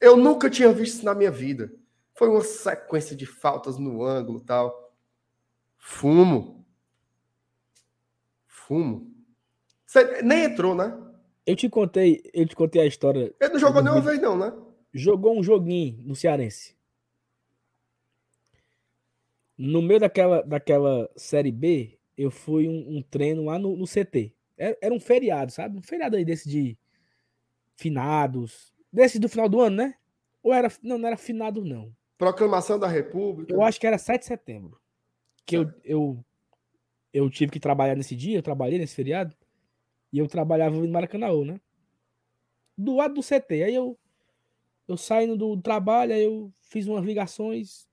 [0.00, 1.72] Eu nunca tinha visto isso na minha vida.
[2.14, 4.92] Foi uma sequência de faltas no ângulo tal.
[5.76, 6.57] Fumo.
[8.68, 9.10] Fumo.
[9.86, 10.94] Você nem entrou, né?
[11.46, 13.34] Eu te contei, eu te contei a história.
[13.40, 14.52] Ele não jogou nenhuma vez, não, né?
[14.92, 16.76] Jogou um joguinho no Cearense.
[19.56, 24.34] No meio daquela, daquela série B, eu fui um, um treino lá no, no CT.
[24.58, 25.78] Era, era, um feriado, sabe?
[25.78, 26.76] Um feriado aí desse de
[27.74, 28.74] finados.
[28.92, 29.94] Desse do final do ano, né?
[30.42, 30.70] Ou era.
[30.82, 31.90] Não, não era finado, não.
[32.18, 33.50] Proclamação da República.
[33.50, 34.78] Eu acho que era 7 de setembro.
[35.46, 36.24] Que eu, eu,
[37.18, 39.36] eu tive que trabalhar nesse dia, eu trabalhei nesse feriado.
[40.12, 41.60] E eu trabalhava no Maracanã, né?
[42.76, 43.64] Do lado do CT.
[43.64, 43.98] Aí eu,
[44.86, 47.88] eu saindo do trabalho, aí eu fiz umas ligações.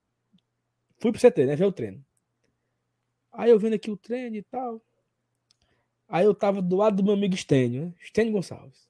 [0.97, 1.56] Fui pro CT, né?
[1.56, 2.06] Ver o treino.
[3.31, 4.81] Aí eu vendo aqui o treino e tal.
[6.07, 7.93] Aí eu tava do lado do meu amigo Stênio, né?
[7.99, 8.88] Stênio Gonçalves.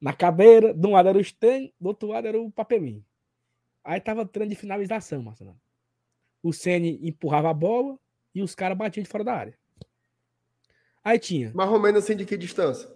[0.00, 3.04] Na cadeira, de um lado era o Stênio, do outro lado era o Papelinho.
[3.82, 5.58] Aí tava treino de finalização, Marcelo.
[6.42, 7.98] O Sene empurrava a bola
[8.36, 9.58] e os caras batiam de fora da área.
[11.02, 11.50] Aí tinha.
[11.54, 12.86] Mais ou menos assim de que distância?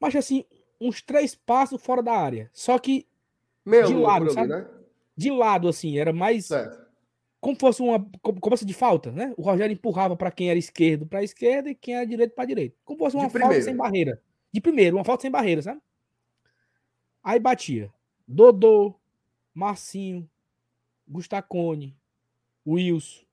[0.00, 0.44] Mas assim,
[0.80, 2.50] uns três passos fora da área.
[2.52, 3.06] Só que
[3.64, 4.48] Meio de lado, ali, sabe?
[4.48, 4.66] Né?
[5.16, 6.46] De lado, assim, era mais.
[6.46, 6.84] Certo.
[7.38, 9.32] Como fosse uma cobrança de falta, né?
[9.36, 12.76] O Rogério empurrava para quem era esquerdo para esquerda e quem era direito para direita.
[12.84, 14.20] Como fosse uma falta sem barreira.
[14.52, 15.80] De primeiro, uma falta sem barreira, sabe?
[17.22, 17.88] Aí batia.
[18.26, 18.94] Dodô,
[19.54, 20.28] Marcinho,
[21.10, 21.98] Gustacone,
[22.64, 23.24] Wilson.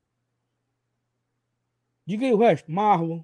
[2.06, 2.72] Diga aí o resto.
[2.72, 3.24] Marlon.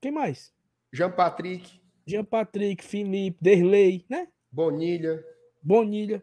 [0.00, 0.54] Quem mais?
[0.92, 1.80] Jean Patrick.
[2.06, 4.28] Jean Patrick, Felipe, Derlei, né?
[4.50, 5.24] Bonilha.
[5.62, 6.22] Bonilha.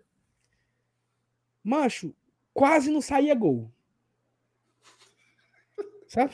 [1.63, 2.15] Macho,
[2.53, 3.71] quase não saía gol.
[6.07, 6.33] Sabe?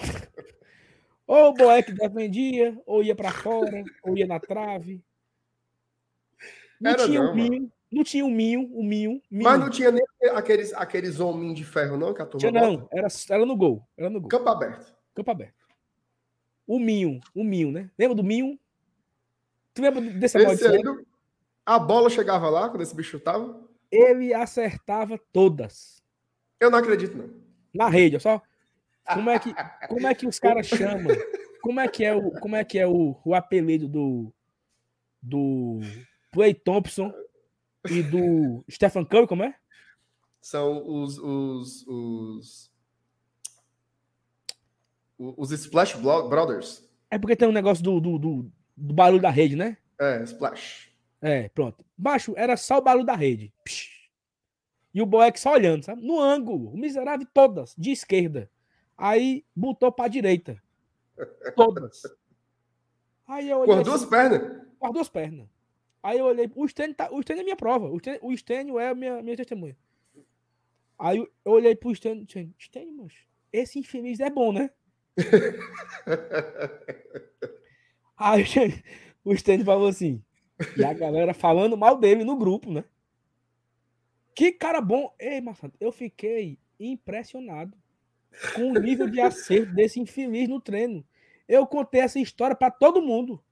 [1.27, 5.03] Ou o Boeck defendia, ou ia para fora, ou ia na trave.
[6.79, 9.43] Não Era tinha não, um minho, não tinha um minho, um minho, minho.
[9.43, 10.03] Mas não tinha nem
[10.33, 13.87] aqueles, aqueles homens de ferro, não, que a turma tinha, não, era, era no gol,
[13.97, 14.93] era no gol, Campo aberto.
[15.15, 15.65] campo aberto.
[16.67, 17.89] O minho, o minho, né?
[17.97, 18.59] Lembra do minho?
[19.73, 21.05] Tu lembra desse Esse do-
[21.65, 23.61] a bola chegava lá, quando esse bicho tava.
[23.91, 26.03] Ele acertava todas.
[26.59, 27.29] Eu não acredito, não.
[27.73, 28.41] Na rede, só.
[29.13, 29.53] Como é que,
[29.87, 31.15] como é que os caras chamam?
[31.61, 34.31] Como é que é o, como é que é o, o apelido do
[35.21, 35.79] do
[36.31, 37.11] Clay Thompson
[37.89, 39.55] e do Stephen Curry, como é?
[40.41, 41.17] São os.
[41.17, 42.71] Os, os,
[45.17, 46.87] os Splash Brothers.
[47.09, 49.77] É porque tem um negócio do, do, do, do barulho da rede, né?
[49.99, 50.91] É, Splash.
[51.21, 51.83] É, pronto.
[51.97, 53.53] Baixo era só o barulho da rede.
[53.63, 53.95] Psh.
[54.93, 56.01] E o Boeck só olhando, sabe?
[56.01, 56.71] No ângulo.
[56.71, 58.49] O miserável todas, de esquerda.
[58.97, 60.61] Aí botou pra direita.
[61.55, 62.01] Todas.
[63.27, 63.73] Aí eu olhei.
[63.73, 64.61] Com as duas pernas.
[64.79, 65.47] com as duas pernas.
[66.05, 68.79] Aí eu olhei, o Stênio, tá, o Stênio é minha prova, o Stênio, o Stênio
[68.79, 69.75] é a minha, minha testemunha.
[70.99, 73.11] Aí eu eu olhei pro Stênio, Stênio, Stênio, mas
[73.51, 74.69] esse infeliz é bom, né?
[78.15, 78.43] Aí
[79.23, 80.23] o Stênio falou assim,
[80.77, 82.85] e a galera falando mal dele no grupo, né?
[84.35, 85.11] Que cara bom.
[85.17, 87.75] Ei, Marcelo, eu fiquei impressionado
[88.53, 91.03] com o nível de acerto desse infeliz no treino.
[91.47, 93.43] Eu contei essa história para todo mundo.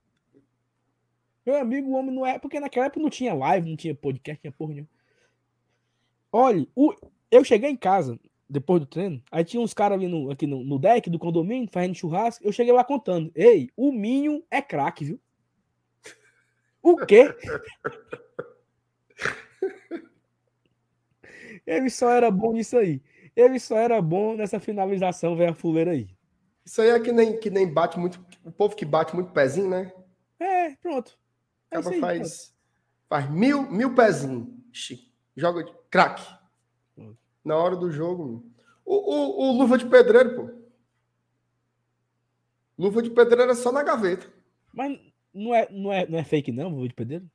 [1.46, 2.40] Meu amigo, o homem não é.
[2.40, 4.90] Porque naquela época não tinha live, não tinha podcast, tinha porra nenhuma.
[6.32, 6.94] Olha, o,
[7.30, 10.64] eu cheguei em casa depois do treino, aí tinha uns caras ali no, aqui no,
[10.64, 12.46] no deck do condomínio, fazendo churrasco.
[12.46, 15.20] Eu cheguei lá contando: Ei, o Minho é craque, viu?
[16.82, 17.34] O quê?
[21.66, 23.02] Ele só era bom nisso aí.
[23.36, 26.10] Ele só era bom nessa finalização, velho, a fuleira aí.
[26.66, 28.24] Isso aí é que nem, que nem bate muito.
[28.44, 29.92] O povo que bate muito pezinho, né?
[30.40, 31.18] É, pronto.
[31.74, 32.02] É Acaba pronto.
[32.02, 32.56] faz,
[33.10, 34.48] faz mil, mil pezinhos.
[35.36, 36.26] Joga de craque.
[36.96, 37.18] Pronto.
[37.44, 38.46] Na hora do jogo.
[38.86, 40.64] O, o, o Luva de Pedreiro, pô.
[42.78, 44.28] Luva de Pedreiro é só na gaveta.
[44.74, 45.00] Mas
[45.34, 47.30] não é, não é, não é fake, não, vou de pedreiro?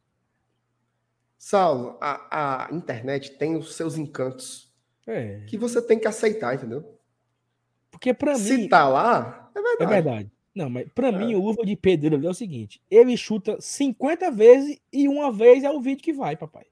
[1.39, 4.73] Saulo, a, a internet tem os seus encantos
[5.07, 5.41] É.
[5.47, 6.99] que você tem que aceitar, entendeu?
[7.91, 8.69] Porque pra Se mim.
[8.69, 10.31] tá lá, é É verdade.
[10.59, 14.29] Não, mas pra mim, o luva de pedreiro ali é o seguinte: ele chuta 50
[14.33, 16.67] vezes e uma vez é o vídeo que vai, papai.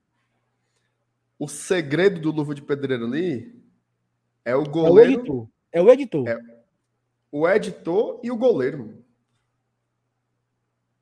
[1.38, 3.54] O segredo do Luva de Pedreiro ali
[4.44, 5.48] é o É o goleiro, editor.
[5.70, 6.28] É o editor.
[6.28, 6.38] É.
[7.30, 9.04] o editor e o goleiro.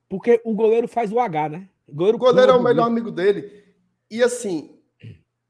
[0.06, 1.68] Porque o goleiro faz o H, né?
[1.88, 3.64] O goleiro, O goleiro é o melhor amigo dele.
[4.10, 4.78] E assim,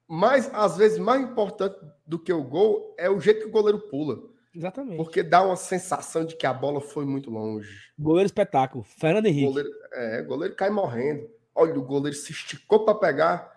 [0.07, 3.81] mais, às vezes, mais importante do que o gol é o jeito que o goleiro
[3.89, 4.34] pula.
[4.55, 4.97] Exatamente.
[4.97, 7.69] Porque dá uma sensação de que a bola foi muito longe.
[7.99, 8.85] Goleiro espetáculo.
[8.85, 9.47] Fernando Henrique.
[9.47, 11.29] goleiro, é, o goleiro cai morrendo.
[11.55, 13.53] Olha, o goleiro se esticou para pegar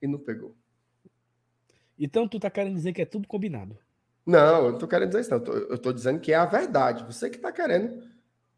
[0.00, 0.54] e não pegou.
[1.98, 3.78] Então tu tá querendo dizer que é tudo combinado.
[4.26, 5.38] Não, eu não tô querendo dizer isso, não.
[5.38, 7.04] Eu tô, eu tô dizendo que é a verdade.
[7.04, 8.02] Você que tá querendo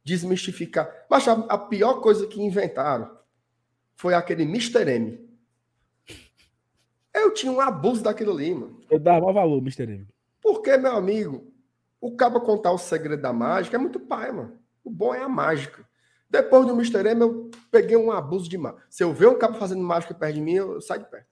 [0.04, 0.88] desmistificar.
[1.10, 3.16] Mas a, a pior coisa que inventaram
[3.96, 4.88] foi aquele Mr.
[4.88, 5.26] M.
[7.12, 8.80] Eu tinha um abuso daquilo ali, mano.
[8.90, 9.82] Eu dava maior valor, Mr.
[9.82, 10.06] M.
[10.40, 11.52] Porque, meu amigo,
[12.00, 14.58] o cabo contar o segredo da mágica é muito pai, mano.
[14.84, 15.86] O bom é a mágica.
[16.28, 17.06] Depois do Mr.
[17.08, 18.82] M, eu peguei um abuso de mágica.
[18.90, 21.26] Se eu ver um cabo fazendo mágica perto de mim, eu, eu saio de perto.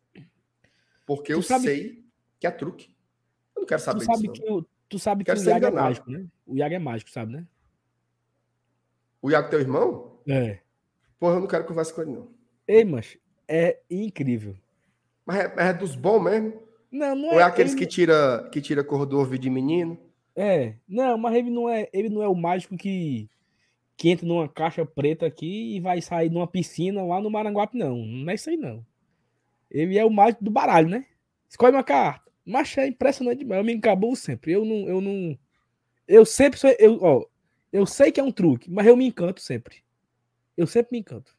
[1.06, 2.04] Porque Tu eu sabe- sei
[2.40, 2.94] que é truque.
[3.54, 4.32] Eu não quero Tu saber sabe disso.
[4.32, 6.24] que, o, tu sabe que o Iago é mágico, né?
[6.46, 7.46] O Iago é mágico, sabe, né?
[9.20, 10.18] O Iago, teu irmão?
[10.28, 10.58] É.
[11.18, 12.28] Porra, eu não quero conversar com ele, não.
[12.66, 13.16] Ei, mas
[13.48, 14.54] é incrível.
[15.24, 16.62] Mas é, é dos bons mesmo?
[16.90, 19.98] Não, não Ou é aqueles ele que tira, que tira cor do ouvido de menino?
[20.36, 23.28] É, não, mas ele não é, ele não é o mágico que,
[23.96, 27.96] que entra numa caixa preta aqui e vai sair numa piscina lá no Maranguape, não.
[27.98, 28.84] Não é isso aí, não.
[29.70, 31.06] Ele é o mágico do baralho, né?
[31.48, 32.30] Escolhe uma carta.
[32.44, 33.58] Mas é impressionante demais.
[33.58, 34.52] Eu me encabulo sempre.
[34.52, 35.38] Eu não, eu não.
[36.06, 36.70] Eu sempre sou.
[36.78, 37.24] Eu, ó,
[37.72, 39.82] eu sei que é um truque, mas eu me encanto sempre.
[40.56, 41.36] Eu sempre me encanto.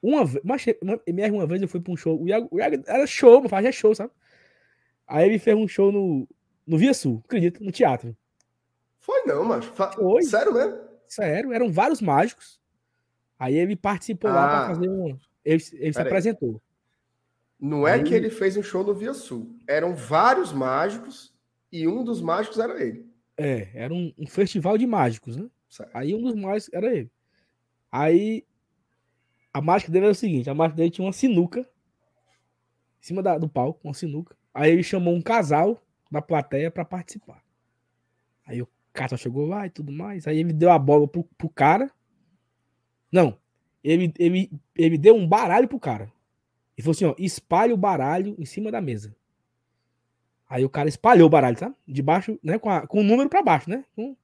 [0.00, 0.64] Uma vez, mas
[1.32, 2.22] uma, vez eu fui pra um show.
[2.22, 4.12] O Iago, o Iago era show, mas fazia show, sabe?
[5.06, 6.28] Aí ele fez um show no,
[6.66, 8.16] no Via Sul, acredito, no teatro.
[9.00, 9.70] Foi não, macho.
[9.72, 10.22] Fa- Foi.
[10.22, 10.78] Sério mesmo?
[11.06, 12.60] Sério, eram vários mágicos.
[13.38, 14.48] Aí ele participou lá Ah.
[14.66, 15.18] para fazer um.
[15.44, 16.60] Ele, ele se apresentou.
[17.60, 19.54] Não é Aí- que ele fez um show no Via Sul.
[19.66, 21.34] Eram vários mágicos
[21.70, 23.06] e um dos mágicos era ele.
[23.36, 25.48] É, era um, um festival de mágicos, né?
[25.68, 25.90] Certo.
[25.94, 27.10] Aí um dos mágicos era ele.
[27.90, 28.44] Aí
[29.52, 31.66] a mágica dele era o seguinte: a mágica dele tinha uma sinuca em
[33.06, 34.34] cima da- do palco, uma sinuca.
[34.52, 37.42] Aí ele chamou um casal da plateia para participar.
[38.46, 40.26] Aí eu, carta chegou lá e tudo mais.
[40.26, 41.90] Aí ele deu a bola pro, pro cara.
[43.10, 43.38] Não.
[43.82, 46.10] Ele, ele, ele deu um baralho pro cara.
[46.76, 49.14] E falou assim: ó, espalhe o baralho em cima da mesa.
[50.48, 51.74] Aí o cara espalhou o baralho, tá?
[51.86, 52.58] De baixo, né?
[52.58, 53.84] Com, a, com o número para baixo, né?
[53.94, 54.16] Com,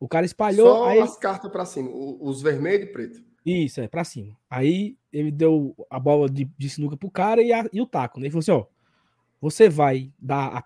[0.00, 0.68] o cara espalhou.
[0.68, 3.22] Só aí as cartas para cima, os vermelho e preto.
[3.44, 4.36] Isso, é, para cima.
[4.48, 8.20] Aí ele deu a bola de, de sinuca pro cara e, a, e o taco,
[8.20, 8.26] né?
[8.26, 8.66] Ele falou assim: ó,
[9.40, 10.64] você vai dar.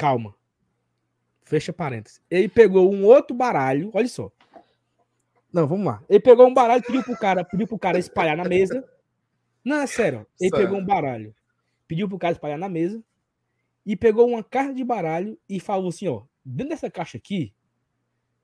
[0.00, 0.02] A...
[0.02, 0.34] Calma.
[1.42, 2.22] Fecha parênteses.
[2.30, 4.32] Ele pegou um outro baralho, olha só.
[5.52, 6.02] Não, vamos lá.
[6.08, 8.88] Ele pegou um baralho, pediu pro cara, pediu pro cara espalhar na mesa.
[9.64, 10.26] Não, é sério.
[10.40, 10.66] Ele sério.
[10.66, 11.34] pegou um baralho,
[11.86, 13.02] pediu pro cara espalhar na mesa
[13.84, 17.52] e pegou uma carta de baralho e falou assim, ó, dentro dessa caixa aqui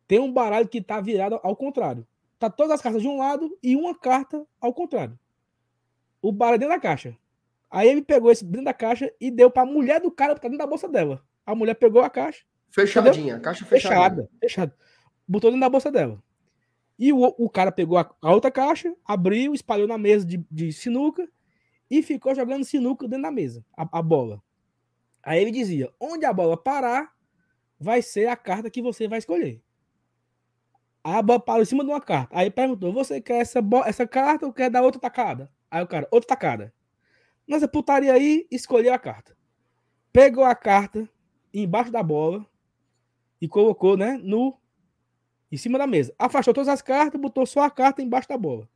[0.06, 2.06] tem um baralho que tá virado ao contrário.
[2.38, 5.18] Tá todas as cartas de um lado e uma carta ao contrário.
[6.20, 7.16] O baralho dentro da caixa.
[7.70, 10.48] Aí ele pegou esse dentro da caixa e deu pra mulher do cara que tá
[10.48, 11.24] dentro da bolsa dela.
[11.46, 12.44] A mulher pegou a caixa.
[12.68, 13.40] Fechadinha, entendeu?
[13.40, 13.94] caixa fechada.
[13.94, 14.76] Fechada, fechada.
[15.26, 16.22] Botou dentro da bolsa dela.
[16.98, 20.72] E o, o cara pegou a, a, outra caixa, abriu, espalhou na mesa de, de
[20.72, 21.28] sinuca
[21.90, 24.42] e ficou jogando sinuca dentro da mesa, a, a bola.
[25.22, 27.12] Aí ele dizia: onde a bola parar,
[27.78, 29.62] vai ser a carta que você vai escolher.
[31.04, 32.36] A bola parou em cima de uma carta.
[32.36, 35.50] Aí perguntou: você quer essa, essa carta ou quer dar outra tacada?
[35.70, 36.74] Aí o cara, outra tacada.
[37.46, 39.36] Nessa putaria aí, escolheu a carta.
[40.12, 41.08] Pegou a carta
[41.62, 42.44] embaixo da bola
[43.40, 44.58] e colocou, né, no
[45.50, 46.14] em cima da mesa.
[46.18, 48.68] Afastou todas as cartas, botou só a carta embaixo da bola.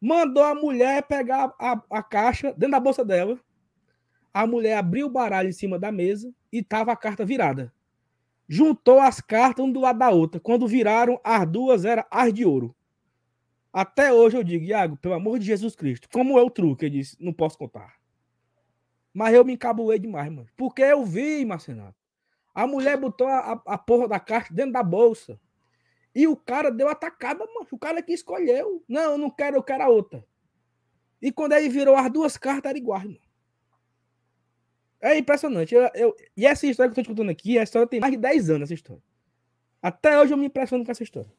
[0.00, 3.38] Mandou a mulher pegar a, a caixa dentro da bolsa dela
[4.32, 7.72] a mulher abriu o baralho em cima da mesa e tava a carta virada.
[8.48, 10.40] Juntou as cartas um do lado da outra.
[10.40, 12.74] Quando viraram, as duas eram as de ouro.
[13.72, 16.86] Até hoje eu digo, Iago, pelo amor de Jesus Cristo, como é o truque?
[16.86, 17.94] Ele disse, não posso contar.
[19.12, 20.48] Mas eu me encabulei demais, mano.
[20.56, 21.99] Porque eu vi, Marcenato.
[22.60, 25.40] A mulher botou a, a porra da carta dentro da bolsa.
[26.14, 27.66] E o cara deu a tacada, mano.
[27.70, 28.84] O cara que escolheu.
[28.86, 30.22] Não, eu não quero, eu quero a outra.
[31.22, 33.18] E quando ele virou as duas cartas, era igual, mano.
[35.00, 35.74] É impressionante.
[35.74, 38.12] Eu, eu, e essa história que eu tô te contando aqui, a história tem mais
[38.12, 39.02] de 10 anos, essa história.
[39.80, 41.32] Até hoje eu me impressiono com essa história.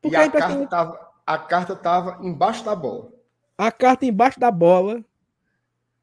[0.00, 3.12] Porque e a, é carta tava, a carta tava embaixo da bola.
[3.58, 5.04] A carta embaixo da bola.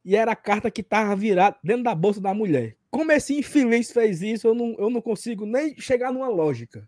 [0.03, 2.75] E era a carta que tava virada dentro da bolsa da mulher.
[2.89, 6.87] Como esse infeliz fez isso, eu não, eu não consigo nem chegar numa lógica.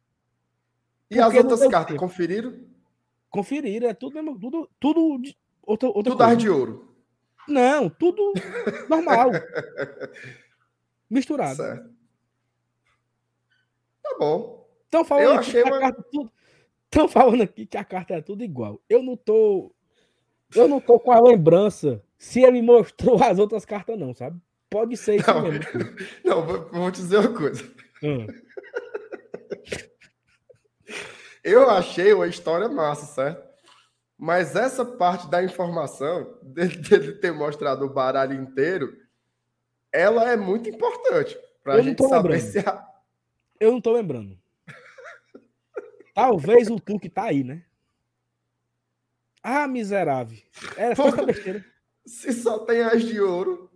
[1.10, 2.00] E Porque as outras cartas, tempo.
[2.00, 2.60] conferiram?
[3.30, 6.36] Conferiram, é tudo mesmo, tudo, tudo de, outra, outra tudo coisa.
[6.36, 6.96] de ouro.
[7.48, 8.34] Não, tudo
[8.90, 9.32] normal.
[11.10, 11.58] Misturado.
[11.58, 11.90] Certo.
[14.02, 14.68] Tá bom.
[14.86, 15.80] Estão falando, achei uma...
[15.80, 16.32] carta, tudo...
[17.10, 18.82] falando aqui que a carta é tudo igual.
[18.90, 19.74] Eu não tô.
[20.56, 24.40] Eu não tô com a lembrança se ele mostrou as outras cartas, não, sabe?
[24.70, 25.66] Pode ser isso não, mesmo.
[26.24, 27.70] Não, vou, vou te dizer uma coisa.
[28.02, 28.26] Hum.
[31.44, 33.46] Eu achei uma história massa, certo?
[34.18, 38.98] Mas essa parte da informação, dele ter mostrado o baralho inteiro,
[39.92, 42.52] ela é muito importante para a gente saber lembrando.
[42.52, 42.88] se a...
[43.60, 44.40] Eu não tô lembrando.
[46.16, 47.66] Talvez o tu que tá aí, né?
[49.44, 50.40] Ah, miserável.
[50.78, 51.73] É só essa besteira.
[52.06, 53.72] Se só tem as de ouro,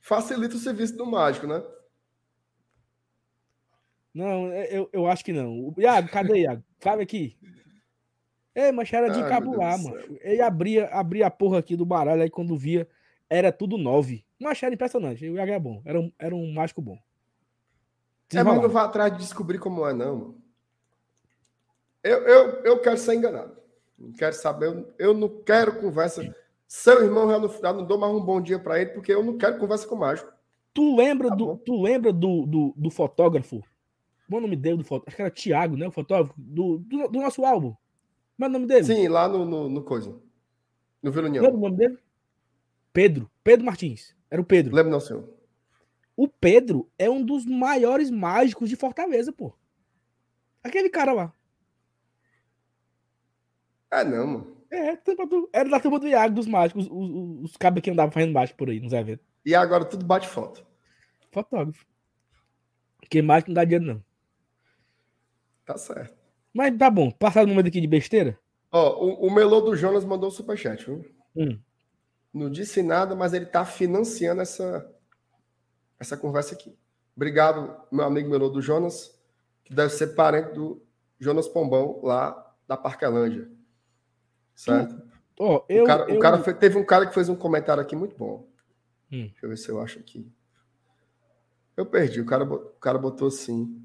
[0.00, 1.62] facilita o serviço do mágico, né?
[4.12, 5.72] Não, eu, eu acho que não.
[5.78, 6.64] Iago, cadê Iago?
[6.80, 7.38] Cabe aqui.
[8.54, 10.18] É, mas era de encabular, mano.
[10.20, 12.88] Ele abria, abria a porra aqui do baralho, aí quando via,
[13.30, 14.24] era tudo nove.
[14.40, 15.28] Mas era impressionante.
[15.28, 15.82] O Iago é bom.
[15.84, 16.98] Era um, era um mágico bom.
[18.34, 20.42] É, mas não vá atrás de descobrir como é, não, mano.
[22.02, 23.56] Eu, eu, eu quero ser enganado.
[23.98, 24.66] Não quero saber.
[24.66, 26.34] Eu, eu não quero conversa.
[26.68, 29.24] Seu irmão já no final não dou mais um bom dia para ele, porque eu
[29.24, 30.30] não quero conversa com o mágico.
[30.74, 33.64] Tu lembra, tá do, tu lembra do, do, do fotógrafo?
[34.28, 35.08] Bom nome dele do fotógrafo.
[35.08, 35.88] Acho que era Thiago, né?
[35.88, 37.74] O fotógrafo do, do, do nosso álbum.
[38.36, 38.84] Mas é o nome dele?
[38.84, 40.14] Sim, lá no, no, no coisa.
[41.02, 41.42] No Vila União.
[41.42, 41.98] Lembra o nome dele?
[42.92, 43.30] Pedro.
[43.42, 44.14] Pedro Martins.
[44.30, 44.76] Era o Pedro.
[44.76, 45.26] Lembro não, senhor.
[46.14, 49.54] O Pedro é um dos maiores mágicos de Fortaleza, pô.
[50.62, 51.32] Aquele cara lá.
[53.90, 54.57] Ah, não, mano.
[54.70, 54.98] É,
[55.52, 58.58] era da turma do Iago, dos mágicos, os, os, os cabos que andavam fazendo mágico
[58.58, 59.26] por aí, nos eventos.
[59.44, 60.66] E agora tudo bate foto.
[61.30, 61.86] Fotógrafo.
[62.98, 64.04] Porque mágico não dá dinheiro, não.
[65.64, 66.16] Tá certo.
[66.52, 68.38] Mas tá bom, passar no momento aqui de besteira.
[68.70, 71.04] Ó, o, o Melô do Jonas mandou o superchat, viu?
[71.34, 71.58] Hum.
[72.32, 74.90] Não disse nada, mas ele tá financiando essa,
[75.98, 76.76] essa conversa aqui.
[77.16, 79.18] Obrigado, meu amigo Melô do Jonas,
[79.64, 80.82] que deve ser parente do
[81.18, 83.50] Jonas Pombão, lá da Parquelândia.
[84.58, 85.00] Certo?
[85.38, 86.16] Oh, eu, o cara, eu...
[86.16, 88.44] O cara foi, teve um cara que fez um comentário aqui muito bom.
[89.12, 89.28] Hum.
[89.28, 90.28] Deixa eu ver se eu acho aqui.
[91.76, 92.20] Eu perdi.
[92.20, 93.80] O cara, o cara botou assim.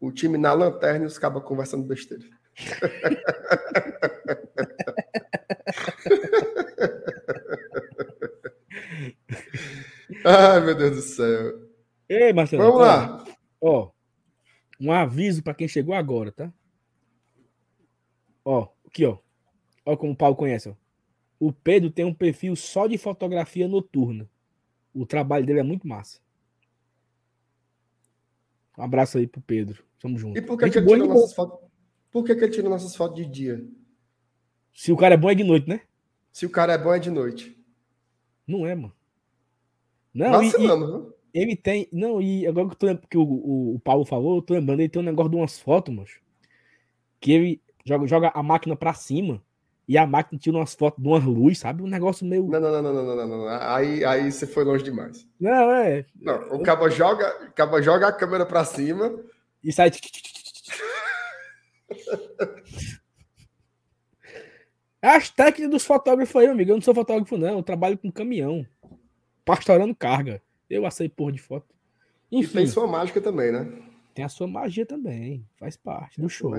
[0.00, 2.24] O time na lanterna e os cabos conversando besteira.
[10.24, 11.68] Ai, meu Deus do céu.
[12.08, 12.62] Ei, Marcelo.
[12.62, 13.26] Vamos lá.
[13.60, 13.90] Ó,
[14.80, 16.50] um aviso para quem chegou agora, tá?
[18.42, 19.18] Ó, aqui, ó.
[19.84, 20.74] Ó como o Paulo conhece, ó.
[21.38, 24.28] O Pedro tem um perfil só de fotografia noturna.
[24.92, 26.20] O trabalho dele é muito massa.
[28.76, 29.82] Um abraço aí pro Pedro.
[29.98, 30.38] Tamo junto.
[30.38, 31.68] E por que, que ele tira nossas fotos?
[32.10, 33.66] Por que, que ele tira nossas fotos de dia?
[34.74, 35.80] Se o cara é bom é de noite, né?
[36.30, 37.56] Se o cara é bom é de noite.
[38.46, 38.92] Não é, mano.
[40.12, 41.40] Não, Vacilando, e?
[41.40, 41.88] Ele tem.
[41.92, 44.88] Não, e agora que, tô, que o, o, o, Paulo falou, eu tô lembrando, ele
[44.88, 46.08] tem um negócio de umas fotos, mano.
[47.20, 49.42] Que ele joga, joga a máquina pra cima
[49.90, 51.82] e a máquina tira umas fotos de umas luz, sabe?
[51.82, 52.46] Um negócio meio.
[52.46, 53.48] Não, não, não, não, não, não, não.
[53.48, 55.26] Aí, aí você foi longe demais.
[55.40, 56.06] Não, é.
[56.14, 59.12] Não, o cabo joga, o cabo joga a câmera pra cima.
[59.64, 59.90] E sai.
[65.02, 66.70] As técnicas dos fotógrafos aí, amigo.
[66.70, 67.56] Eu não sou fotógrafo, não.
[67.56, 68.64] Eu trabalho com caminhão.
[69.44, 70.40] Pastorando carga.
[70.68, 71.66] Eu assei porra de foto.
[72.30, 72.50] Enfim.
[72.52, 73.66] E tem sua mágica também, né?
[74.14, 75.44] Tem a sua magia também.
[75.58, 76.52] Faz parte do show.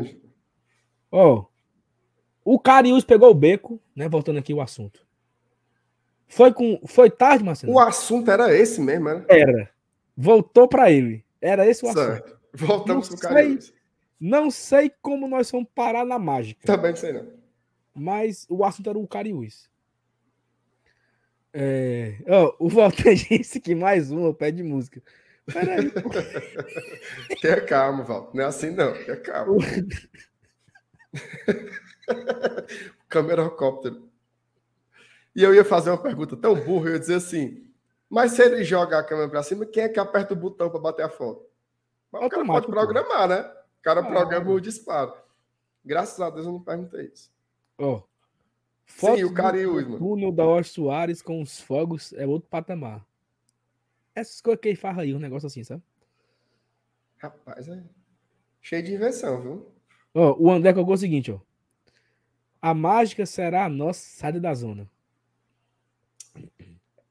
[1.10, 1.46] Ó.
[2.44, 4.10] O Carius pegou o beco, né?
[4.10, 5.06] Voltando aqui o assunto.
[6.28, 6.80] Foi com.
[6.86, 7.74] Foi tarde, Marcelo?
[7.74, 9.26] O assunto era esse mesmo, era?
[9.28, 9.70] Era.
[10.16, 11.24] Voltou para ele.
[11.42, 12.26] Era esse o certo.
[12.26, 12.40] assunto.
[12.54, 13.74] Voltamos não pro Carius.
[14.20, 16.66] Não sei como nós fomos parar na mágica.
[16.66, 17.28] Também não sei não.
[17.94, 19.70] Mas o assunto era o Cariús.
[21.54, 22.16] É...
[22.28, 25.02] Oh, o Walter disse que mais um pé de música.
[25.52, 25.92] Peraí.
[27.42, 28.32] Tenha calma, Val.
[28.34, 28.94] Não é assim, não.
[28.94, 29.58] Tenha calma.
[33.10, 34.10] Camerocóptero.
[35.36, 37.72] E eu ia fazer uma pergunta tão burra, eu ia dizer assim:
[38.12, 40.82] mas se ele joga a câmera para cima, quem é que aperta o botão para
[40.82, 41.46] bater a foto?
[42.12, 43.40] Mas o cara pode programar, né?
[43.42, 45.14] O cara ah, programa o disparo.
[45.84, 47.32] Graças a Deus eu não perguntei isso.
[47.78, 47.96] Ó.
[47.96, 48.12] Oh.
[48.86, 49.96] Sim, o Cariús, mano.
[49.96, 53.06] O túnel da Or Soares com os fogos é outro patamar.
[54.14, 55.82] Essas coisas que ele faz aí, um negócio assim, sabe?
[57.18, 57.82] Rapaz, é
[58.60, 59.72] cheio de invenção, viu?
[60.14, 61.40] Ó, o André colocou o seguinte, ó.
[62.62, 64.90] A mágica será a nossa saída da zona.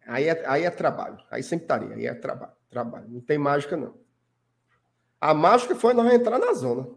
[0.06, 1.18] Aí é, aí é trabalho.
[1.31, 1.94] Aí sempre estaria.
[1.94, 2.52] Aí é trabalho.
[2.68, 3.09] Trabalho.
[3.09, 3.98] Não tem mágica, não.
[5.20, 6.89] A mágica foi nós entrar na zona.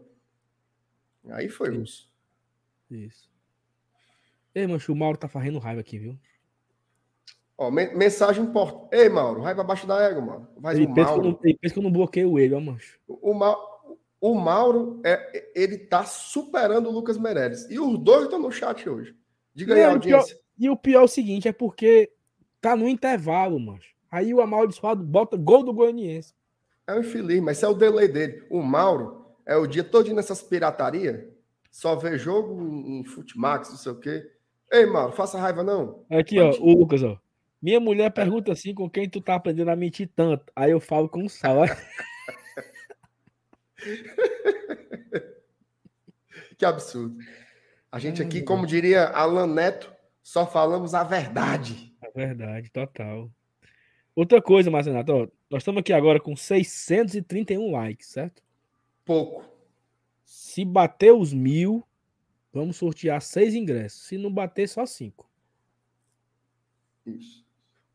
[1.30, 2.10] Aí foi isso.
[2.90, 3.30] Isso.
[4.54, 6.18] Ei, mancho, o Mauro tá fazendo raiva aqui, viu?
[7.58, 8.88] Ó, mensagem importante.
[8.92, 10.48] Ei, Mauro, vai pra baixo da égua, mano.
[10.60, 11.30] Mas ele, o pensa Mauro...
[11.30, 13.00] não, ele pensa que eu não bloqueio ele, ó, mancho.
[13.06, 13.56] O, Ma...
[14.24, 17.68] o Mauro, é, ele tá superando o Lucas Meirelles.
[17.68, 19.14] E os dois estão no chat hoje.
[19.54, 20.34] Diga aí, audiência.
[20.34, 22.10] Pior, e o pior é o seguinte, é porque
[22.58, 23.94] tá no intervalo, mancho.
[24.10, 26.32] Aí o amaldiçoado bota gol do Goianiense.
[26.86, 28.42] É um infeliz, mas é o delay dele.
[28.48, 31.30] O Mauro é o dia todo nessas pirataria,
[31.70, 34.26] só vê jogo em, em Futimax, não sei o quê.
[34.72, 36.02] Ei, Mauro, faça raiva não.
[36.08, 37.18] Aqui, ó, o Lucas, ó.
[37.60, 40.50] Minha mulher pergunta assim com quem tu tá aprendendo a mentir tanto.
[40.56, 41.64] Aí eu falo com o Sal.
[46.56, 47.18] que absurdo.
[47.90, 49.92] A gente aqui, como diria Alan Neto,
[50.22, 51.94] só falamos a verdade.
[52.02, 53.30] A verdade, total.
[54.14, 58.42] Outra coisa, Marcenato, ó, nós estamos aqui agora com 631 likes, certo?
[59.04, 59.44] Pouco.
[60.24, 61.84] Se bater os mil,
[62.54, 64.06] Vamos sortear seis ingressos.
[64.06, 65.28] Se não bater, só cinco.
[67.04, 67.44] Isso.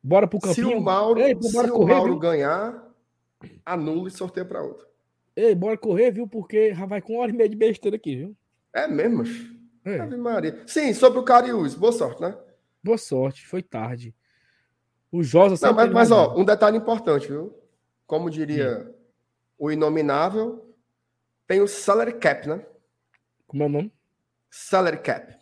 [0.04, 0.68] Bora pro campinho.
[0.68, 2.94] Se o Mauro, Ei, se correr, o Mauro ganhar,
[3.66, 4.86] anula e sorteia para outro.
[5.40, 6.28] Ei, bora correr, viu?
[6.28, 8.36] Porque já vai com uma hora e meia de besteira aqui, viu?
[8.74, 9.24] É mesmo?
[9.86, 9.98] É.
[9.98, 10.62] Ave Maria.
[10.68, 11.76] Sim, sobre o Cariús.
[11.76, 12.38] Boa sorte, né?
[12.84, 13.48] Boa sorte.
[13.48, 14.14] Foi tarde.
[15.10, 17.58] O Josa Não, mas, mas ó, um detalhe importante, viu?
[18.06, 18.94] Como diria Sim.
[19.58, 20.76] o inominável,
[21.48, 22.66] tem o salary cap, né?
[23.48, 23.94] Como é o nome?
[24.52, 25.38] Salary cap.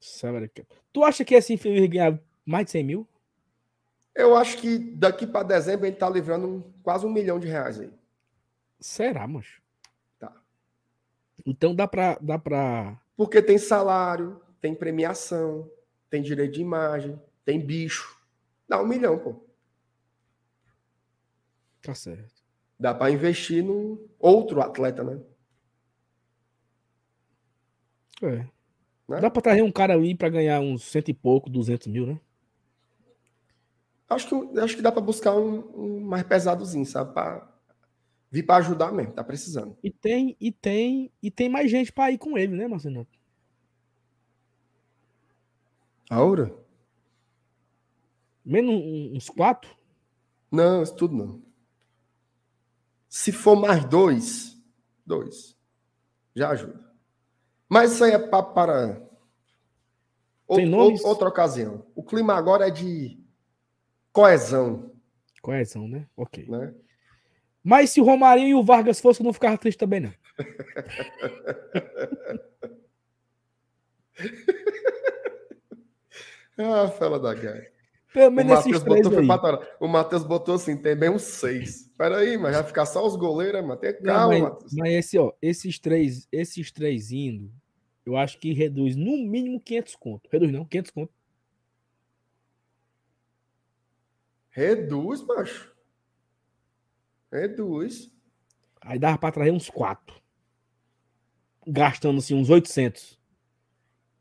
[0.00, 0.68] Salary cap.
[0.92, 3.08] Tu acha que esse infeliz ganhar mais de 100 mil?
[4.12, 7.78] Eu acho que daqui para dezembro ele tá livrando um, quase um milhão de reais
[7.78, 7.92] aí.
[8.86, 9.60] Será, moço?
[10.16, 10.32] Tá.
[11.44, 12.96] Então dá para dá pra...
[13.16, 15.68] Porque tem salário, tem premiação,
[16.08, 18.16] tem direito de imagem, tem bicho.
[18.68, 19.44] Dá um milhão, pô.
[21.82, 22.32] Tá certo.
[22.78, 25.20] Dá para investir num outro atleta, né?
[28.22, 28.46] É.
[29.08, 29.20] Né?
[29.20, 32.20] Dá pra trazer um cara aí pra ganhar uns cento e pouco, duzentos mil, né?
[34.08, 37.12] Acho que, acho que dá pra buscar um, um mais pesadozinho, sabe?
[37.12, 37.55] Pra
[38.36, 39.78] vir pra ajudar mesmo, tá precisando.
[39.82, 43.06] E tem, e tem, e tem mais gente pra ir com ele, né, Marcelo?
[46.10, 46.54] Aura?
[48.44, 48.74] Menos
[49.16, 49.74] uns quatro?
[50.52, 51.42] Não, isso tudo não.
[53.08, 54.62] Se for mais dois,
[55.04, 55.56] dois.
[56.34, 56.84] Já ajuda.
[57.70, 59.00] Mas isso aí é papo para
[60.46, 61.02] Tem nomes?
[61.02, 61.86] outra ocasião.
[61.94, 63.18] O clima agora é de
[64.12, 64.92] coesão.
[65.40, 66.06] Coesão, né?
[66.14, 66.46] Ok.
[66.46, 66.74] Né?
[67.66, 70.14] Mas se o Romarinho e o Vargas fossem, não ficava triste também, não.
[76.58, 77.66] ah, fela da guerra.
[78.14, 79.12] Pelo O Matheus botou,
[79.80, 81.90] o Matheus botou assim, tem bem uns seis.
[81.98, 83.80] Peraí, mas vai ficar só os goleiros, mano.
[83.80, 84.72] Tem Não, calma, mas, Matheus.
[84.72, 87.50] mas esse, ó, esses três, esses três indo,
[88.06, 90.28] eu acho que reduz no mínimo 500 conto.
[90.30, 91.12] Reduz não, 500 conto.
[94.50, 95.74] Reduz, macho.
[97.40, 98.10] Reduz.
[98.80, 100.16] Aí dava pra trazer uns quatro.
[101.66, 103.18] Gastando assim uns 800.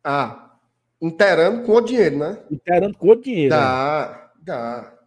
[0.04, 0.58] Ah,
[1.02, 2.44] inteirando com o dinheiro, né?
[2.52, 3.56] Inteirando com outro dinheiro.
[3.56, 3.62] né?
[3.62, 5.00] Dá, dá.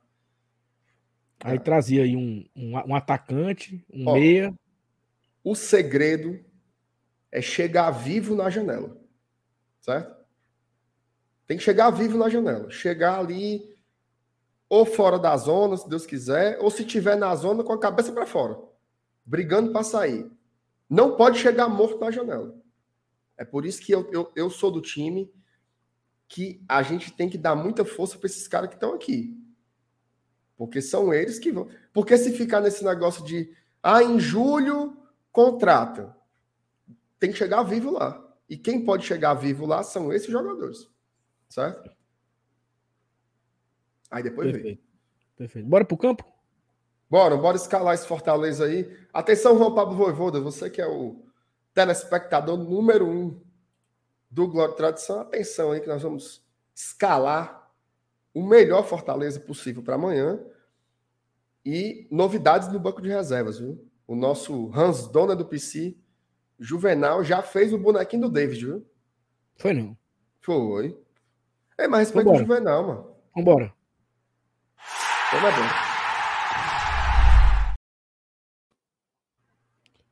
[1.41, 4.15] Aí trazia aí um, um, um atacante, um Ó.
[4.15, 4.55] meia.
[5.45, 6.45] O segredo
[7.31, 8.97] é chegar vivo na janela.
[9.81, 10.17] Certo?
[11.47, 12.71] Tem que chegar vivo na janela.
[12.71, 13.78] Chegar ali
[14.69, 18.13] ou fora da zona, se Deus quiser, ou se tiver na zona com a cabeça
[18.13, 18.59] para fora,
[19.25, 20.31] brigando para sair.
[20.89, 22.55] Não pode chegar morto na janela.
[23.37, 25.33] É por isso que eu, eu, eu sou do time
[26.27, 29.39] que a gente tem que dar muita força para esses caras que estão aqui.
[30.57, 31.69] Porque são eles que vão.
[31.93, 34.97] Porque se ficar nesse negócio de ah, em julho
[35.31, 36.15] contrata,
[37.19, 38.23] tem que chegar vivo lá.
[38.49, 40.89] E quem pode chegar vivo lá são esses jogadores.
[41.49, 41.91] Certo?
[44.11, 44.63] Aí depois vem.
[44.63, 44.83] Perfeito.
[45.37, 45.69] Perfeito.
[45.69, 46.25] Bora pro campo?
[47.11, 48.95] Bora, bora escalar esse Fortaleza aí.
[49.13, 51.25] Atenção, João Pablo Voivoda, você que é o
[51.73, 53.41] telespectador número um
[54.31, 56.45] do Glória e Tradição, atenção aí que nós vamos
[56.75, 57.73] escalar
[58.35, 60.39] o melhor Fortaleza possível para amanhã
[61.65, 63.85] e novidades no banco de reservas, viu?
[64.07, 65.97] O nosso Hans Dona do PC,
[66.59, 68.87] Juvenal, já fez o bonequinho do David, viu?
[69.57, 69.97] Foi não.
[70.41, 70.99] Foi.
[71.77, 72.37] É, mas respeita o.
[72.37, 73.17] Juvenal, mano.
[73.35, 73.78] Vambora.
[75.29, 75.89] Então é bom.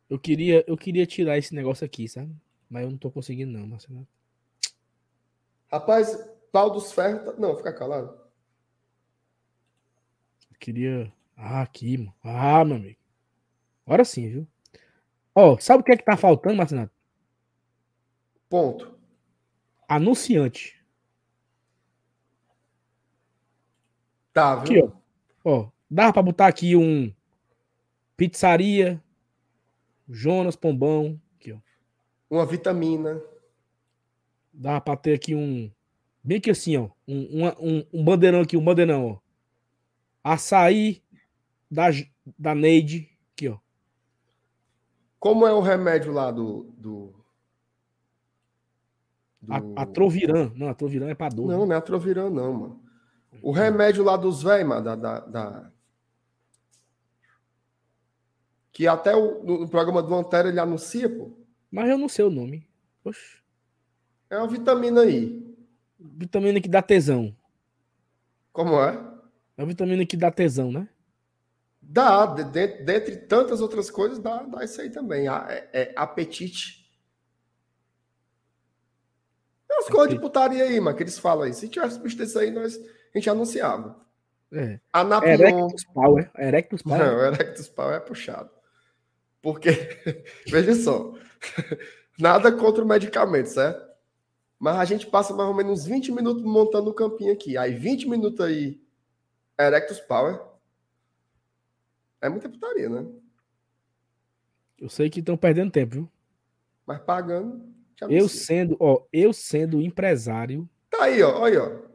[0.09, 2.32] Eu queria, eu queria tirar esse negócio aqui, sabe?
[2.70, 4.06] Mas eu não tô conseguindo, não, Marcelo.
[5.70, 6.16] Rapaz,
[6.52, 7.24] pau dos ferros.
[7.24, 8.09] tá- Não, fica calado.
[10.51, 11.12] Eu queria.
[11.36, 12.14] Ah, aqui, mano.
[12.22, 12.98] Ah, meu amigo.
[13.84, 14.47] Agora sim, viu?
[15.34, 16.90] Ó, sabe o que é que tá faltando, Marcelo?
[18.48, 18.97] Ponto.
[19.88, 20.76] Anunciante.
[24.32, 24.93] Tá, Aqui, viu?
[25.02, 25.05] ó.
[25.48, 27.12] Ó, dá pra botar aqui um
[28.16, 29.01] pizzaria,
[30.09, 31.59] Jonas Pombão, aqui, ó.
[32.28, 33.23] Uma vitamina.
[34.52, 35.70] Dá pra ter aqui um
[36.24, 39.18] bem que assim, ó, um, uma- um, um bandeirão aqui, um bandeirão, ó.
[40.24, 41.01] Açaí
[41.70, 41.85] da
[42.36, 43.59] da Neide, aqui, ó.
[45.20, 46.64] Como é o remédio lá do.
[46.77, 47.14] do,
[49.40, 51.47] do- A, a Troviran, não, a Troviran é pra dor.
[51.47, 51.66] Não, né?
[51.66, 52.85] não é atrovirão, não, mano.
[53.42, 55.72] O remédio lá dos velhos, mano, da, da, da-
[58.72, 61.30] Que até o, no, programa do Antero ele anuncia, pô.
[61.70, 62.68] Mas eu não sei o nome.
[63.04, 63.38] Oxe.
[64.28, 65.56] É uma vitamina aí.
[65.98, 67.34] Vitamina que dá tesão.
[68.52, 68.94] Como é?
[69.56, 70.88] É uma vitamina que dá tesão, né?
[71.80, 75.28] Dá, de- de- dentre tantas outras coisas, dá, dá isso aí também.
[75.28, 76.84] É, é apetite.
[79.70, 81.54] É umas coisas de putaria aí, mano, que eles falam aí.
[81.54, 82.78] Se tivesse visto isso aí, nós,
[83.16, 83.97] a gente anunciava.
[84.52, 84.78] É.
[84.93, 85.30] Anapion.
[85.30, 86.30] Erectus Power.
[86.36, 86.98] Erectus Power.
[86.98, 88.51] Não, Erectus Pau é puxado.
[89.40, 89.70] Porque,
[90.48, 91.14] veja só,
[92.18, 93.86] nada contra o medicamento, certo?
[94.59, 97.59] Mas a gente passa mais ou menos uns 20 minutos montando o campinho aqui.
[97.59, 98.80] Aí 20 minutos aí,
[99.59, 100.40] Erectus Power.
[102.20, 103.06] É muita putaria, né?
[104.78, 106.12] Eu sei que estão perdendo tempo, viu?
[106.86, 107.74] Mas pagando.
[108.09, 111.40] Eu sendo, ó, eu sendo empresário, Tá aí, ó.
[111.40, 111.85] Olha aí, ó.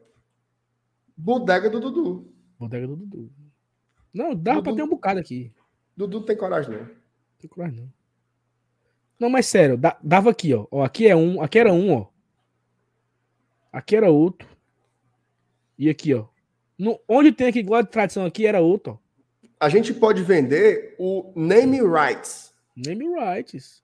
[1.15, 2.33] Bodega do Dudu.
[2.59, 3.31] bodega do Dudu.
[4.13, 5.51] Não, dá pra Dudu- ter um bocado aqui.
[5.95, 6.79] Dudu não tem coragem, não.
[6.81, 6.89] Não
[7.39, 7.93] tem coragem, não.
[9.19, 10.65] Não, mas sério, dava aqui, ó.
[10.71, 10.83] ó.
[10.83, 12.07] Aqui é um, aqui era um, ó.
[13.71, 14.47] Aqui era outro.
[15.77, 16.25] E aqui, ó.
[16.77, 18.97] No, onde tem aqui glória de tradição aqui era outro, ó.
[19.59, 22.51] A gente pode vender o name rights.
[22.75, 23.83] Name rights.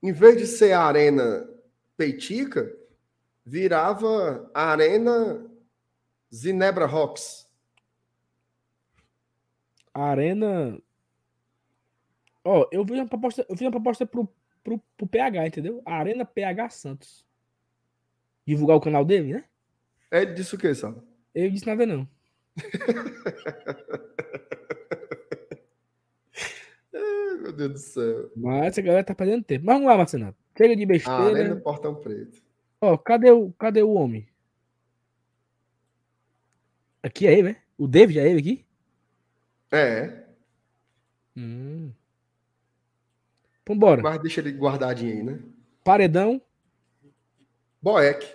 [0.00, 1.48] em vez de ser a Arena
[1.96, 2.72] Peitica,
[3.44, 5.44] virava a Arena
[6.34, 7.46] Zinebra Rocks.
[9.92, 10.78] Arena.
[12.44, 14.28] Ó, eu fiz uma proposta, eu fiz uma proposta pro,
[14.62, 15.82] pro, pro PH, entendeu?
[15.84, 17.26] Arena PH Santos.
[18.46, 19.44] Divulgar o canal dele, né?
[20.10, 21.00] Ele disse o quê, sabe?
[21.34, 22.08] Eu disse nada, não.
[26.94, 28.30] Ai, meu Deus do céu.
[28.36, 29.64] Mas a galera tá perdendo tempo.
[29.66, 30.36] Mas vamos lá, Marcenato.
[30.56, 31.54] Chega de besteira.
[31.54, 32.42] no Portão Preto.
[32.80, 34.26] Ó, cadê o, cadê o homem?
[37.06, 37.56] Aqui é ele, né?
[37.78, 38.66] O David é ele aqui?
[39.70, 40.24] É,
[41.36, 41.92] Hum.
[43.68, 44.00] Vambora.
[44.02, 45.38] mas deixa ele guardadinho aí, né?
[45.84, 46.40] Paredão,
[47.82, 48.26] Boeck.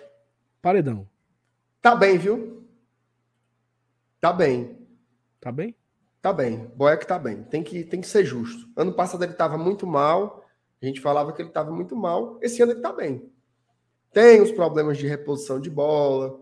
[0.60, 1.08] paredão.
[1.80, 2.64] Tá bem, viu?
[4.20, 4.78] Tá bem.
[5.40, 5.74] Tá bem?
[6.20, 6.66] Tá bem.
[6.76, 7.42] Boeck tá bem.
[7.44, 8.70] Tem que, tem que ser justo.
[8.76, 10.44] Ano passado ele tava muito mal.
[10.80, 12.38] A gente falava que ele tava muito mal.
[12.40, 13.28] Esse ano ele tá bem.
[14.12, 16.40] Tem os problemas de reposição de bola.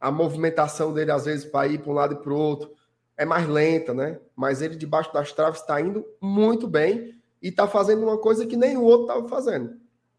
[0.00, 2.72] A movimentação dele, às vezes, para ir para um lado e para o outro,
[3.16, 4.18] é mais lenta, né?
[4.34, 8.56] Mas ele, debaixo das traves, está indo muito bem e está fazendo uma coisa que
[8.56, 9.78] nem o outro estava fazendo: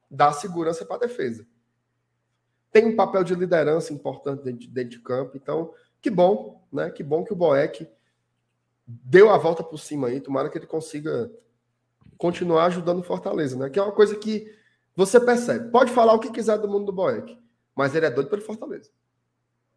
[0.09, 1.45] dar segurança para a defesa.
[2.71, 5.35] Tem um papel de liderança importante dentro, dentro de campo.
[5.35, 6.89] Então, que bom, né?
[6.89, 7.87] Que bom que o Boeck
[8.85, 10.21] deu a volta por cima aí.
[10.21, 11.31] Tomara que ele consiga
[12.17, 13.69] continuar ajudando o Fortaleza, né?
[13.69, 14.55] Que é uma coisa que
[14.95, 15.71] você percebe.
[15.71, 17.37] Pode falar o que quiser do mundo do Boeck,
[17.75, 18.91] mas ele é doido pelo Fortaleza.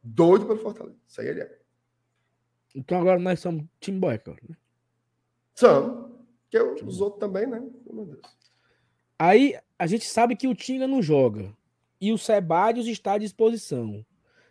[0.05, 0.98] Doido pelo Fortaleza.
[1.09, 1.59] Isso aí ele é.
[2.74, 4.39] Então agora nós somos time boy, cara.
[4.47, 4.56] né?
[5.55, 6.12] São.
[6.51, 7.60] Que os outros também, né?
[7.90, 8.20] Meu Deus.
[9.18, 11.56] Aí a gente sabe que o Tinga não joga.
[12.01, 14.05] E o Sebadios está à disposição.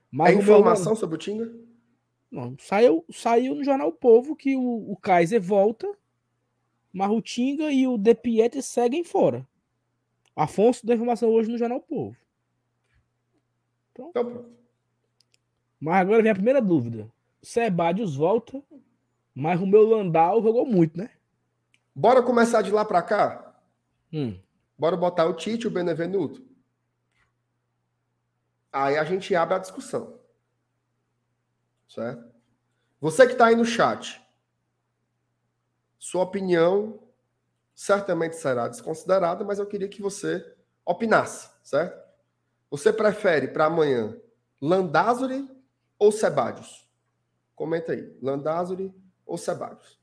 [0.09, 1.53] Mas É informação sobre o Tinga?
[2.31, 5.87] Não, saiu, saiu no Jornal o Povo que o, o Kaiser volta,
[6.91, 9.47] mas o Tinga e o De Pietri seguem fora.
[10.35, 12.17] Afonso deu informação hoje no Jornal o Povo.
[13.91, 14.62] Então, pronto.
[15.83, 17.11] Mas agora vem a primeira dúvida.
[17.41, 18.63] Sebadios volta,
[19.35, 21.09] mas o meu Landau jogou muito, né?
[21.93, 23.53] Bora começar de lá para cá?
[24.13, 24.39] Hum.
[24.79, 26.41] Bora botar o Tite e o Benevenuto?
[28.71, 30.17] Aí a gente abre a discussão.
[31.89, 32.31] Certo?
[33.01, 34.25] Você que está aí no chat,
[35.99, 36.97] sua opinião
[37.75, 40.55] certamente será desconsiderada, mas eu queria que você
[40.85, 42.01] opinasse, certo?
[42.71, 44.17] Você prefere para amanhã
[44.61, 45.51] Landázuri
[45.97, 46.87] ou Sebadios?
[47.55, 48.93] Comenta aí, Landázuri
[49.25, 49.99] ou Sebadios?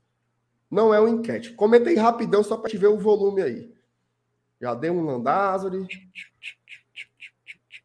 [0.69, 1.53] Não é uma enquete.
[1.53, 3.73] Comenta aí rapidão só para te ver o volume aí.
[4.61, 5.85] Já dei um Landázuri.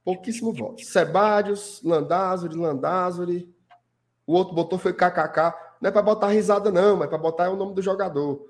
[0.04, 0.84] Pouquíssimo voto.
[0.84, 3.56] Sebadios, Landázuri, Landázuri.
[4.24, 5.54] O outro botou foi KKK.
[5.80, 8.48] Não é para botar risada, não, mas para botar o nome do jogador.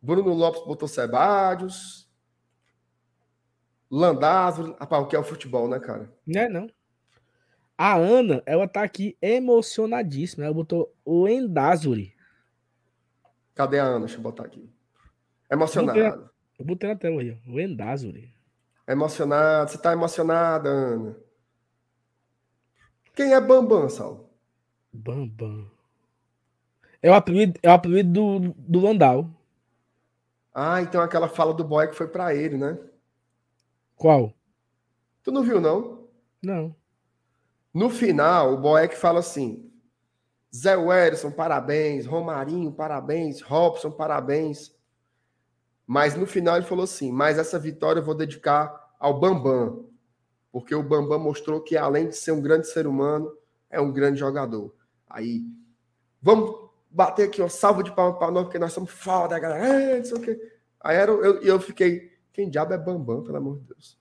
[0.00, 2.06] Bruno Lopes botou Sebadios.
[3.90, 4.76] Landázuri.
[4.78, 6.12] Rapaz, o que é o futebol, né, cara?
[6.26, 6.68] Né, não.
[7.76, 10.44] A Ana, ela tá aqui emocionadíssima.
[10.44, 12.14] Ela botou Lendazuri.
[13.54, 14.06] Cadê a Ana?
[14.06, 14.68] Deixa eu botar aqui.
[15.50, 16.30] Emocionado.
[16.58, 17.36] Eu botei na tela aí.
[17.46, 18.32] Lendazuri.
[18.86, 19.70] Emocionado.
[19.70, 21.16] Você tá emocionada, Ana?
[23.14, 24.28] Quem é Bambam, Saulo?
[24.92, 25.70] Bambam.
[27.02, 29.30] É o apelido, é o apelido do, do Landau.
[30.52, 32.78] Ah, então aquela fala do boy que foi para ele, né?
[33.96, 34.32] Qual?
[35.22, 36.08] Tu não viu, não?
[36.42, 36.74] Não.
[37.74, 39.68] No final, o Boeck fala assim:
[40.54, 42.06] Zé Werson, parabéns.
[42.06, 43.40] Romarinho, parabéns.
[43.40, 44.72] Robson, parabéns.
[45.84, 49.88] Mas no final ele falou assim: Mas essa vitória eu vou dedicar ao Bambam.
[50.52, 53.36] Porque o Bambam mostrou que, além de ser um grande ser humano,
[53.68, 54.72] é um grande jogador.
[55.10, 55.42] Aí,
[56.22, 59.66] vamos bater aqui, ó, salva de palmas para nós, porque nós somos foda, galera.
[59.66, 60.52] É, não sei o quê.
[60.80, 63.98] Aí era, eu, eu fiquei: Quem diabo é Bambam, pelo amor de Deus?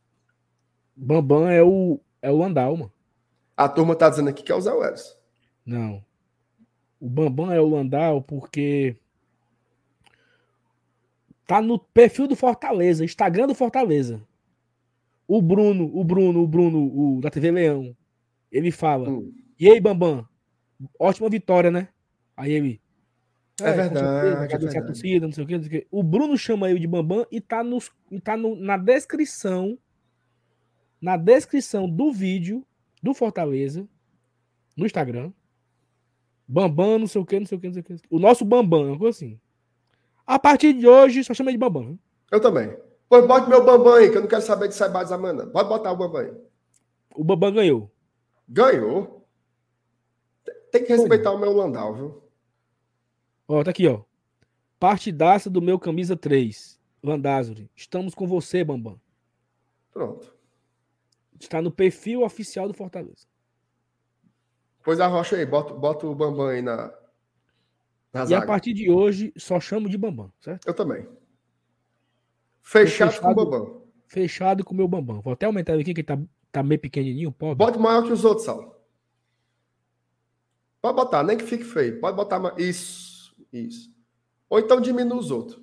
[0.95, 2.93] Bambam é o, é o Landau, mano.
[3.56, 5.16] A turma tá dizendo aqui que é o Zé Werson.
[5.66, 6.04] Não.
[7.00, 8.96] O Bambam é o Landau porque
[11.46, 14.22] tá no perfil do Fortaleza, Instagram do Fortaleza.
[15.28, 17.96] O Bruno, o Bruno, o Bruno, o da TV Leão,
[18.52, 19.34] ele fala: Hum.
[19.60, 20.28] "E aí, Bambam?
[21.00, 21.90] Ótima vitória, né?"
[22.36, 22.82] Aí ele
[23.62, 24.86] É com verdade, certeza, é verdade.
[24.88, 25.88] torcida, não sei o que, não sei o que.
[25.92, 29.78] O Bruno chama ele de Bambam e tá, nos, e tá no- na descrição
[31.02, 32.66] na descrição do vídeo
[33.04, 33.86] do Fortaleza
[34.78, 35.32] no Instagram.
[36.48, 37.96] Bambam, não sei o que, não sei o que, não sei o que.
[38.10, 39.40] O nosso Bambam, uma coisa assim.
[40.26, 41.86] A partir de hoje, só chama de Bambam.
[41.86, 42.00] viu?
[42.32, 42.76] Eu também.
[43.10, 45.46] Pois bote meu Bambam aí, que eu não quero saber de Sebades amanhã.
[45.50, 46.34] Pode botar o Bambam aí.
[47.14, 47.92] O Bambam ganhou.
[48.48, 49.28] Ganhou.
[50.72, 52.24] Tem que respeitar o meu Landau, viu?
[53.48, 54.02] Ó, tá aqui, ó.
[54.80, 56.80] Partidaça do meu camisa 3.
[57.04, 57.70] Landázuri.
[57.76, 59.00] Estamos com você, Bambam.
[59.92, 60.32] Pronto.
[61.44, 63.28] Está no perfil oficial do Fortaleza.
[64.84, 66.88] Pois arrocha aí, bota, bota o Bambam aí na,
[68.14, 68.45] na E a zaga.
[68.48, 70.65] partir de hoje, só chamo de Bambam, certo?
[70.68, 71.07] Eu também.
[72.61, 73.22] Fechado, Fechado.
[73.22, 73.84] com o Bambam.
[74.07, 75.22] Fechado com o meu Bambam.
[75.22, 76.18] Vou até aumentar ele aqui, que ele tá,
[76.52, 77.56] tá meio pequenininho, pobre.
[77.65, 78.74] Bote maior que os outros, Sal.
[80.82, 81.99] Pode botar, nem que fique feio.
[81.99, 82.57] Pode botar mais.
[82.57, 83.94] Isso, isso.
[84.49, 85.61] Ou então diminua os outros.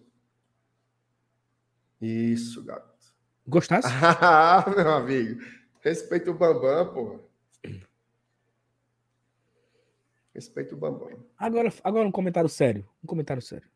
[2.01, 2.91] Isso, garoto.
[3.47, 3.89] Gostasse?
[4.23, 5.41] Ah, meu amigo.
[5.81, 7.21] Respeita o Bambam, porra.
[10.35, 11.11] Respeita o Bambam.
[11.39, 12.89] Agora, agora um comentário sério.
[13.03, 13.69] Um comentário sério.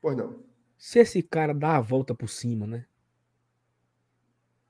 [0.00, 0.38] Pois não.
[0.78, 2.86] Se esse cara dá a volta por cima, né?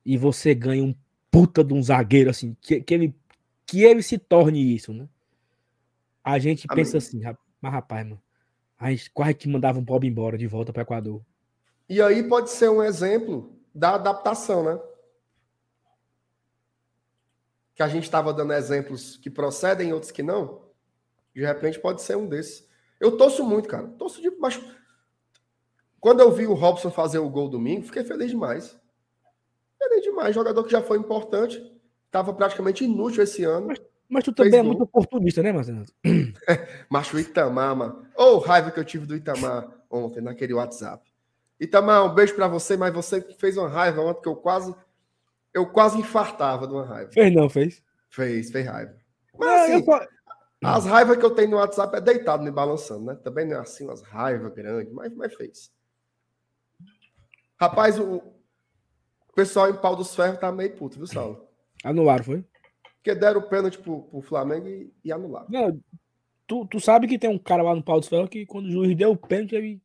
[0.05, 0.94] E você ganha um
[1.31, 3.14] puta de um zagueiro, assim, que, que, ele,
[3.66, 5.09] que ele se torne isso, né?
[6.24, 6.85] A gente Amém.
[6.85, 7.20] pensa assim,
[7.60, 8.23] mas rapaz, mano,
[8.78, 11.20] a gente quase que mandava um pobre embora de volta para Equador.
[11.89, 14.81] E aí pode ser um exemplo da adaptação, né?
[17.77, 20.62] Que a gente estava dando exemplos que procedem, outros que não.
[21.32, 22.66] De repente pode ser um desses.
[22.98, 23.86] Eu torço muito, cara.
[23.86, 24.65] Torço de baixo.
[26.01, 28.78] Quando eu vi o Robson fazer o gol domingo, fiquei feliz demais.
[29.78, 30.35] Feliz demais.
[30.35, 31.62] Jogador que já foi importante,
[32.07, 33.66] estava praticamente inútil esse ano.
[33.66, 35.85] Mas, mas tu também é muito oportunista, né, Marcelo?
[36.89, 38.07] Macho Itamar, mano.
[38.16, 41.05] Ô, oh, raiva que eu tive do Itamar ontem, naquele WhatsApp.
[41.61, 44.74] Itamar, um beijo para você, mas você fez uma raiva ontem que eu quase
[45.57, 47.11] eu quase infartava de uma raiva.
[47.12, 47.83] Fez não, fez?
[48.11, 48.95] Fez, fez raiva.
[49.39, 50.01] Mas assim, eu...
[50.62, 53.15] as raivas que eu tenho no WhatsApp é deitado me balançando, né?
[53.24, 55.73] Também não é assim umas raivas grandes, mas, mas fez.
[57.59, 58.23] Rapaz, o
[59.35, 61.49] pessoal em pau dos ferros tá meio puto, viu, Saulo?
[61.83, 62.45] Anularam, foi?
[62.97, 65.47] Porque deram o pênalti pro, pro Flamengo e, e anularam.
[65.49, 65.81] Não,
[66.47, 68.70] tu, tu sabe que tem um cara lá no pau dos ferros que quando o
[68.70, 69.81] juiz deu o pênalti, ele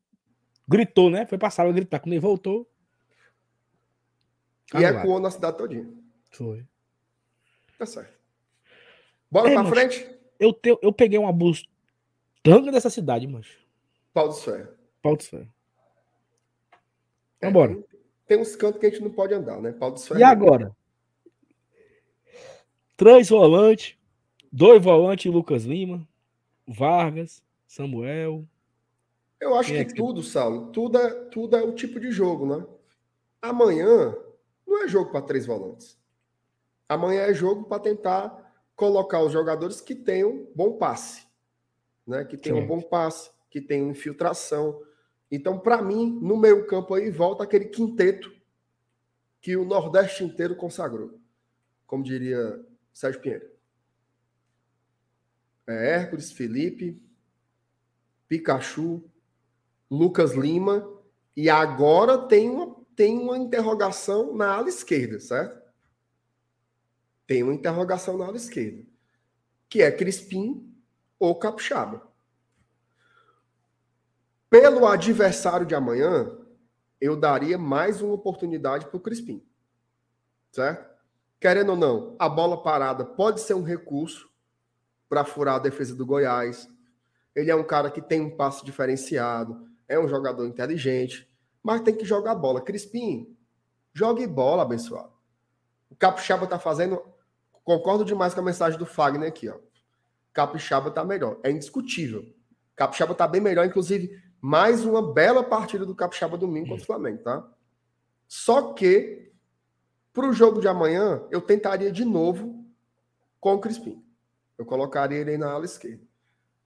[0.68, 1.26] gritou, né?
[1.26, 2.02] Foi passar a gritar.
[2.02, 2.70] Quando ele voltou.
[4.74, 5.00] E anularam.
[5.00, 5.90] ecoou na cidade todinha.
[6.32, 6.66] Foi.
[7.78, 8.14] Tá certo.
[9.30, 10.08] Bora é, pra frente?
[10.40, 13.60] Eu, te, eu peguei uma bustanga dessa cidade, mancho.
[14.14, 14.70] Pau dos ferros.
[15.02, 15.48] Pau dos ferros.
[17.40, 17.82] É, Vambora.
[18.28, 19.72] Tem, uns cantos que a gente não pode andar, né?
[19.72, 20.22] Pau dos ferros.
[20.22, 20.76] E agora?
[22.96, 23.98] Três volantes,
[24.52, 26.08] dois volantes Lucas Lima,
[26.68, 28.46] Vargas, Samuel.
[29.40, 32.64] Eu acho que, que tudo, Saulo, tudo é, tudo é o tipo de jogo, né?
[33.42, 34.16] Amanhã
[34.72, 36.00] não é jogo para três volantes.
[36.88, 41.28] Amanhã é jogo para tentar colocar os jogadores que tenham bom passe,
[42.08, 42.26] né?
[42.26, 42.68] Que tenham Sim.
[42.68, 44.82] bom passe, que tenham infiltração.
[45.30, 48.34] Então, para mim, no meio campo aí volta aquele quinteto
[49.42, 51.20] que o Nordeste inteiro consagrou,
[51.86, 53.50] como diria Sérgio Pinheiro.
[55.68, 57.02] É Hércules, Felipe,
[58.28, 59.04] Pikachu,
[59.90, 60.88] Lucas Lima,
[61.36, 65.60] e agora tem uma, tem uma interrogação na ala esquerda, certo?
[67.26, 68.86] Tem uma interrogação na ala esquerda,
[69.68, 70.72] que é Crispim
[71.18, 72.08] ou Capixaba.
[74.52, 76.38] Pelo adversário de amanhã,
[77.00, 79.44] eu daria mais uma oportunidade para o Crispim,
[80.52, 80.88] certo?
[81.40, 84.30] Querendo ou não, a bola parada pode ser um recurso
[85.10, 86.70] para furar a defesa do Goiás.
[87.36, 91.31] Ele é um cara que tem um passe diferenciado, é um jogador inteligente,
[91.64, 92.62] mas tem que jogar bola.
[92.62, 93.36] Crispim,
[93.94, 95.12] jogue bola, abençoado.
[95.90, 97.02] O Capixaba tá fazendo.
[97.64, 99.58] Concordo demais com a mensagem do Fagner aqui, ó.
[100.34, 101.40] Capixaba tá melhor.
[101.44, 102.26] É indiscutível.
[102.76, 107.22] Capixaba tá bem melhor, inclusive, mais uma bela partida do Capixaba domingo contra o Flamengo,
[107.24, 107.48] tá?
[108.28, 109.32] Só que
[110.14, 112.66] para o jogo de amanhã, eu tentaria de novo
[113.40, 114.04] com o Crispim.
[114.58, 116.04] Eu colocaria ele na ala esquerda.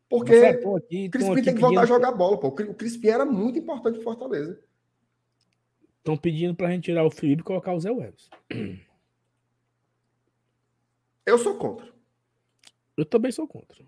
[0.09, 2.39] Porque o aqui, Crispim tem que voltar a jogar bola.
[2.39, 2.47] Pô.
[2.47, 4.59] O Crispim era muito importante para Fortaleza.
[6.06, 8.30] Estão pedindo para a gente tirar o Felipe e colocar o Zé Welles.
[11.26, 11.91] Eu sou contra.
[12.95, 13.84] Eu também sou contra.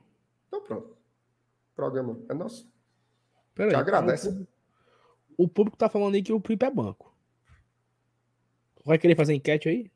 [0.48, 0.94] Então pronto.
[0.94, 2.68] O programa é nosso.
[3.54, 4.48] Pera Te aí, agradece.
[5.38, 7.16] O público está falando aí que o Felipe é banco.
[8.84, 9.92] Vai querer fazer enquete aí?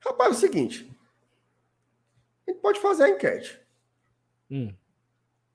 [0.00, 0.90] Rapaz, é o seguinte.
[2.48, 3.60] A gente pode fazer a enquete.
[4.50, 4.74] Hum.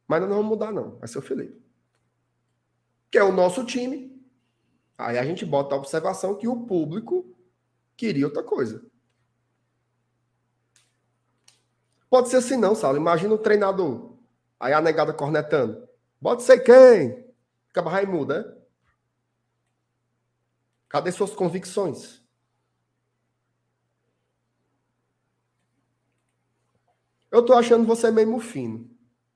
[0.08, 0.96] Mas não vamos mudar, não.
[0.96, 1.62] Vai ser o Felipe.
[3.12, 4.18] Que é o nosso time.
[5.00, 7.34] Aí a gente bota a observação que o público
[7.96, 8.86] queria outra coisa.
[12.10, 12.98] Pode ser assim, não, Saulo.
[12.98, 14.18] Imagina o treinador.
[14.60, 15.88] Aí a negada cornetando.
[16.22, 17.26] Pode ser quem?
[17.70, 18.58] Acaba Raimundo, né?
[20.90, 22.22] Cadê suas convicções?
[27.32, 28.90] Eu tô achando você meio mufino.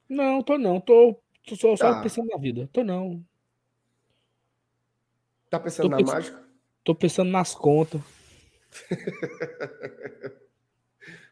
[0.10, 0.81] Não, tô não.
[0.81, 1.18] Tô,
[1.48, 1.94] tô só, tá.
[1.94, 2.69] só pensando na vida.
[2.73, 3.23] Tô não.
[5.54, 6.44] Tá pensando tô na pensando, mágica?
[6.84, 8.02] Tô pensando nas contas.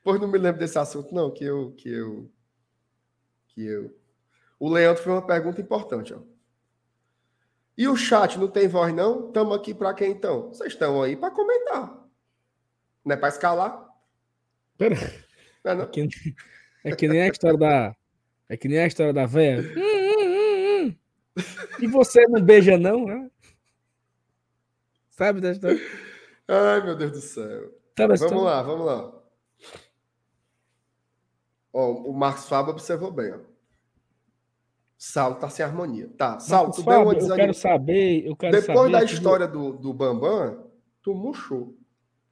[0.04, 1.72] pois não me lembro desse assunto, não, que eu.
[1.72, 2.32] Que eu.
[3.48, 3.98] Que eu.
[4.60, 6.20] O Leandro foi uma pergunta importante, ó.
[7.76, 9.30] E o chat não tem voz, não?
[9.30, 10.50] Estamos aqui para quem então?
[10.50, 12.08] Vocês estão aí para comentar.
[13.04, 13.90] Não é para escalar?
[14.78, 14.98] Pera.
[15.64, 15.84] Não é, não?
[15.86, 16.10] É, que,
[16.84, 17.96] é, que, nem a história da.
[18.48, 19.62] É que nem a história da véia.
[19.62, 20.96] Hum, hum, hum,
[21.80, 23.08] e você não beija, não?
[23.08, 23.32] Né?
[25.22, 25.80] Sabe da história?
[26.48, 27.72] Ai, meu Deus do céu.
[27.96, 28.42] Sabe a Vamos história?
[28.42, 29.14] lá, vamos lá.
[31.72, 33.38] Ó, o Marcos Fábio observou bem, ó.
[34.98, 36.10] Saulo tá sem harmonia.
[36.18, 37.42] Tá, Marcos tu deu uma Fábio, eu desanimada.
[37.42, 40.66] quero saber, eu quero Depois saber da história do, do Bambam,
[41.04, 41.78] tu murchou.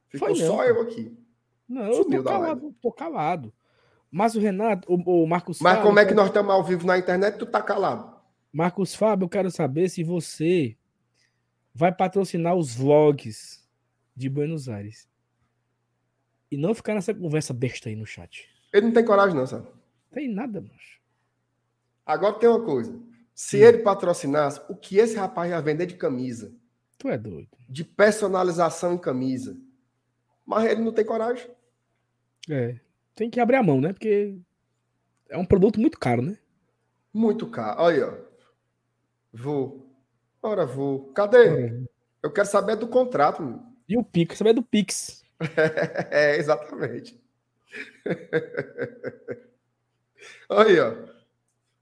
[0.07, 1.16] Ficou Foi só eu aqui.
[1.68, 3.53] Não, eu tô calado, tô calado.
[4.10, 6.88] Mas o Renato, o, o Marcos Mas Fábio, como é que nós estamos ao vivo
[6.88, 8.16] na internet tu tá calado?
[8.52, 10.76] Marcos Fábio, eu quero saber se você
[11.80, 13.65] vai patrocinar os vlogs
[14.14, 15.07] de Buenos Aires.
[16.51, 18.49] E não ficar nessa conversa besta aí no chat.
[18.73, 19.65] Ele não tem coragem não, sabe?
[20.11, 20.99] Tem nada, macho.
[22.06, 22.99] Agora tem uma coisa.
[23.34, 23.68] Se Hum.
[23.68, 26.53] ele patrocinasse, o que esse rapaz ia vender de camisa?
[26.97, 27.47] Tu é doido.
[27.69, 29.57] De personalização em camisa?
[30.45, 31.49] Mas ele não tem coragem.
[32.49, 32.77] É.
[33.15, 33.93] Tem que abrir a mão, né?
[33.93, 34.38] Porque
[35.30, 36.38] é um produto muito caro, né?
[37.14, 37.81] Muito caro.
[37.84, 38.18] Olha aí, ó.
[39.31, 39.89] Vou.
[40.41, 41.11] Ora, vou.
[41.14, 41.86] Cadê?
[42.24, 43.41] Eu quero saber do contrato.
[43.41, 43.61] meu.
[43.88, 45.24] E o Pix, saber do Pix.
[46.11, 47.18] É, exatamente.
[50.49, 50.94] Aí, ó.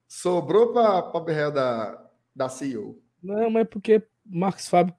[0.08, 2.06] Sobrou para a berreia da,
[2.36, 3.02] da CEO.
[3.22, 4.94] Não, mas é porque Marcos Fábio.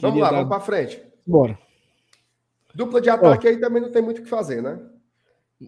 [0.00, 1.02] Vamos lá, dar- vamos para frente.
[1.26, 1.58] Bora.
[2.74, 4.78] Dupla de ataque aí também não tem muito o que fazer, né?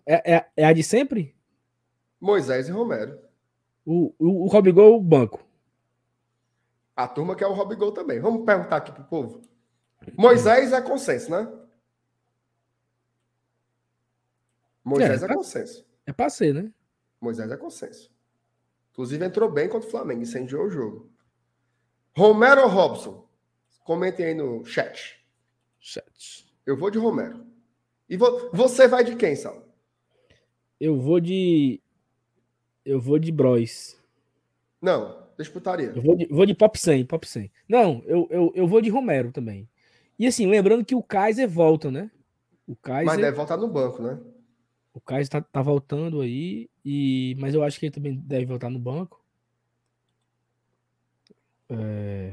[0.05, 1.35] É, é, é a de sempre?
[2.21, 3.19] Moisés e Romero.
[3.85, 5.45] O, o, o Robigol, o banco.
[6.95, 8.19] A turma quer o Robigol também.
[8.21, 9.43] Vamos perguntar aqui pro povo.
[10.17, 11.51] Moisés é consenso, né?
[14.85, 15.87] Moisés É, é, tá- consenso.
[16.07, 16.73] É pra ser, né?
[17.21, 18.11] Moisés é consenso.
[18.93, 21.11] Inclusive entrou bem contra o Flamengo, incendiou o jogo.
[22.17, 23.29] Romero ou Robson?
[23.85, 25.25] Comentem aí no chat.
[25.79, 26.47] Chat.
[26.67, 27.47] Eu vou de Romero.
[28.09, 29.63] E vo- você vai de quem, Sal?
[30.81, 31.81] Eu vou de.
[32.89, 33.97] Eu vou de Bros.
[34.81, 35.93] Não, disputaria.
[35.95, 37.51] Eu vou de, vou de Pop 100, Pop 100.
[37.69, 39.69] Não, eu, eu, eu vou de Romero também.
[40.19, 42.11] E assim, lembrando que o Kaiser volta, né?
[42.67, 44.19] O Kaiser, Mas deve voltar no banco, né?
[44.93, 48.69] o Kaiser tá, tá voltando aí, e, mas eu acho que ele também deve voltar
[48.69, 49.25] no banco.
[51.71, 52.33] É,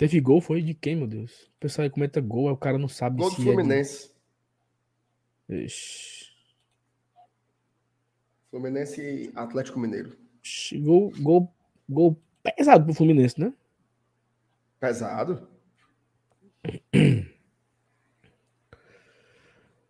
[0.00, 1.42] Teve gol, foi de quem, meu Deus?
[1.42, 4.10] O pessoal aí comenta gol, aí o cara não sabe Gol do se Fluminense.
[5.46, 5.64] é de...
[5.66, 6.19] Ixi.
[8.50, 10.16] Fluminense e Atlético Mineiro.
[10.82, 11.54] Gol, gol,
[11.88, 13.52] gol pesado pro Fluminense, né?
[14.78, 15.46] Pesado.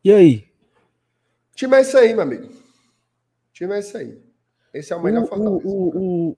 [0.02, 0.48] E aí?
[1.54, 2.48] Time é isso aí, meu amigo.
[3.52, 4.18] Time é isso aí.
[4.72, 5.68] Esse é o melhor o, Fortaleza.
[5.68, 6.36] o, o,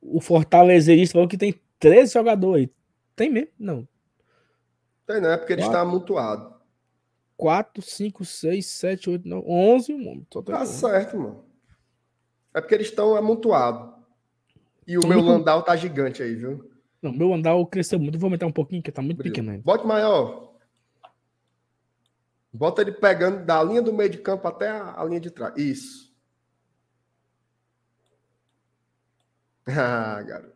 [0.00, 2.74] o, o falou que tem 13 jogadores aí.
[3.14, 3.50] Tem mesmo?
[3.58, 3.88] Não.
[5.06, 5.76] Tem, não, é porque ele Quatro.
[5.76, 6.53] está amontoado.
[7.36, 9.92] 4, 5, 6, 7, 8, 9, 11.
[9.94, 10.26] mano.
[10.32, 10.72] Só tem Tá 11.
[10.80, 11.44] certo, mano.
[12.54, 13.92] É porque eles estão amontoados.
[14.86, 16.70] E o Tô meu muito- Landau tá gigante aí, viu?
[17.02, 18.18] Não, meu andar cresceu muito.
[18.18, 19.32] Vou aumentar um pouquinho, que tá muito Brilho.
[19.32, 19.62] pequeno ainda.
[19.62, 20.54] Bote maior.
[22.52, 25.54] Bota ele pegando da linha do meio de campo até a, a linha de trás.
[25.56, 26.04] Isso.
[29.66, 30.54] Ah, garoto.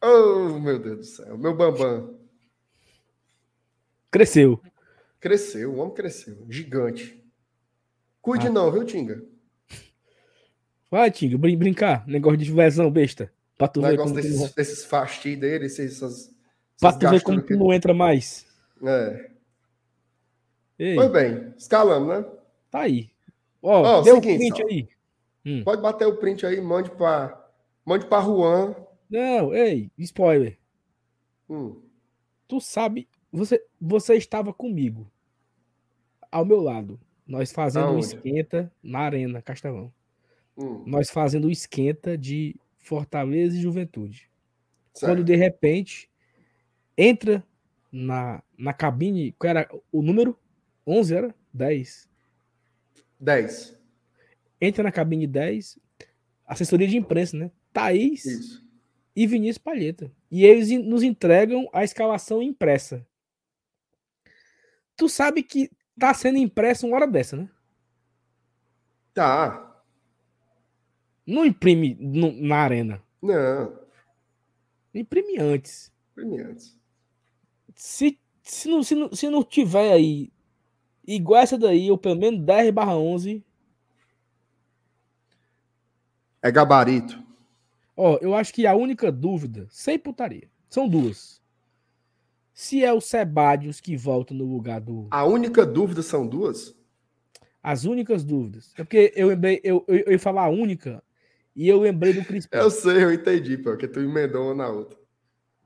[0.00, 1.36] Oh, meu Deus do céu.
[1.38, 2.18] Meu bambam.
[4.12, 4.60] Cresceu.
[5.18, 6.46] Cresceu, o homem cresceu.
[6.48, 7.20] Gigante.
[8.20, 8.50] Cuide Ah.
[8.50, 9.20] não, viu, Tinga?
[10.90, 12.06] Vai, Tinga, brin brincar.
[12.06, 13.32] Negócio de lesão besta.
[13.56, 16.30] Pra tu O ver negócio como, tu desses, desses fastios dele, esses, essas,
[16.78, 18.46] pra tu ver como que- não entra mais.
[18.84, 19.30] É.
[20.78, 22.24] Ei, Pois bem, escalamos, né?
[22.70, 23.10] tá aí.
[23.62, 24.66] Ó, Ó, deu o seguinte, print Sal.
[24.68, 24.88] aí.
[25.46, 25.64] Hum.
[25.64, 27.40] Pode bater o print aí, mande para
[27.84, 28.74] mande para Juan.
[29.08, 30.58] Não, ei, spoiler.
[31.48, 31.80] Hum,
[32.48, 35.10] Tu sabe, você, você estava comigo.
[36.30, 37.00] Ao meu lado.
[37.26, 38.06] Nós fazendo um Aonde?
[38.06, 39.92] esquenta na Arena Castelão.
[40.56, 44.28] hum, Nós fazendo o esquenta de Fortaleza e Juventude.
[44.92, 45.12] certo.
[45.12, 46.10] Quando de repente
[46.98, 47.42] entra
[47.90, 50.36] na, na cabine, qual era o número?
[50.86, 51.34] 11 era?
[51.54, 52.08] 10.
[53.20, 53.78] 10.
[54.60, 55.78] Entra na cabine 10,
[56.46, 57.50] assessoria de imprensa, né?
[57.72, 58.66] Thaís Isso.
[59.14, 60.10] e Vinícius Palheta.
[60.30, 63.06] E eles nos entregam a escalação impressa.
[64.96, 67.48] Tu sabe que tá sendo impressa uma hora dessa, né?
[69.14, 69.82] Tá.
[71.26, 73.02] Não imprime no- na arena.
[73.22, 73.80] Não,
[74.94, 75.90] Imprime antes.
[76.14, 76.78] primeiro antes.
[77.74, 80.30] Se, se, não, se, não, se não tiver aí
[81.06, 83.42] igual essa daí, ou pelo menos 10 barra 11,
[86.42, 87.22] É gabarito.
[87.96, 91.41] ó, eu acho que a única dúvida, sem putaria, são duas.
[92.62, 95.08] Se é o Sebadios que volta no lugar do.
[95.10, 96.72] A única dúvida são duas?
[97.60, 98.72] As únicas dúvidas.
[98.78, 101.02] É porque eu lembrei, eu, eu, eu ia falar a única,
[101.56, 102.56] E eu lembrei do Crispim.
[102.56, 104.96] Eu sei, eu entendi, porque tu emendou uma na outra.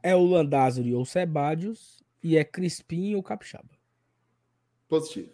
[0.02, 3.68] É o Landázuri ou Sebadios e é Crispim ou Capixaba.
[4.88, 5.32] Positivo.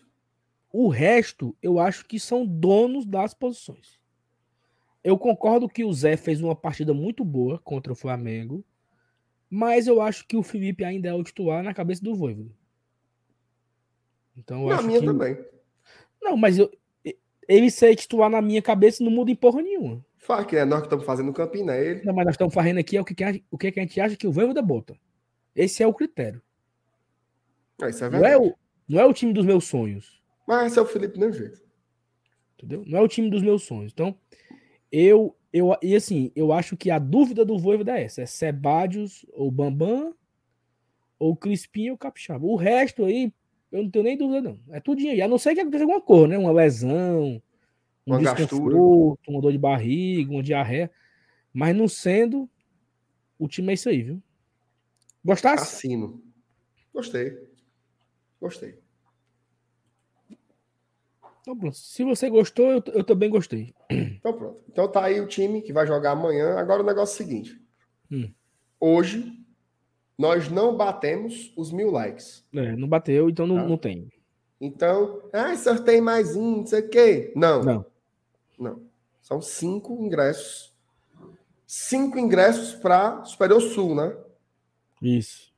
[0.72, 4.01] O resto, eu acho que são donos das posições.
[5.05, 8.64] Eu concordo que o Zé fez uma partida muito boa contra o Flamengo,
[9.54, 12.50] mas eu acho que o Felipe ainda é o titular na cabeça do Voivoda.
[14.34, 15.04] Então, na minha que...
[15.04, 15.38] também.
[16.22, 16.72] Não, mas eu,
[17.46, 20.02] ele ser titular na minha cabeça não muda em porra nenhuma.
[20.16, 22.02] Fala que é nós que estamos fazendo o campinho, não é ele.
[22.02, 24.00] Não, mas nós estamos fazendo aqui é o que, que, o que, que a gente
[24.00, 24.98] acha que o Voivoda bota.
[25.54, 26.40] Esse é o critério.
[27.82, 28.54] Ah, é Não é, o,
[28.88, 30.22] não é o time dos meus sonhos.
[30.48, 31.60] Mas esse é o Felipe, não jeito.
[32.56, 32.84] Entendeu?
[32.86, 33.92] Não é o time dos meus sonhos.
[33.92, 34.16] Então,
[34.90, 39.26] eu, eu e assim, eu acho que a dúvida do Voivoda é essa: é Sebadios
[39.32, 40.14] ou Bambam,
[41.18, 42.44] ou Crispim ou Capixaba.
[42.44, 43.32] O resto aí,
[43.70, 44.58] eu não tenho nem dúvida, não.
[44.70, 45.20] É tudinho aí.
[45.20, 46.38] A não ser que aconteça alguma coisa, né?
[46.38, 47.42] Uma lesão,
[48.06, 50.90] um Uma desconforto, uma dor de barriga, uma diarreia.
[51.52, 52.48] Mas não sendo,
[53.38, 54.22] o time é isso aí, viu?
[55.24, 55.76] Gostasse?
[55.76, 56.22] Assino.
[56.92, 57.38] Gostei.
[58.40, 58.81] Gostei.
[61.43, 61.77] Então, pronto.
[61.77, 63.74] Se você gostou, eu, eu também gostei.
[64.23, 64.60] Então pronto.
[64.69, 66.55] Então tá aí o time que vai jogar amanhã.
[66.56, 67.60] Agora o negócio é o seguinte.
[68.10, 68.32] Hum.
[68.78, 69.32] Hoje
[70.16, 72.44] nós não batemos os mil likes.
[72.55, 73.66] É, não bateu, então não, Tá.
[73.66, 74.09] não tem.
[74.60, 77.32] Então, ah, sorteio mais um, não sei o quê.
[77.35, 77.86] Não, Não.
[78.56, 78.81] não.
[79.20, 80.73] São cinco ingressos.
[81.66, 84.16] Cinco ingressos para Superior Sul, né?
[85.02, 85.52] Isso.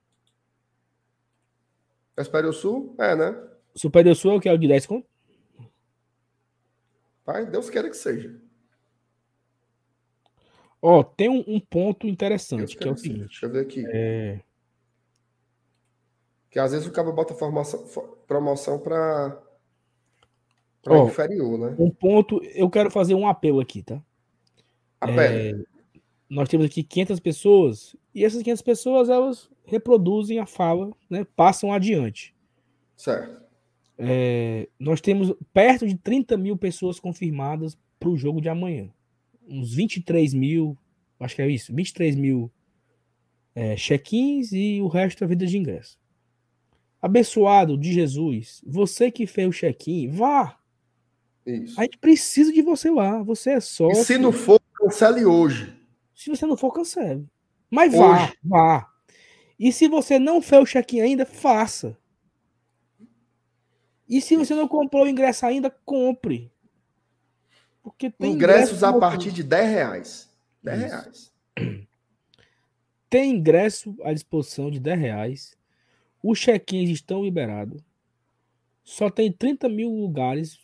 [2.16, 2.94] É Superior Sul?
[2.98, 3.36] É, né?
[3.74, 5.06] Superior Sul é o que é o de 10 conto?
[7.24, 8.38] Pai, Deus queira que seja.
[10.80, 13.20] Ó, tem um, um ponto interessante, que é o seguinte.
[13.28, 13.84] Deixa eu ver aqui.
[13.86, 14.40] É,
[16.50, 19.42] Que às vezes o cara bota formação, fo- promoção para
[20.86, 21.74] Ó, inferior, né?
[21.78, 24.00] um ponto, eu quero fazer um apelo aqui, tá?
[25.00, 25.52] A É,
[26.28, 31.26] nós temos aqui 500 pessoas e essas 500 pessoas elas reproduzem a fala, né?
[31.34, 32.34] Passam adiante.
[32.94, 33.43] Certo.
[33.96, 38.88] É, nós temos perto de 30 mil pessoas confirmadas para o jogo de amanhã.
[39.48, 40.76] Uns 23 mil,
[41.20, 42.50] acho que é isso, 23 mil
[43.54, 45.98] é, check-ins e o resto é vida de ingresso.
[47.00, 50.58] Abençoado de Jesus, você que fez o check-in, vá.
[51.46, 51.78] Isso.
[51.78, 53.22] A gente precisa de você lá.
[53.22, 54.04] Você é E sócio.
[54.04, 55.74] se não for, cancele hoje.
[56.14, 57.26] Se você não for, cancele.
[57.70, 58.32] Mas vá, Hoje.
[58.42, 58.88] vá.
[59.58, 61.96] E se você não fez o check-in ainda, faça.
[64.14, 66.48] E se você não comprou o ingresso ainda, compre.
[67.82, 70.30] Porque tem Ingressos ingresso a partir de 10 reais.
[70.62, 70.88] 10 Isso.
[70.88, 71.32] reais.
[73.10, 75.58] Tem ingresso à disposição de 10 reais.
[76.22, 77.82] Os check-ins estão liberados.
[78.84, 80.60] Só tem 30 mil lugares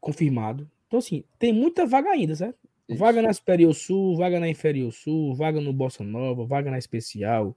[0.00, 0.64] confirmados.
[0.86, 2.58] Então, assim, tem muita vaga ainda, certo?
[2.88, 2.98] Isso.
[2.98, 7.56] Vaga na Superior Sul, vaga na Inferior Sul, vaga no Bossa Nova, vaga na Especial,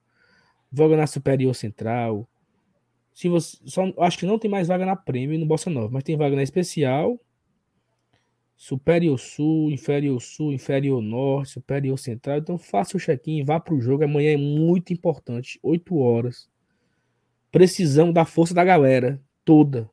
[0.71, 2.27] vaga na Superior Central.
[3.13, 5.89] Se você, só, acho que não tem mais vaga na Prêmio e no Bossa Nova,
[5.91, 7.19] mas tem vaga na Especial,
[8.55, 12.37] Superior Sul, Inferior Sul, Inferior Norte, Superior Central.
[12.37, 14.03] Então faça o check-in, vá para o jogo.
[14.03, 16.49] Amanhã é muito importante, 8 horas.
[17.51, 19.89] Precisamos da força da galera toda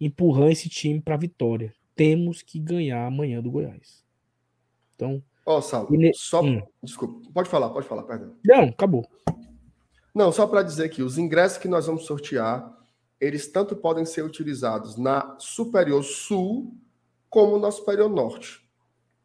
[0.00, 1.74] empurrando esse time para vitória.
[1.94, 4.04] Temos que ganhar amanhã do Goiás.
[4.94, 6.42] Então, Ó, Saulo, ne- só.
[6.42, 6.62] Hum.
[6.82, 8.34] Desculpa, pode falar, pode falar, perdão.
[8.44, 9.06] não, acabou.
[10.14, 12.72] Não, só para dizer que os ingressos que nós vamos sortear,
[13.20, 16.72] eles tanto podem ser utilizados na Superior Sul
[17.28, 18.64] como na Superior Norte.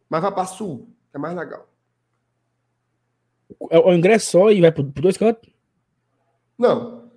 [0.10, 1.70] Mas vai para Sul, que é mais legal.
[3.70, 5.50] É o ingresso só e vai por dois cantos?
[6.58, 7.12] Não.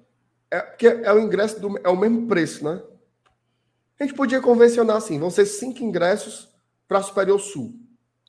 [0.51, 2.82] É porque é o ingresso do, é o mesmo preço, né?
[3.99, 6.53] A gente podia convencionar assim, vão ser cinco ingressos
[6.86, 7.74] para Superior Sul.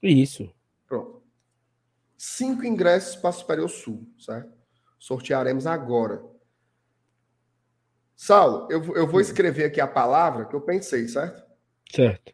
[0.01, 0.49] Isso.
[0.87, 1.21] Pronto.
[2.17, 4.62] Cinco ingressos para Superior Sul, certo?
[5.03, 6.23] Sortearemos agora.
[8.15, 11.43] Saulo, eu, eu vou escrever aqui a palavra que eu pensei, certo?
[11.91, 12.33] Certo.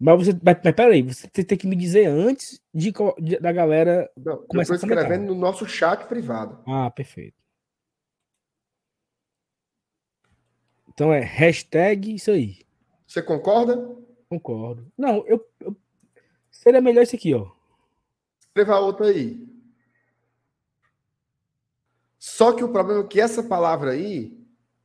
[0.00, 0.32] Mas você.
[0.42, 4.10] Mas, mas peraí, você tem que me dizer antes de, de- da galera.
[4.16, 6.62] Não, eu Começa estou escrevendo no nosso chat privado.
[6.66, 7.36] Ah, perfeito.
[10.88, 12.64] Então é hashtag isso aí.
[13.06, 13.76] Você concorda?
[14.30, 14.90] Concordo.
[14.96, 15.76] Não, eu, eu-
[16.50, 17.46] seria melhor isso aqui, ó.
[18.40, 19.54] Escreva outra aí.
[22.28, 24.36] Só que o problema é que essa palavra aí,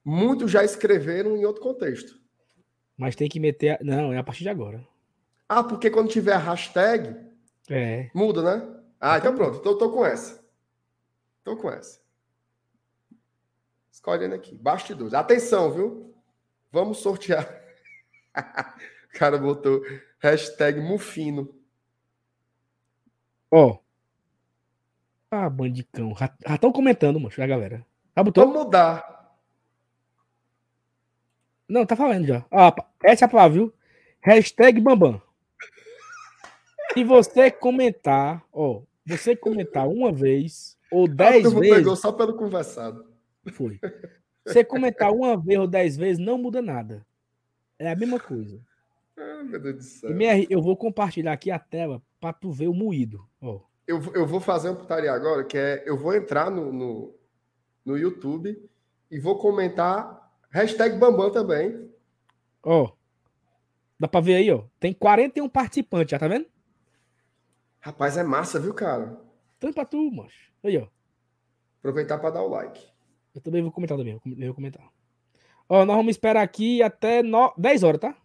[0.06, 2.22] muitos já escreveram em outro contexto.
[2.96, 3.70] Mas tem que meter.
[3.72, 4.88] a- Não, é a partir de agora.
[5.50, 7.16] Ah, porque quando tiver a hashtag,
[7.68, 8.12] É.
[8.14, 8.80] muda, né?
[9.00, 9.58] Ah, então pronto.
[9.58, 10.40] Então eu tô com essa.
[11.44, 12.00] Tô com essa.
[13.92, 14.56] Escolhendo aqui.
[14.56, 15.16] Bastidores.
[15.16, 16.14] Atenção, viu?
[16.72, 17.60] Vamos sortear.
[19.14, 19.82] O cara botou
[20.20, 21.54] hashtag Mufino.
[23.52, 23.78] Ó.
[25.32, 26.14] Ah, bandicão.
[26.18, 27.86] Já estão comentando, mano, a galera.
[28.18, 28.46] Já botou?
[28.46, 29.38] Vamos mudar.
[31.70, 32.46] Não, tá falando já.
[32.52, 33.74] Ah, essa é a palavra, viu?
[34.20, 35.22] Hashtag Bambam.
[36.94, 41.76] Se você comentar, ó, você comentar uma vez ou dez ah, vezes.
[41.78, 43.06] pegou só pelo conversado.
[43.54, 43.80] Foi.
[44.46, 47.06] Você comentar uma vez ou dez vezes não muda nada.
[47.80, 48.60] É a mesma coisa.
[49.18, 50.14] Ah, meu Deus do céu.
[50.14, 53.26] Minha, eu vou compartilhar aqui a tela para tu ver o moído.
[53.42, 53.62] Ó.
[53.88, 57.16] Eu, eu vou fazer uma putaria agora, que é eu vou entrar no, no,
[57.84, 58.70] no YouTube
[59.10, 61.92] e vou comentar hashtag Bambam também.
[62.64, 62.92] Ó.
[64.00, 64.64] Dá pra ver aí, ó.
[64.80, 66.46] Tem 41 participantes, já tá vendo?
[67.80, 69.20] Rapaz, é massa, viu, cara?
[69.60, 70.52] Pra tu, macho.
[70.64, 70.88] Aí, ó.
[71.80, 72.88] Aproveitar para dar o like.
[73.34, 74.14] Eu também vou comentar também.
[74.14, 74.88] Eu vou comentar.
[75.68, 77.54] Ó, nós vamos esperar aqui até no...
[77.58, 78.16] 10 horas, tá?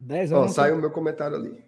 [0.00, 0.50] 10 horas.
[0.50, 1.67] Ó, saiu o meu comentário ali.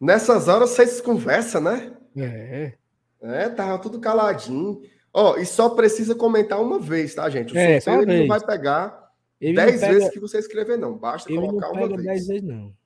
[0.00, 1.92] Nessas horas vocês conversam, né?
[2.16, 2.72] É.
[3.20, 4.80] É, tava tudo caladinho.
[5.12, 7.52] Ó, e só precisa comentar uma vez, tá, gente?
[7.52, 9.08] O é, sorteio ele não vai pegar
[9.40, 9.92] ele 10 pega...
[9.92, 10.96] vezes que você escrever, não.
[10.96, 12.02] Basta ele colocar não uma vez.
[12.02, 12.76] 10 vezes, não.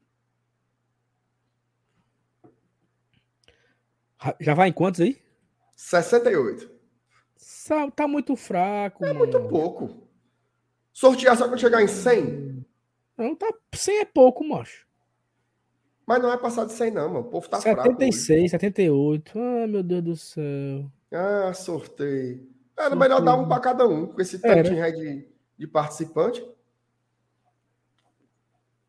[4.38, 5.20] Já vai em quantos aí?
[5.74, 6.70] 68.
[7.96, 9.04] Tá muito fraco.
[9.04, 9.20] É mano.
[9.20, 10.06] muito pouco.
[10.92, 12.64] Sortear só quando chegar em 100?
[13.16, 14.86] Não, tá 100 é pouco, macho.
[16.06, 17.20] Mas não é passar de 100 não, mano.
[17.20, 18.64] O povo tá 76, fraco.
[18.64, 19.38] 78.
[19.38, 20.90] Ah, meu Deus do céu.
[21.12, 22.48] Ah, sorteio.
[22.76, 22.98] Era sorteio.
[22.98, 26.44] melhor dar um para cada um, com esse tantinho aí de, de participante.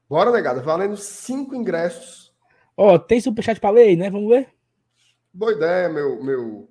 [0.09, 0.61] Bora, negada.
[0.61, 2.33] Valendo cinco ingressos.
[2.75, 4.09] Ó, oh, tem superchat para ler, né?
[4.09, 4.49] Vamos ver?
[5.31, 6.69] Boa ideia, meu, meu,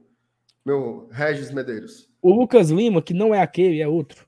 [0.64, 2.09] meu Regis Medeiros.
[2.20, 4.27] O Lucas Lima, que não é aquele, é outro.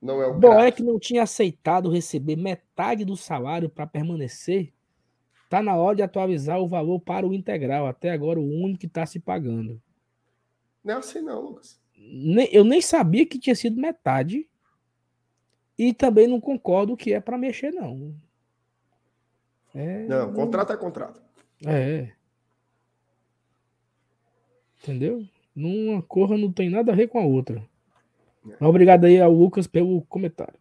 [0.00, 4.72] Não é o Boeck não tinha aceitado receber metade do salário para permanecer.
[5.48, 7.86] Tá na hora de atualizar o valor para o integral.
[7.86, 9.80] Até agora, o único que está se pagando.
[10.82, 11.80] Não é assim, não, Lucas.
[12.50, 14.48] Eu nem sabia que tinha sido metade.
[15.78, 18.14] E também não concordo que é para mexer, não.
[19.74, 20.06] É...
[20.06, 21.20] Não, contrato é contrato.
[21.66, 22.12] É.
[24.82, 25.24] Entendeu?
[25.54, 27.62] Uma cor não tem nada a ver com a outra.
[28.48, 28.64] É.
[28.64, 30.58] Obrigado aí ao Lucas pelo comentário.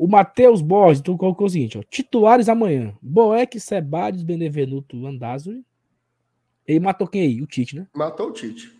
[0.00, 5.62] O Matheus Borges tu colocou o seguinte: ó, titulares amanhã: Boeck, Sebades, Benevenuto, Landázuri.
[6.66, 7.42] Ele matou quem aí?
[7.42, 7.86] O Tite, né?
[7.94, 8.74] Matou o Tite.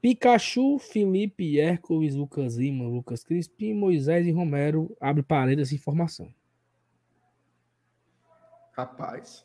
[0.00, 4.94] Pikachu, Felipe, Hércules, Lucas Lima, Lucas Crispim, Moisés e Romero.
[5.00, 6.32] Abre parênteses informação.
[8.72, 9.44] Rapaz.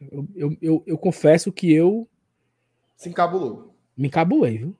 [0.00, 2.08] Eu, eu, eu, eu confesso que eu.
[2.94, 4.76] Se encabulou me encabulei, viu?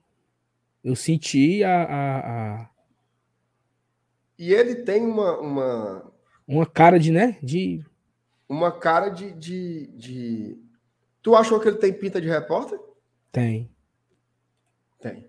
[0.82, 2.70] Eu senti a, a, a...
[4.38, 6.12] E ele tem uma, uma.
[6.46, 7.38] Uma cara de, né?
[7.42, 7.84] De.
[8.48, 10.58] Uma cara de, de, de.
[11.22, 12.78] Tu achou que ele tem pinta de repórter?
[13.32, 13.70] Tem.
[15.00, 15.26] Tem.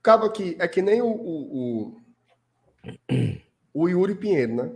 [0.00, 1.96] Acaba que é que nem o, o,
[2.94, 3.16] o,
[3.74, 4.72] o Yuri Pinheiro, né?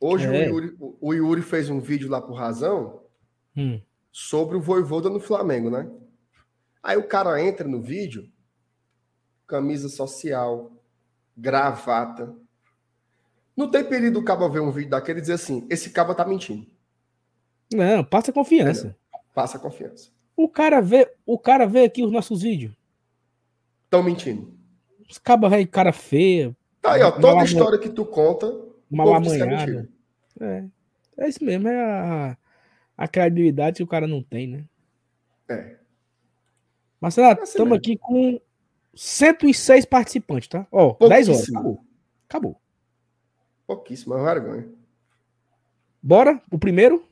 [0.00, 0.50] Hoje é.
[0.50, 3.02] o, Yuri, o Yuri fez um vídeo lá por razão.
[3.56, 3.80] Hum
[4.18, 5.88] sobre o Voivoda no Flamengo, né?
[6.82, 8.28] Aí o cara entra no vídeo,
[9.48, 10.70] camisa social,
[11.36, 12.32] gravata.
[13.56, 16.24] Não tem perigo o cabo ver um vídeo daquele e dizer assim: esse cabo tá
[16.24, 16.64] mentindo.
[17.74, 18.96] Não, passa confiança.
[19.34, 20.10] Passa confiança.
[20.36, 22.72] O cara vê, o cara vê aqui os nossos vídeos.
[23.84, 24.56] Estão mentindo.
[25.10, 26.56] Os cabos aí, cara feia.
[26.80, 27.10] Tá aí, ó.
[27.10, 28.54] Toda história que tu conta,
[28.88, 29.88] mal amanhada.
[30.40, 30.64] É,
[31.16, 32.36] é isso mesmo, é a
[32.98, 34.64] a credibilidade que o cara não tem, né?
[35.48, 35.76] É.
[37.00, 38.40] Marcelo, é estamos aqui com
[38.98, 40.66] 106 participantes, tá?
[40.72, 41.48] Ó, 10 horas.
[41.48, 41.84] Acabou.
[42.28, 42.60] Acabou.
[43.64, 44.68] Pouquíssima vergonha.
[46.02, 46.42] Bora?
[46.50, 47.06] O primeiro?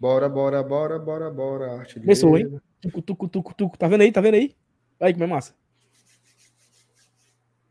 [0.00, 1.78] Bora, bora, bora, bora, bora.
[1.78, 2.60] Arte Começou, hein?
[2.80, 3.78] Tucu, tucu, tucu, tucu.
[3.78, 4.10] Tá vendo aí?
[4.10, 4.56] Tá vendo aí?
[4.98, 5.54] Aí como é massa.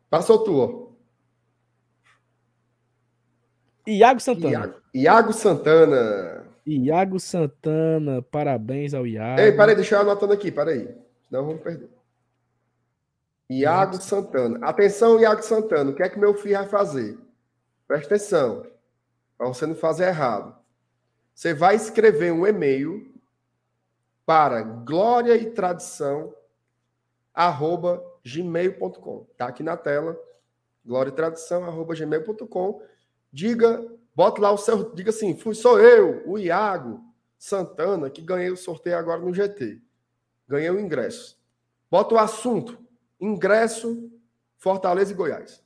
[0.10, 0.88] Passou tu, ó.
[3.86, 4.50] Iago Santana.
[4.50, 6.48] Iago, Iago Santana.
[6.66, 9.42] Iago Santana, parabéns ao Iago.
[9.42, 10.88] Ei, peraí, deixa eu anotando aqui, peraí.
[11.28, 11.97] Senão vamos perder.
[13.50, 14.66] Iago Santana.
[14.66, 17.18] Atenção, Iago Santana, o que é que meu filho vai fazer?
[17.88, 18.66] Presta atenção,
[19.38, 20.56] para você não fazer errado.
[21.34, 23.14] Você vai escrever um e-mail
[24.26, 26.34] para glória e tradição
[27.34, 29.26] arroba gmail.com.
[29.38, 30.20] Tá aqui na tela,
[30.86, 32.82] glória e tradição arroba gmail.com
[33.32, 37.04] diga, bota lá o seu, diga assim, fui sou eu, o Iago
[37.38, 39.80] Santana, que ganhei o sorteio agora no GT.
[40.48, 41.38] Ganhei o ingresso.
[41.90, 42.80] Bota o assunto,
[43.20, 44.12] ingresso,
[44.58, 45.64] Fortaleza e Goiás.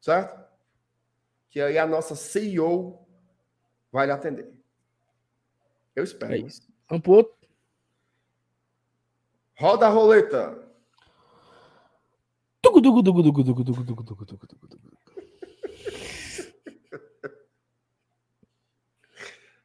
[0.00, 0.44] Certo?
[1.50, 3.06] Que aí a nossa CEO
[3.90, 4.52] vai lhe atender.
[5.94, 6.34] Eu espero.
[6.34, 6.62] É isso.
[6.88, 7.34] Vamos pro outro.
[9.58, 10.66] Roda a roleta.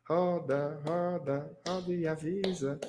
[0.07, 2.79] Roda, roda, roda e avisa.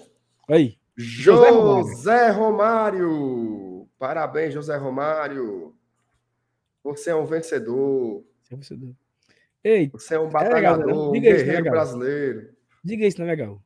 [0.49, 0.79] Aí.
[0.97, 1.89] José Romário.
[1.89, 3.82] José Romário.
[4.03, 5.77] Parabéns, José Romário.
[6.83, 8.27] Você é um vencedor.
[8.43, 8.95] Você é um vencedor.
[9.63, 12.53] Ei, Você é um batalhador, legal, um isso, guerreiro brasileiro.
[12.83, 13.63] diga isso, não é legal.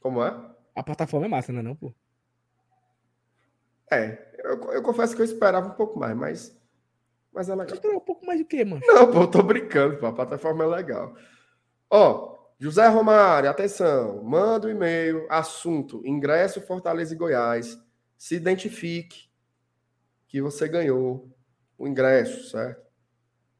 [0.00, 0.34] Como é?
[0.74, 1.94] A plataforma é massa, não é não, pô?
[3.88, 6.60] É, eu, eu confesso que eu esperava um pouco mais, mas,
[7.32, 7.76] mas é legal.
[7.76, 8.82] Esperou um pouco mais do que, mano?
[8.84, 11.14] Não, pô, eu tô brincando, pô, a plataforma é legal.
[11.88, 17.78] Ó, José Romário, atenção, manda o um e-mail, assunto, ingresso Fortaleza e Goiás,
[18.22, 19.28] se identifique
[20.28, 21.28] que você ganhou
[21.76, 22.88] o ingresso, certo?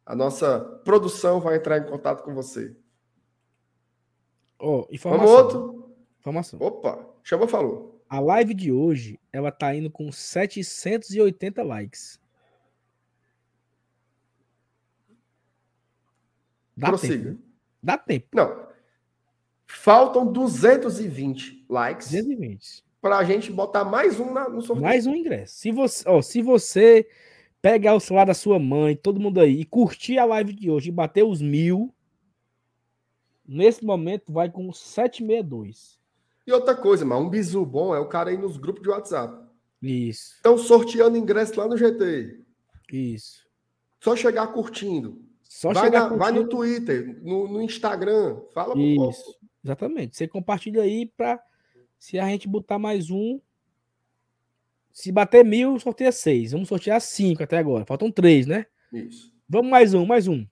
[0.06, 2.76] A nossa produção vai entrar em contato com você.
[4.60, 5.26] Ó, informação.
[5.26, 5.97] Vamos outro?
[6.20, 6.60] Informação.
[6.62, 8.05] Opa, chamou, falou.
[8.09, 12.20] A live de hoje, ela tá indo com 780 likes.
[16.76, 17.30] Dá Prossiga.
[17.30, 17.43] tempo.
[17.82, 18.28] Dá tempo.
[18.32, 18.68] Não.
[19.66, 22.91] Faltam 220 likes 220.
[23.03, 24.87] Para a gente botar mais um na- no sorteio.
[24.87, 25.57] Mais um ingresso.
[25.57, 27.07] Se você, ó, se você
[27.61, 30.89] pegar o celular da sua mãe, todo mundo aí, e curtir a live de hoje
[30.89, 31.93] e bater os mil,
[33.47, 36.01] nesse momento vai com 762.
[36.47, 39.47] E outra coisa, mano, um bizu bom é o cara ir nos grupos de WhatsApp.
[39.83, 42.39] Isso, Estão sorteando ingresso lá no GT.
[42.93, 43.43] isso.
[44.01, 45.20] Só chegar curtindo.
[45.43, 46.57] Só vai, chegar na- vai no curtindo.
[46.57, 48.41] Twitter, no, no Instagram.
[48.55, 48.74] Fala.
[48.79, 50.16] Isso, exatamente.
[50.16, 51.41] Você compartilha aí para
[52.03, 53.41] se a gente botar mais um.
[54.93, 56.51] Se bater mil, sorteia seis.
[56.51, 57.87] Vamos sortear cinco até agora.
[57.87, 58.66] Faltam três, né?
[58.93, 59.33] Isso.
[59.49, 60.45] Vamos mais um, mais um.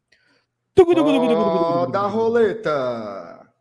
[1.90, 3.52] Da roleta.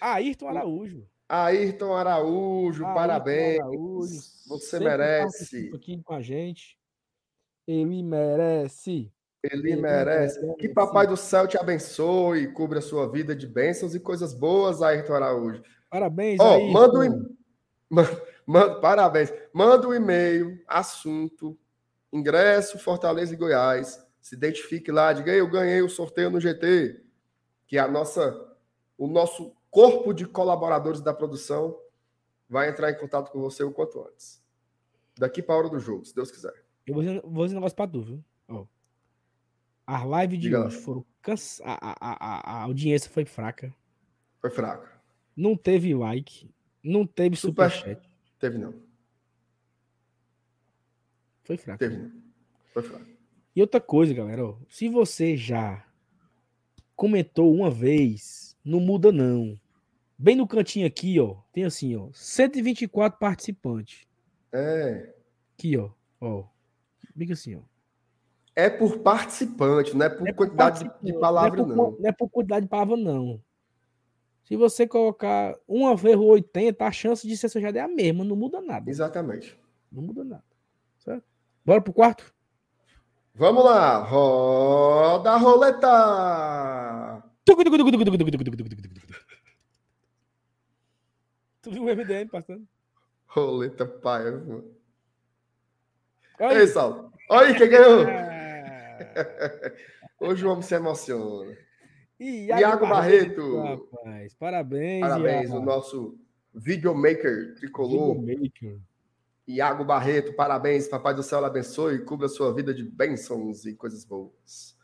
[0.00, 1.06] Ayrton Araújo.
[1.28, 3.60] Ayrton Araújo, Ayrton parabéns.
[3.60, 5.38] Araújo, Você merece.
[5.38, 6.78] participa Aqui com a gente.
[7.66, 9.12] Ele merece.
[9.42, 10.38] Ele merece.
[10.56, 14.34] Que Papai do Céu te abençoe e cubra a sua vida de bênçãos e coisas
[14.34, 15.62] boas, Ayrton Araújo.
[15.88, 16.72] Parabéns, Ó, Ayrton.
[16.72, 17.40] manda um e-
[17.92, 19.32] Man- man- parabéns.
[19.52, 21.58] Manda um e-mail, assunto,
[22.12, 24.04] ingresso, Fortaleza e Goiás.
[24.20, 27.02] Se identifique lá, diga aí, eu ganhei o sorteio no GT,
[27.66, 28.38] que é a nossa,
[28.98, 31.76] o nosso corpo de colaboradores da produção
[32.48, 34.40] vai entrar em contato com você o quanto antes.
[35.18, 36.52] Daqui para a hora do jogo, se Deus quiser.
[36.86, 38.24] Eu vou dizer, vou dizer um negócio pra tu, viu?
[39.90, 39.94] Ó.
[39.94, 40.66] As lives de Diga lá.
[40.66, 41.62] hoje foram cansa...
[41.64, 43.74] a, a, a, a audiência foi fraca.
[44.40, 44.88] Foi fraco.
[45.36, 46.48] Não teve like.
[46.82, 48.08] Não teve Super- superchat.
[48.38, 48.74] Teve não.
[51.44, 51.78] Foi fraco.
[51.78, 52.10] Teve não.
[52.72, 53.06] Foi fraco.
[53.54, 55.84] E outra coisa, galera, ó, se você já
[56.94, 59.58] comentou uma vez, não muda não.
[60.16, 64.06] Bem no cantinho aqui, ó, tem assim, ó, 124 participantes.
[64.52, 65.12] É.
[65.58, 65.90] Aqui, ó,
[66.20, 66.44] ó.
[67.16, 67.60] Fica assim, ó.
[68.54, 71.72] É por participante, não é por É por quantidade de- palavras, não.
[71.72, 71.84] É não.
[71.92, 73.40] por, não é por quantidade de palavra, não.
[74.44, 78.24] Se você colocar uma vez ou 80, a chance de ser já é a mesma,
[78.24, 78.90] não muda nada.
[78.90, 79.56] Exatamente.
[79.92, 80.44] Não muda nada.
[80.98, 81.24] Certo?
[81.64, 82.34] Bora pro quarto?
[83.34, 87.22] Vamos lá, roda a roleta!
[91.62, 92.66] Tu viu o MDM passando?
[93.26, 94.32] Roleta paia.
[94.32, 94.64] mano.
[96.40, 96.66] Ei.
[96.66, 97.12] Saulo.
[97.28, 98.04] Olha aí quem ganhou.
[100.20, 101.56] Hoje o homem se emociona.
[102.18, 103.62] E Iago Barreto.
[103.62, 105.00] Rapaz, parabéns.
[105.00, 105.64] Parabéns, o Iago.
[105.64, 106.18] nosso
[106.54, 108.20] videomaker tricolor.
[108.20, 108.78] Videomaker.
[109.48, 110.86] Iago Barreto, parabéns.
[110.88, 114.76] Papai do céu abençoe e cubra a sua vida de bênçãos e coisas boas.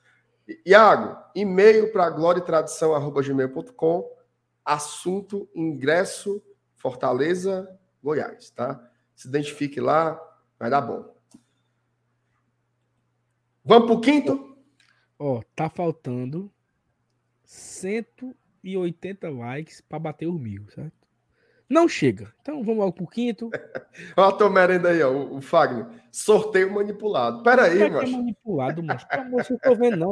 [0.64, 4.08] Iago, e-mail para glória e tradição arroba gmail.com,
[4.64, 6.42] assunto ingresso
[6.76, 7.68] Fortaleza,
[8.02, 8.80] Goiás, tá?
[9.14, 10.20] Se identifique lá,
[10.58, 11.15] vai dar bom.
[13.66, 14.56] Vamos pro quinto?
[15.18, 16.52] Ó, tá faltando
[17.44, 20.94] 180 likes para bater os mil, certo?
[21.68, 22.32] Não chega.
[22.40, 23.50] Então vamos logo pro quinto.
[24.16, 25.84] Ó, a tua merenda aí, ó, o, o Fagner.
[26.12, 27.42] Sorteio manipulado.
[27.42, 28.12] Pera aí, é macho.
[28.12, 30.10] manipulado, mas pelo amor, eu tô vendo não.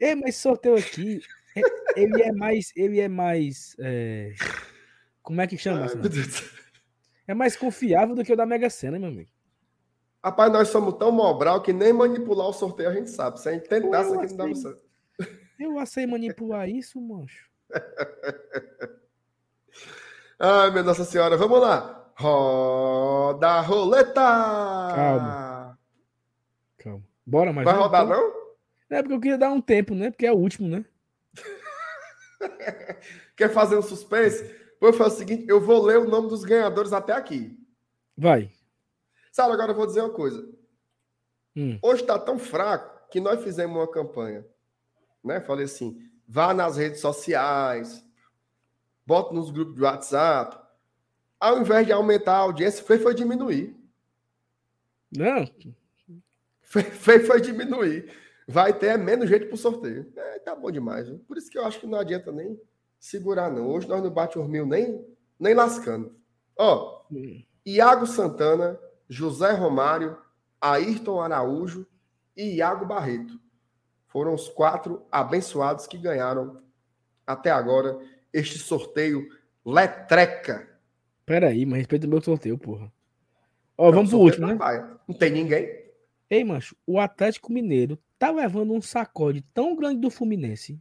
[0.00, 1.20] É, mas sorteio aqui,
[1.54, 4.34] é- ele é mais, ele é mais, é,
[5.22, 5.82] como é que chama?
[5.82, 6.44] Ai, assim?
[7.28, 9.30] É mais confiável do que o da Mega Sena, meu amigo.
[10.24, 13.40] Rapaz, nós somos tão mobral que nem manipular o sorteio a gente sabe.
[13.40, 14.82] Se a gente tentasse aqui, não dava certo.
[15.58, 17.48] Eu sei manipular isso, mancho.
[20.38, 22.12] Ai, minha Nossa Senhora, vamos lá.
[22.16, 24.14] Roda a roleta!
[24.14, 25.78] Calma.
[26.78, 27.02] Calma.
[27.26, 28.20] Bora, mais Vai rodar, então?
[28.20, 28.32] não?
[28.90, 30.10] É porque eu queria dar um tempo, né?
[30.10, 30.84] Porque é o último, né?
[33.36, 34.56] Quer fazer um suspense?
[34.80, 37.58] Vou fazer o seguinte: eu vou ler o nome dos ganhadores até aqui.
[38.16, 38.50] Vai.
[39.38, 40.44] Sabe, agora eu vou dizer uma coisa.
[41.54, 41.78] Hum.
[41.80, 44.44] Hoje está tão fraco que nós fizemos uma campanha.
[45.22, 45.40] Né?
[45.40, 48.04] Falei assim: vá nas redes sociais,
[49.06, 50.58] bota nos grupos de WhatsApp.
[51.38, 53.76] Ao invés de aumentar a audiência, foi, foi diminuir.
[55.16, 55.48] Não.
[56.60, 58.12] Foi, foi, foi diminuir.
[58.44, 60.12] Vai ter menos gente para o sorteio.
[60.16, 61.06] É, tá bom demais.
[61.06, 61.20] Viu?
[61.20, 62.60] Por isso que eu acho que não adianta nem
[62.98, 63.68] segurar, não.
[63.68, 65.06] Hoje nós não bate os mil nem,
[65.38, 66.12] nem lascando.
[66.56, 67.40] Ó, hum.
[67.64, 70.18] Iago Santana, José Romário,
[70.60, 71.86] Ayrton Araújo
[72.36, 73.40] e Iago Barreto.
[74.06, 76.62] Foram os quatro abençoados que ganharam
[77.26, 77.98] até agora
[78.32, 79.28] este sorteio
[79.64, 80.68] letreca.
[81.24, 82.92] Peraí, mas respeita o meu sorteio, porra.
[83.76, 84.58] Ó, vamos pro último, né?
[85.06, 85.88] Não tem ninguém.
[86.28, 90.80] Ei, macho, o Atlético Mineiro tá levando um sacode tão grande do Fluminense.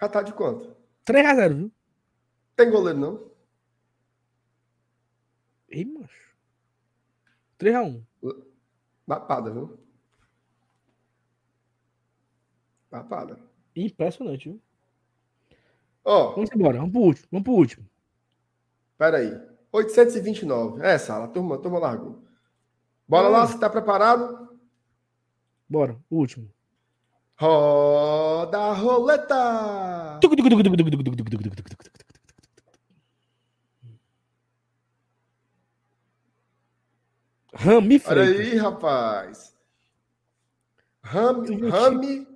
[0.00, 0.74] Já tá de quanto?
[1.04, 1.72] 3 a 0 viu?
[2.56, 3.30] Tem goleiro, não?
[5.68, 6.29] Ei, macho.
[7.60, 8.02] 3 a 1
[9.06, 9.78] Lapada, viu?
[12.90, 13.38] Lapada.
[13.76, 14.60] Impressionante, viu?
[16.02, 16.30] Ó.
[16.30, 17.28] Vamos embora, vamos pro último.
[17.30, 17.86] Vamos pro último.
[18.96, 19.30] Pera aí.
[19.72, 20.82] 829.
[20.82, 22.24] É, sala, turma, turma largou.
[23.06, 24.58] Bora lá, você tá preparado?
[25.68, 26.48] Bora, o último.
[27.36, 30.18] Roda a roleta!
[37.60, 38.36] Rami Freitas.
[38.36, 39.54] Olha aí, rapaz.
[41.02, 41.68] Rami.
[41.68, 42.28] Rami.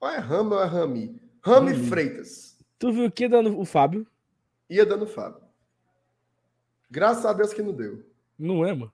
[0.00, 1.22] Ou é Rami ou é Rami?
[1.42, 1.84] Rami hum.
[1.84, 2.58] Freitas.
[2.78, 4.06] Tu viu que ia dando o Fábio?
[4.70, 5.42] Ia dando o Fábio.
[6.90, 8.02] Graças a Deus que não deu.
[8.38, 8.92] Não é, mano?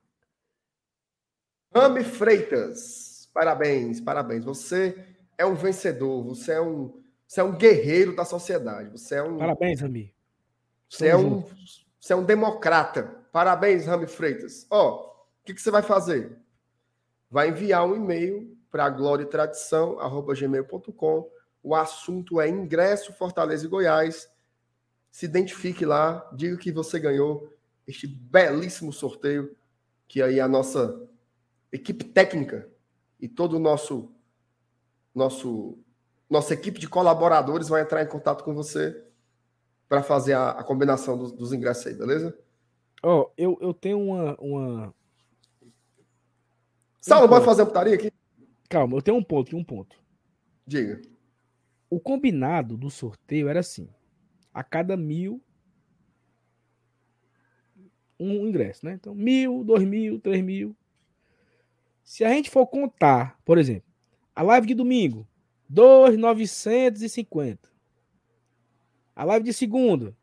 [1.73, 4.45] Rami Freitas, parabéns, parabéns.
[4.45, 5.07] Você
[5.39, 8.91] é um vencedor, você é um, você é um guerreiro da sociedade.
[8.91, 9.39] Você é um.
[9.39, 10.13] Parabéns, Rami.
[10.89, 11.45] Você é um,
[12.01, 13.22] você é um democrata.
[13.33, 14.65] Parabéns, Rami Freitas.
[14.71, 15.13] Ó, oh, o
[15.45, 16.39] que, que, você vai fazer?
[17.31, 21.29] Vai enviar um e-mail para gloriatradição@gmail.com.
[21.63, 24.29] O assunto é ingresso Fortaleza e Goiás.
[25.11, 27.53] Se identifique lá, diga que você ganhou
[27.87, 29.57] este belíssimo sorteio
[30.07, 31.09] que aí a nossa
[31.73, 32.71] equipe técnica
[33.19, 34.15] e todo o nosso
[35.15, 35.79] nosso
[36.29, 39.05] nossa equipe de colaboradores vai entrar em contato com você
[39.89, 42.37] para fazer a, a combinação dos, dos, ingressos aí, beleza?
[43.03, 44.37] Ó, oh, eu, eu tenho uma.
[44.41, 44.95] uma...
[47.01, 48.13] Saulo, um pode fazer a putaria aqui?
[48.69, 49.97] Calma, eu tenho um ponto, um ponto.
[50.67, 51.01] Diga.
[51.91, 53.89] O combinado do sorteio era assim:
[54.55, 55.43] a cada mil,
[58.19, 58.95] um ingresso, né?
[58.95, 60.77] Então, mil, dois mil, três mil.
[62.05, 63.91] Se a gente for contar, por exemplo,
[64.35, 65.27] a live de domingo,
[65.69, 67.71] 2,950.
[69.15, 70.17] A live de segunda,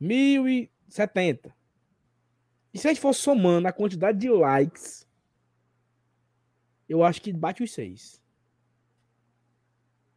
[0.00, 1.52] 1.070.
[2.74, 5.06] E se a gente for somando a quantidade de likes,
[6.88, 8.20] eu acho que bate os seis.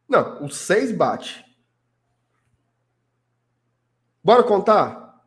[0.08, 1.44] Não, os seis bate.
[4.24, 5.24] Bora contar?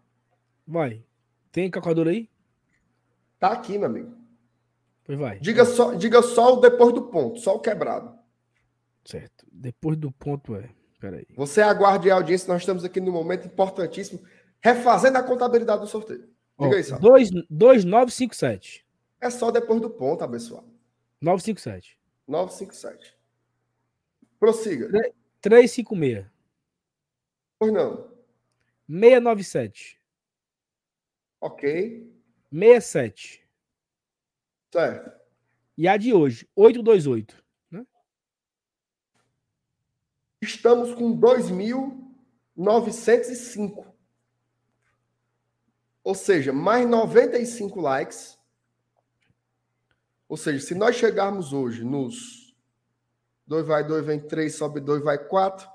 [0.67, 1.05] Vai.
[1.53, 2.29] Tem calculadora aí?
[3.39, 4.13] Tá aqui, meu amigo.
[5.05, 5.39] Pois vai.
[5.39, 8.13] Diga só, diga só o depois do ponto, só o quebrado.
[9.05, 9.47] Certo.
[9.49, 10.69] Depois do ponto é.
[10.99, 11.25] Peraí.
[11.35, 14.21] Você aguarde a audiência, nós estamos aqui no momento importantíssimo,
[14.61, 16.30] refazendo a contabilidade do sorteio.
[16.61, 16.99] Diga aí, Sal.
[16.99, 18.85] 2957.
[19.19, 20.67] É só depois do ponto, abençoado.
[21.19, 21.99] 957.
[22.27, 23.17] 957.
[24.39, 24.89] Prossiga.
[25.41, 26.25] 356.
[27.59, 28.09] Pois não.
[28.87, 29.99] 697.
[31.39, 32.11] Ok.
[32.51, 33.47] 67.
[34.71, 35.21] Certo.
[35.77, 37.43] E a de hoje, 828.
[37.71, 37.85] Né?
[40.41, 43.90] Estamos com 2.905.
[46.03, 48.39] Ou seja, mais 95 likes.
[50.27, 52.55] Ou seja, se nós chegarmos hoje nos
[53.45, 55.69] 2 vai 2, vem 3, sobe 2, vai 4,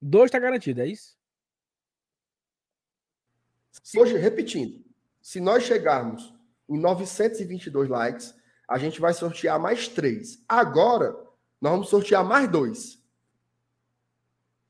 [0.00, 1.18] Dois está garantido, é isso?
[3.96, 4.84] Hoje, repetindo,
[5.22, 6.37] se nós chegarmos
[6.68, 8.34] em 922 likes,
[8.68, 10.42] a gente vai sortear mais três.
[10.48, 11.12] Agora,
[11.60, 13.02] nós vamos sortear mais dois.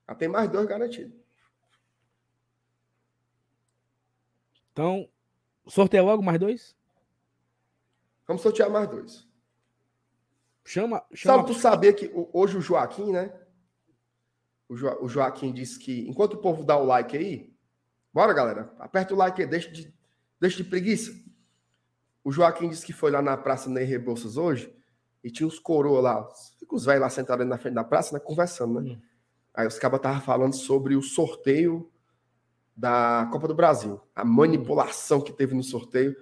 [0.09, 1.17] Já tem mais dois garantidos.
[4.73, 5.09] Então,
[5.69, 6.75] Sorteia logo mais dois?
[8.27, 9.29] Vamos sortear mais dois.
[10.65, 11.05] Chama.
[11.15, 11.37] chama...
[11.37, 13.33] Sabe, tu sabia que hoje o Joaquim, né?
[14.69, 17.55] O, jo, o Joaquim disse que enquanto o povo dá o like aí,
[18.13, 19.95] bora galera, aperta o like aí, deixa de,
[20.41, 21.13] deixa de preguiça.
[22.29, 24.71] O Joaquim disse que foi lá na Praça Ney Rebouças hoje
[25.25, 26.29] e tinha uns coroas lá,
[26.71, 28.91] os velhos lá sentados na frente da praça, né, conversando, né?
[28.91, 29.01] Hum.
[29.55, 31.91] Aí os cabas estavam falando sobre o sorteio
[32.77, 36.15] da Copa do Brasil, a manipulação que teve no sorteio.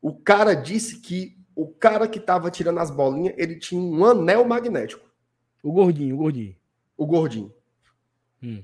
[0.00, 4.44] O cara disse que o cara que estava tirando as bolinhas, ele tinha um anel
[4.44, 5.10] magnético.
[5.60, 6.56] O gordinho, o gordinho.
[6.96, 7.52] O gordinho.
[8.40, 8.62] Hum.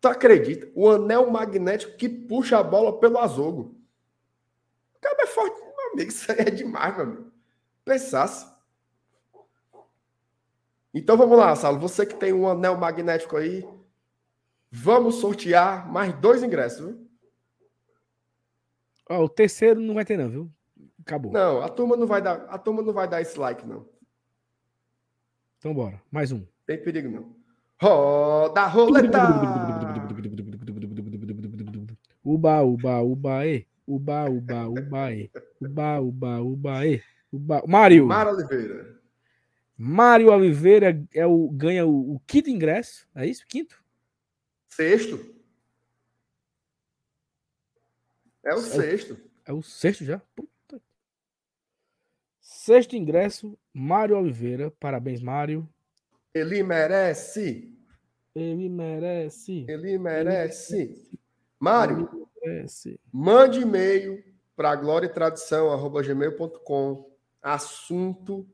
[0.00, 0.70] Tu acredita?
[0.72, 3.76] O anel magnético que puxa a bola pelo azogo.
[4.94, 6.10] O cara é forte, meu amigo.
[6.10, 7.32] Isso aí é demais, meu amigo.
[7.84, 8.46] Pensasse.
[10.92, 11.78] Então vamos lá, Saulo.
[11.78, 13.68] Você que tem um anel magnético aí,
[14.70, 17.06] vamos sortear mais dois ingressos, viu?
[19.08, 20.50] Ó, o terceiro não vai ter, não, viu?
[21.00, 21.32] Acabou.
[21.32, 23.86] Não, a turma não vai dar, a turma não vai dar esse like, não.
[25.58, 26.44] Então bora, mais um.
[26.66, 27.36] Tem perigo, não.
[27.80, 29.18] Roda a roleta!
[32.24, 33.66] Uba, uba, uba, e.
[33.86, 35.30] Uba, uba, uba, e.
[35.60, 37.02] Uba, uba, uba, e.
[37.32, 37.62] Uba.
[37.66, 38.06] Mário.
[38.06, 39.00] Mário Oliveira.
[39.76, 43.06] Mário Oliveira é o, ganha o, o quinto ingresso.
[43.14, 43.46] É isso?
[43.46, 43.82] Quinto?
[44.68, 45.36] Sexto.
[48.44, 49.14] É o é sexto.
[49.14, 50.20] O, é o sexto já?
[50.34, 50.80] Puta.
[52.40, 54.70] Sexto ingresso, Mário Oliveira.
[54.80, 55.68] Parabéns, Mário.
[56.34, 57.76] Ele merece.
[58.34, 59.64] Ele merece.
[59.68, 59.98] Ele merece.
[59.98, 61.20] Ele merece.
[61.58, 62.25] Mário,
[63.12, 64.22] mande e-mail
[64.54, 67.14] para glória e tradição gmail.com.
[67.42, 68.48] Assunto,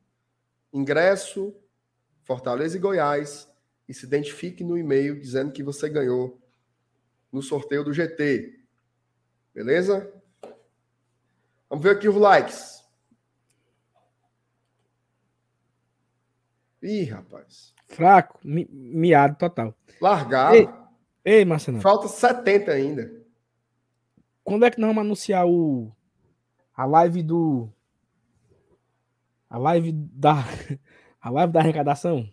[0.72, 1.54] ingresso,
[2.22, 3.48] Fortaleza e Goiás.
[3.88, 6.40] E se identifique no e-mail dizendo que você ganhou
[7.30, 8.60] no sorteio do GT.
[9.54, 10.12] Beleza?
[11.68, 12.82] Vamos ver aqui os likes.
[16.82, 17.72] Ih, rapaz.
[17.88, 19.74] Fraco, mi, miado total.
[20.00, 20.56] Largado.
[20.56, 20.68] Ei,
[21.24, 21.80] ei Marcelo.
[21.80, 23.21] Falta 70 ainda.
[24.44, 25.92] Quando é que nós vamos anunciar o
[26.74, 27.68] a live do
[29.48, 30.44] a live da
[31.20, 32.28] a live da arrecadação?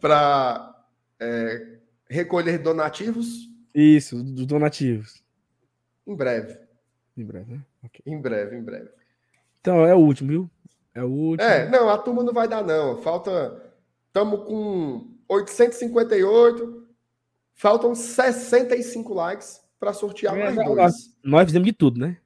[0.00, 0.86] para
[1.20, 3.48] é, recolher donativos?
[3.74, 5.22] Isso, dos donativos.
[6.06, 6.58] Em breve.
[7.16, 7.64] Em breve, né?
[7.84, 8.12] Okay.
[8.12, 8.90] Em breve, em breve.
[9.60, 10.50] Então, é o último, viu?
[10.94, 11.48] É o último.
[11.48, 13.00] É, não, a turma não vai dar, não.
[13.02, 13.70] Falta.
[14.08, 16.86] Estamos com 858.
[17.54, 21.16] Faltam 65 likes para sortear é, mais dois.
[21.22, 22.18] Nós fizemos de tudo, né?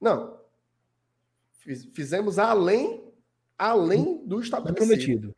[0.00, 0.36] Não.
[1.92, 3.02] Fizemos além,
[3.58, 4.86] além do estabelecido.
[4.86, 5.36] Prometido.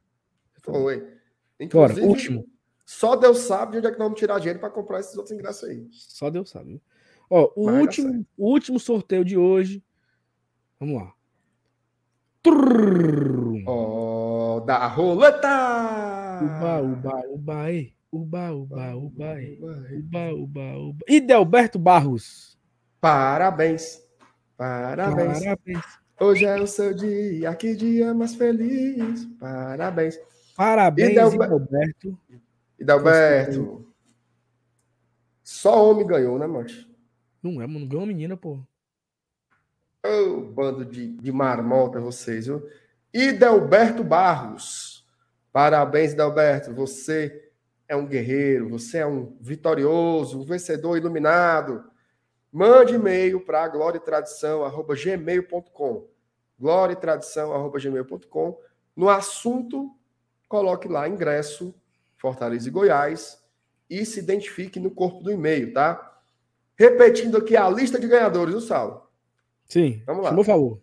[0.62, 1.18] Foi.
[1.58, 2.46] Inclusive, Fora, último.
[2.84, 5.34] Só Deus sabe de onde é que nós vamos tirar dinheiro para comprar esses outros
[5.34, 5.86] ingressos aí.
[5.90, 6.80] Só Deus sabe.
[7.30, 9.82] Ó, o último, o último sorteio de hoje.
[10.80, 11.12] Vamos lá.
[13.66, 13.97] Ó,
[14.68, 16.40] da roleta!
[16.42, 17.94] Uba, uba, uba, e.
[18.12, 19.58] Uba, uba, uba, e.
[19.58, 21.04] Uba, uba, uba.
[21.08, 22.58] E Delberto Barros.
[23.00, 24.06] Parabéns.
[24.58, 25.42] Parabéns.
[25.42, 25.80] Parabéns.
[26.20, 29.24] Hoje é o seu dia, que dia mais feliz.
[29.40, 30.20] Parabéns.
[30.54, 32.18] Parabéns, Delberto.
[32.78, 33.90] E Delberto.
[35.42, 36.86] Só homem ganhou, né, Mancho?
[37.42, 37.88] Não é, mano.
[37.88, 38.60] Ganhou menina, pô.
[40.04, 42.62] Ô, oh, bando de, de marmota vocês, viu?
[43.12, 45.04] E Delberto Barros.
[45.52, 46.72] Parabéns, Delberto.
[46.74, 47.50] Você
[47.88, 51.90] é um guerreiro, você é um vitorioso, um vencedor iluminado.
[52.52, 56.06] Mande e-mail para gloriatradição.gmail.com
[56.58, 58.58] gloriatradição.gmail.com
[58.96, 59.94] No assunto,
[60.48, 61.72] coloque lá ingresso
[62.16, 63.40] Fortaleza e Goiás
[63.88, 66.20] e se identifique no corpo do e-mail, tá?
[66.76, 69.12] Repetindo aqui a lista de ganhadores do Sal.
[69.66, 70.02] Sim.
[70.04, 70.34] Vamos lá.
[70.34, 70.80] Por favor.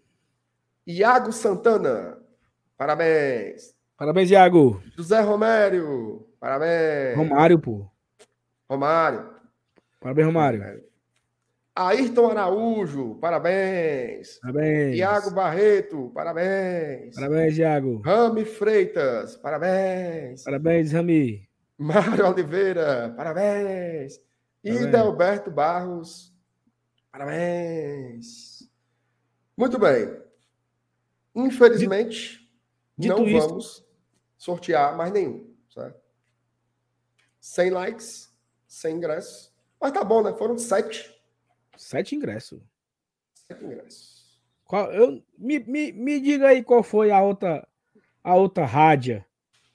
[0.88, 2.15] Iago Santana.
[2.78, 3.74] Parabéns.
[3.98, 4.82] Parabéns, Iago.
[4.98, 6.28] José Romério.
[6.40, 7.16] Parabéns.
[7.16, 7.90] Romário, pô.
[8.70, 9.30] Romário.
[10.00, 10.86] Parabéns, Romário.
[11.78, 14.40] Ayrton Araújo, parabéns.
[14.40, 14.96] Parabéns.
[14.96, 17.16] Iago Barreto, parabéns.
[17.16, 18.02] Parabéns, Iago.
[18.02, 20.44] Rami Freitas, parabéns.
[20.44, 21.46] Parabéns, Rami.
[21.78, 24.22] Mário Oliveira, parabéns.
[24.64, 26.34] E Delberto Barros,
[27.12, 28.70] parabéns.
[29.58, 30.18] Muito bem.
[31.36, 32.45] Infelizmente,
[32.98, 33.48] Dito não isso...
[33.48, 33.86] vamos
[34.38, 36.00] sortear mais nenhum, certo?
[37.40, 38.34] 100 likes,
[38.68, 39.54] 100 ingressos.
[39.80, 40.34] Mas tá bom, né?
[40.34, 41.14] Foram sete.
[41.78, 42.60] Sete ingressos.
[43.34, 44.42] Sete ingressos.
[44.64, 47.68] Qual, eu, me, me, me diga aí qual foi a outra,
[48.24, 49.26] a outra rádia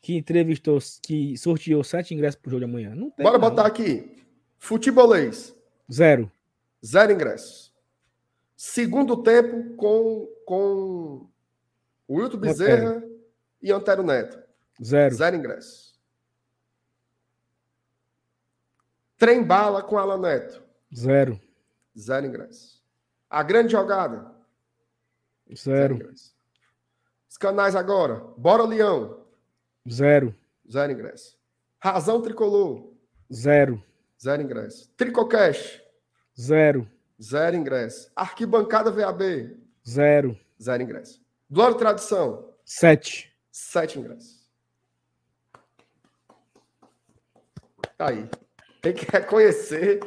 [0.01, 2.95] que entrevistou, que sorteou sete ingressos pro jogo de amanhã.
[2.95, 3.23] Não tem.
[3.25, 3.49] Bora não.
[3.49, 4.17] botar aqui.
[4.59, 5.55] Futebolês.
[5.93, 6.31] Zero.
[6.85, 7.73] Zero ingressos.
[8.57, 11.29] Segundo tempo com, com
[12.09, 13.10] o Wilton Bezerra
[13.63, 14.43] e Antero Neto.
[14.83, 15.15] Zero.
[15.15, 15.99] Zero ingressos.
[19.19, 20.63] Trem bala com Alan Neto.
[20.95, 21.39] Zero.
[21.99, 22.83] Zero ingressos.
[23.29, 24.33] A grande jogada.
[25.55, 25.95] Zero.
[25.95, 26.35] ingressos.
[27.29, 28.25] Os canais agora.
[28.37, 29.25] Bora Leão.
[29.89, 30.35] Zero.
[30.71, 31.39] Zero ingresso.
[31.79, 32.93] Razão Tricolor.
[33.33, 33.83] Zero.
[34.21, 34.91] Zero ingresso.
[34.97, 35.83] Tricocast.
[36.39, 36.89] Zero.
[37.21, 38.11] Zero ingresso.
[38.17, 39.57] Arquibancada VAB.
[39.87, 40.39] Zero.
[40.61, 41.23] Zero ingresso.
[41.51, 42.55] Glória e Tradição.
[42.65, 43.30] Sete.
[43.51, 44.49] Sete ingressos.
[47.97, 48.29] Tá aí.
[48.81, 50.01] Tem que reconhecer.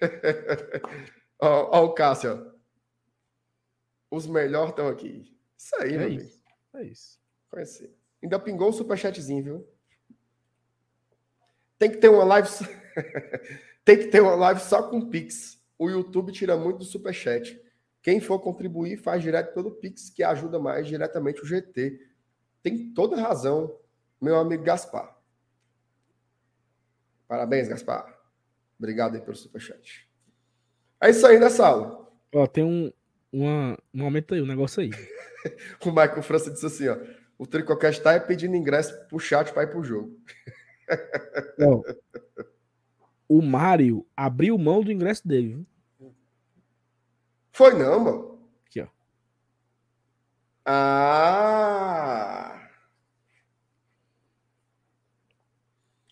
[1.40, 2.52] ó, o Cássio.
[4.10, 5.34] Os melhores estão aqui.
[5.56, 6.20] Isso aí, É meu isso.
[6.20, 6.42] amigo.
[6.74, 7.18] É isso.
[7.50, 7.94] Conhecer.
[8.22, 9.68] Ainda pingou um superchatzinho, viu?
[11.78, 12.48] Tem que ter uma live.
[13.84, 15.58] Tem que ter uma live só com Pix.
[15.78, 17.58] O YouTube tira muito do superchat.
[18.02, 22.07] Quem for contribuir, faz direto pelo Pix, que ajuda mais diretamente o GT.
[22.62, 23.78] Tem toda razão,
[24.20, 25.16] meu amigo Gaspar.
[27.26, 28.18] Parabéns, Gaspar.
[28.78, 30.08] Obrigado aí pelo superchat.
[31.00, 32.08] É isso aí nessa aula.
[32.34, 32.92] Ó, tem um,
[33.32, 34.90] uma, um aumento aí, um negócio aí.
[35.86, 36.98] O Michael França disse assim, ó.
[37.38, 40.20] O Tricocast tá pedindo ingresso pro chat para ir pro jogo.
[41.62, 41.82] Ó,
[43.28, 45.64] o Mário abriu mão do ingresso dele.
[46.00, 46.14] viu?
[47.52, 48.37] Foi não, mano.
[50.70, 52.60] Ah!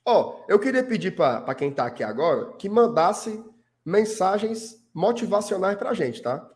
[0.03, 3.45] Ó, eu queria pedir para quem tá aqui agora que mandasse
[3.85, 6.51] mensagens motivacionais pra gente, tá?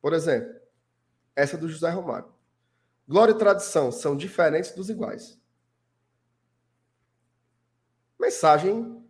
[0.00, 0.54] Por exemplo,
[1.34, 2.32] essa do José Romário.
[3.08, 5.36] Glória e tradição são diferentes dos iguais.
[8.20, 9.04] Mensagem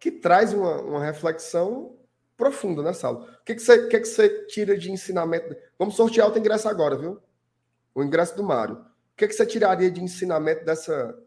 [0.00, 1.96] que traz uma, uma reflexão
[2.36, 3.38] profunda nessa aula.
[3.40, 5.54] O que, que, você, o que, que você tira de ensinamento?
[5.78, 7.22] Vamos sortear outro ingresso agora, viu?
[7.94, 8.76] O ingresso do Mário.
[8.76, 11.18] O que, que você tiraria de ensinamento dessa,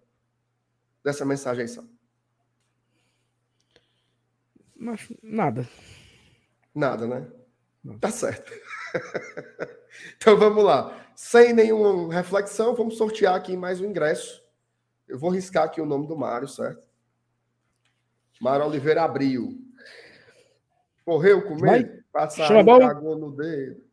[1.04, 1.86] dessa mensagem aí, Sal?
[4.76, 5.68] Mas nada.
[6.74, 7.28] Nada, né?
[7.84, 8.00] Não.
[8.00, 8.52] Tá certo.
[10.18, 11.06] então vamos lá.
[11.16, 14.42] Sem nenhuma reflexão, vamos sortear aqui mais um ingresso.
[15.08, 16.82] Eu vou riscar aqui o nome do Mário, certo?
[18.40, 19.60] Mário Oliveira abriu.
[21.06, 22.02] Correu com medo?
[22.12, 23.16] Passarinho Chama a bola.
[23.16, 23.84] no dedo.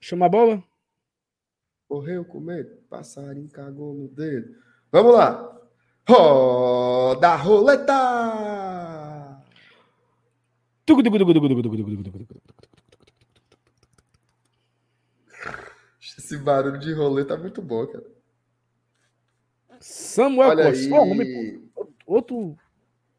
[0.00, 0.64] Chama a bola.
[1.88, 2.76] Correu com medo?
[2.90, 4.54] Passarinho cagou no dedo.
[4.92, 5.58] Vamos lá.
[6.06, 9.42] Roda a roleta!
[16.18, 18.04] Esse barulho de roleta é muito bom, cara.
[19.80, 20.94] Samuel Olha Costa.
[20.94, 21.70] Homem,
[22.06, 22.58] outro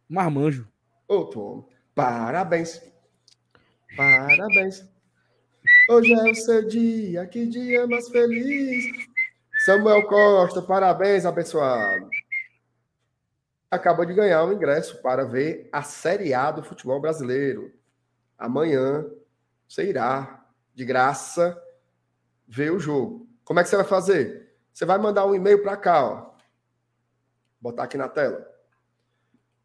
[0.07, 0.67] marmanjo.
[1.07, 2.81] Ô, Tom, parabéns.
[3.95, 4.87] Parabéns.
[5.89, 8.85] Hoje é o seu dia, que dia mais feliz.
[9.65, 12.07] Samuel Costa, parabéns, abençoado.
[13.71, 17.73] Acabou de ganhar um ingresso para ver a Série A do futebol brasileiro.
[18.37, 19.05] Amanhã
[19.67, 20.45] você irá,
[20.75, 21.59] de graça,
[22.47, 23.27] ver o jogo.
[23.43, 24.55] Como é que você vai fazer?
[24.71, 26.35] Você vai mandar um e-mail para cá, ó.
[27.59, 28.49] Botar aqui na tela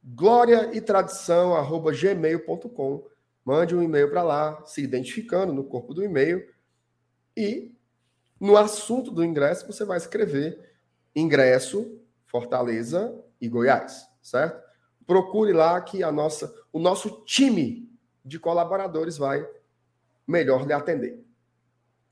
[0.05, 3.07] glória e tradição arroba gmail.com.
[3.45, 6.49] Mande um e-mail para lá, se identificando no corpo do e-mail.
[7.37, 7.75] E
[8.41, 10.73] no assunto do ingresso, você vai escrever
[11.15, 14.63] ingresso Fortaleza e Goiás, certo?
[15.07, 17.93] Procure lá que a nossa, o nosso time
[18.25, 19.47] de colaboradores vai
[20.27, 21.23] melhor lhe atender.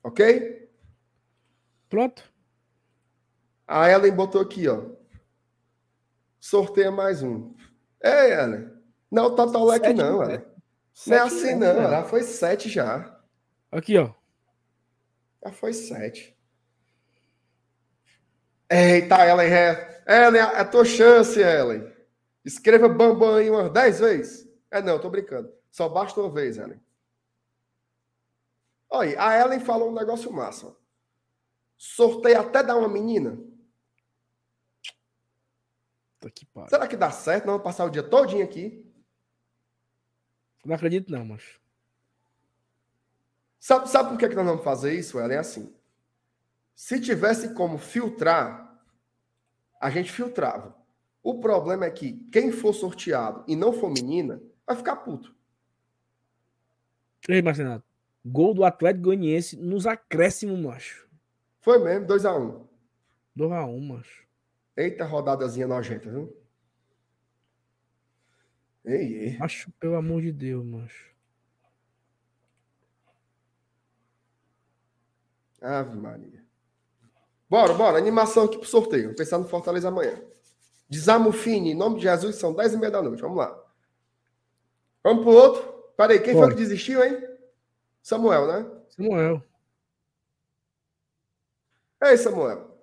[0.03, 0.69] Ok?
[1.89, 2.23] Pronto.
[3.67, 4.83] A Ellen botou aqui, ó.
[6.39, 7.53] Sorteia mais um.
[7.99, 8.69] É, Ellen.
[9.09, 10.35] Não, o Totolec Sete, não, né?
[10.35, 10.52] Ellen.
[11.07, 11.73] Não é assim, não.
[11.75, 11.89] né?
[11.89, 13.19] Já foi sete já.
[13.71, 14.13] Aqui, ó.
[15.43, 16.37] Já foi sete.
[18.69, 19.51] Eita, Ellen.
[19.51, 21.91] É, Ellen, é a tua chance, Ellen.
[22.45, 24.47] Escreva Bambam aí umas dez vezes.
[24.71, 25.51] É, não, tô brincando.
[25.71, 26.81] Só basta uma vez, Ellen.
[28.89, 30.67] Olha, a Ellen falou um negócio massa.
[30.67, 30.73] ó.
[31.77, 33.37] Sorteio até dar uma menina.
[36.19, 36.47] Tá que.
[36.69, 37.45] Será que dá certo?
[37.45, 38.92] Não, vou passar o dia todinho aqui.
[40.65, 41.43] Não acredito, não, mas.
[43.59, 45.37] Sabe, sabe por que, que nós vamos fazer isso, Ellen?
[45.37, 45.73] É assim.
[46.75, 48.77] Se tivesse como filtrar,
[49.79, 50.75] a gente filtrava.
[51.21, 55.33] O problema é que quem for sorteado e não for menina, vai ficar puto.
[57.27, 57.85] Ei, Marcenato.
[58.25, 61.07] Gol do Atlético Goianiense nos acréscimos, macho.
[61.61, 62.41] Foi mesmo, 2x1.
[62.41, 62.67] Um.
[63.37, 64.23] 2x1, macho.
[64.75, 66.35] Eita rodadazinha nojenta, viu?
[68.85, 69.37] Ei, ei.
[69.39, 71.13] Acho, pelo amor de Deus, macho.
[75.61, 76.43] Ave Maria.
[77.49, 77.97] Bora, bora.
[77.97, 79.15] Animação aqui pro sorteio.
[79.15, 80.21] Pensar no Fortaleza amanhã.
[80.89, 83.21] Desamo Fini, em nome de Jesus, são 10 e meia da noite.
[83.21, 83.57] Vamos lá.
[85.01, 85.73] Vamos pro outro.
[85.95, 86.47] Peraí, quem bora.
[86.47, 87.17] foi que desistiu, hein?
[88.01, 88.71] Samuel, né?
[88.89, 89.43] Samuel.
[92.03, 92.77] Ei, Samuel.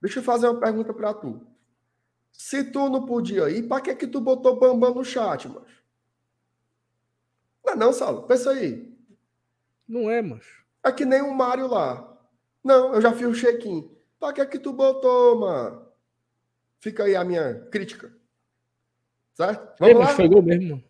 [0.00, 1.46] Deixa eu fazer uma pergunta para tu.
[2.32, 5.82] Se tu não podia ir, para que que tu botou bambam no chat, macho?
[7.64, 8.22] Não é não, Saulo.
[8.22, 8.96] Pensa aí.
[9.86, 10.64] Não é, macho.
[10.84, 12.16] É que nem o Mário lá.
[12.62, 13.90] Não, eu já fiz o check-in.
[14.18, 15.86] Pra que que tu botou, mano?
[16.80, 18.12] Fica aí a minha crítica.
[19.34, 19.76] Certo?
[19.78, 20.06] Vamos Ei, lá?
[20.08, 20.82] Foi gol mesmo.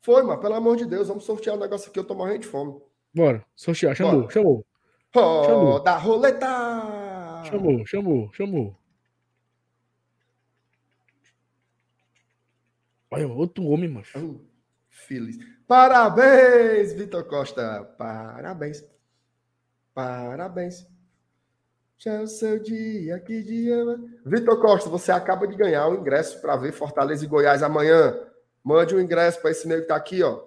[0.00, 0.40] Foi, mano.
[0.40, 1.08] Pelo amor de Deus.
[1.08, 1.98] Vamos sortear o um negócio aqui.
[1.98, 2.80] Eu tô morrendo de fome.
[3.14, 3.44] Bora.
[3.54, 3.94] Sortear.
[3.94, 4.32] Chamou, Bora.
[4.32, 4.66] chamou.
[5.14, 5.80] Roda chamou.
[5.80, 7.42] da roleta!
[7.44, 8.74] Chamou, chamou, chamou.
[13.12, 14.18] Olha, outro homem, macho.
[14.18, 14.40] Uh,
[14.88, 15.36] feliz.
[15.68, 17.84] Parabéns, Vitor Costa.
[17.98, 18.82] Parabéns.
[19.92, 20.88] Parabéns.
[21.98, 23.84] Já é o seu dia, que dia.
[24.24, 28.18] Vitor Costa, você acaba de ganhar um ingresso para ver Fortaleza e Goiás amanhã.
[28.64, 30.46] Mande um ingresso para esse e-mail que está aqui, ó.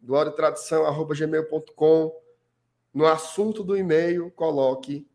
[0.00, 2.22] gloriatradição.gmail.com.
[2.94, 5.10] No assunto do e-mail, coloque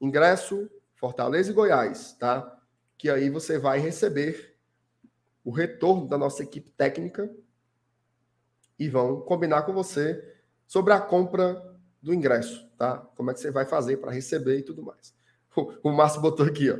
[0.00, 2.58] ingresso Fortaleza e Goiás, tá?
[2.96, 4.55] Que aí você vai receber
[5.46, 7.32] o retorno da nossa equipe técnica
[8.76, 10.20] e vão combinar com você
[10.66, 11.62] sobre a compra
[12.02, 12.98] do ingresso, tá?
[13.16, 15.14] Como é que você vai fazer para receber e tudo mais.
[15.56, 16.76] O, o Márcio botou aqui, ó.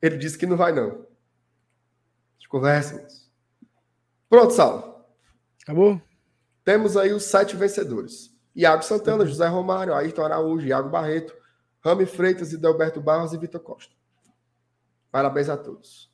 [0.00, 1.04] Ele disse que não vai, não.
[2.48, 3.04] Conversem.
[4.30, 5.12] Pronto, Sal.
[5.62, 6.00] Acabou?
[6.64, 8.32] Temos aí os sete vencedores.
[8.54, 9.28] Iago Santana, uhum.
[9.28, 11.36] José Romário, Ayrton Araújo, Iago Barreto,
[11.80, 13.94] Rami Freitas, Delberto Barros e Vitor Costa.
[15.10, 16.10] Parabéns a todos.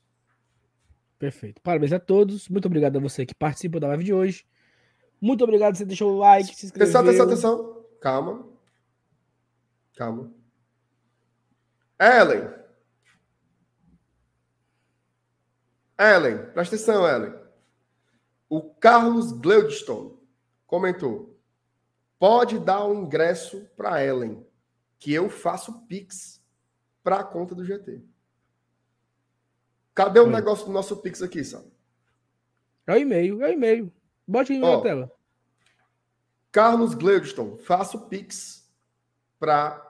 [1.23, 1.63] Perfeito.
[1.63, 2.49] Parabéns a todos.
[2.49, 4.45] Muito obrigado a você que participou da live de hoje.
[5.21, 6.99] Muito obrigado você deixou o like, se inscreveu.
[6.99, 7.87] Atenção, atenção, atenção.
[8.01, 8.49] Calma.
[9.95, 10.33] Calma.
[12.01, 12.53] Ellen.
[15.97, 17.33] Ellen, presta atenção, Ellen.
[18.49, 20.19] O Carlos Gleudstone
[20.67, 21.39] comentou:
[22.19, 24.45] pode dar um ingresso para Ellen,
[24.99, 26.43] que eu faço Pix
[27.01, 28.12] para a conta do GT.
[29.95, 31.71] Cadê o negócio do nosso Pix aqui, sabe?
[32.87, 33.93] É o e-mail, é o e-mail.
[34.27, 35.13] Bote aí na tela.
[36.51, 38.69] Carlos Gladstone, faça o Pix
[39.39, 39.81] para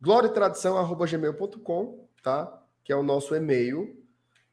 [0.00, 2.62] gloriatradição.gmail.com, tá?
[2.82, 4.02] Que é o nosso e-mail.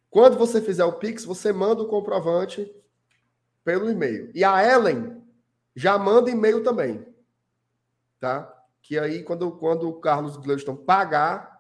[0.10, 2.72] Quando você fizer o Pix, você manda o comprovante
[3.64, 4.32] pelo e-mail.
[4.34, 5.22] E a Ellen
[5.76, 7.06] já manda e-mail também,
[8.20, 8.52] tá?
[8.82, 11.53] Que aí, quando, quando o Carlos Gladstone pagar,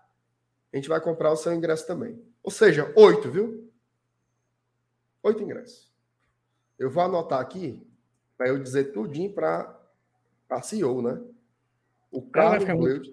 [0.73, 2.19] a gente vai comprar o seu ingresso também.
[2.41, 3.71] Ou seja, oito, viu?
[5.21, 5.93] Oito ingressos.
[6.77, 7.87] Eu vou anotar aqui
[8.35, 9.79] para eu dizer tudinho para
[10.49, 11.21] a CEO, né?
[12.11, 13.11] O Carlos ela vai ficar,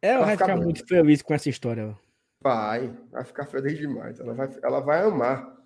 [0.00, 1.98] ela vai ficar, muito feliz com essa história.
[2.40, 4.20] Vai, vai ficar feliz demais.
[4.20, 5.56] Ela vai, ela vai amar.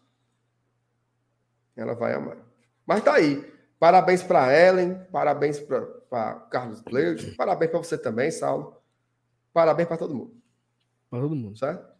[1.76, 2.38] Ela vai amar.
[2.86, 3.52] Mas tá aí.
[3.78, 8.80] Parabéns para Ellen, parabéns para Carlos Gleud, parabéns para você também, Saulo.
[9.52, 10.41] Parabéns para todo mundo.
[11.12, 11.58] Para todo mundo.
[11.58, 11.92] Certo?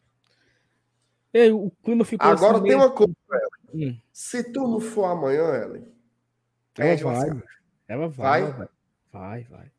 [1.34, 2.78] E o clima ficou Agora assim tem meio...
[2.78, 3.91] uma coisa, Ellen.
[3.91, 4.00] Hum.
[4.10, 5.86] Se tu não for amanhã, Ellen,
[6.78, 7.42] ela vai.
[7.86, 8.42] Ela vai.
[8.42, 8.68] Vai?
[9.12, 9.73] Vai, vai.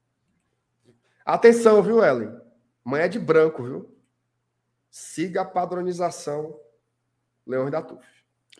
[1.26, 2.40] Atenção, viu, Ellen?
[2.86, 3.98] Amanhã é de branco, viu?
[4.92, 6.60] Siga a padronização
[7.46, 8.06] Leões da Tuf.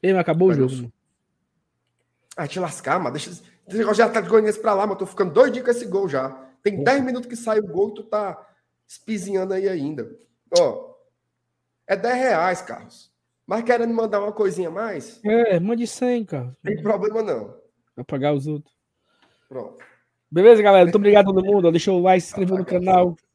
[0.02, 0.92] Ei, mas acabou o jogo.
[2.36, 3.30] Ah, te lascar, mas deixa.
[3.30, 6.10] Esse negócio já tá de Goianiense pra lá, mas tô ficando doidinho com esse gol
[6.10, 6.32] já.
[6.64, 8.44] Tem 10 minutos que sai o gol e tu tá
[8.88, 10.10] espizinhando aí ainda.
[10.60, 10.94] Ó,
[11.88, 13.12] é 10 reais, Carlos.
[13.46, 15.20] Mas querendo mandar uma coisinha a mais?
[15.24, 16.58] É, mande 100, cara.
[16.64, 17.56] Tem problema não.
[17.96, 18.74] Vai pagar os outros.
[19.50, 19.84] Pronto.
[20.32, 20.86] Beleza, galera?
[20.86, 21.72] Muito obrigado a todo mundo.
[21.72, 23.16] Deixa o like, se inscrever no canal.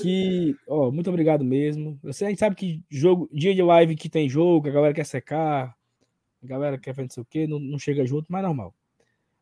[0.00, 1.98] Que, ó, muito obrigado mesmo.
[2.04, 5.04] Você, a gente sabe que jogo, dia de live que tem jogo, a galera quer
[5.04, 5.76] secar,
[6.40, 8.72] a galera quer fazer não sei o quê, não, não chega junto, mas é normal.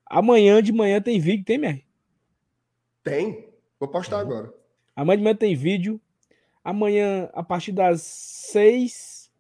[0.06, 1.84] Amanhã de manhã tem vídeo, tem, Mer?
[3.04, 3.50] Tem.
[3.78, 4.50] Vou postar agora.
[4.96, 6.00] Amanhã de manhã tem vídeo.
[6.62, 9.30] Amanhã, a partir das seis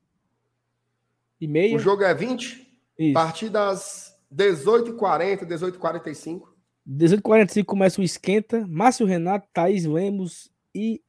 [1.40, 1.76] e meia.
[1.76, 2.66] O jogo é 20?
[2.98, 3.18] Isso.
[3.18, 6.42] A partir das 18h40, 18h45.
[6.88, 8.66] 18h45 começa o esquenta.
[8.66, 11.02] Márcio Renato, Thaís Lemos e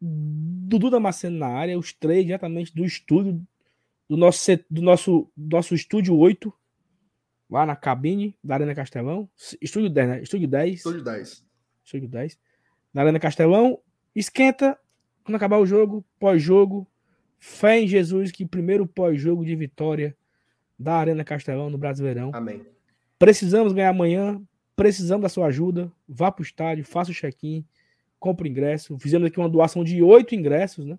[0.00, 1.78] Dudu Damasceno na área.
[1.78, 3.40] Os três diretamente do estúdio,
[4.08, 6.52] do nosso, do nosso, nosso estúdio 8,
[7.50, 9.28] lá na cabine da Arena Castelão.
[9.60, 10.22] Estúdio 10, né?
[10.22, 10.74] Estúdio 10.
[10.74, 11.44] Estúdio 10.
[11.84, 12.38] Estúdio 10.
[12.92, 13.78] Na Arena Castelão.
[14.14, 14.78] Esquenta.
[15.28, 16.86] Quando acabar o jogo, pós-jogo,
[17.38, 20.16] fé em Jesus, que primeiro pós-jogo de vitória
[20.78, 22.30] da Arena Castelão no Brasileirão.
[22.32, 22.64] Amém.
[23.18, 24.40] Precisamos ganhar amanhã,
[24.74, 25.92] precisamos da sua ajuda.
[26.08, 27.62] Vá para o estádio, faça o check-in,
[28.18, 28.98] compre o ingresso.
[28.98, 30.98] Fizemos aqui uma doação de oito ingressos, né?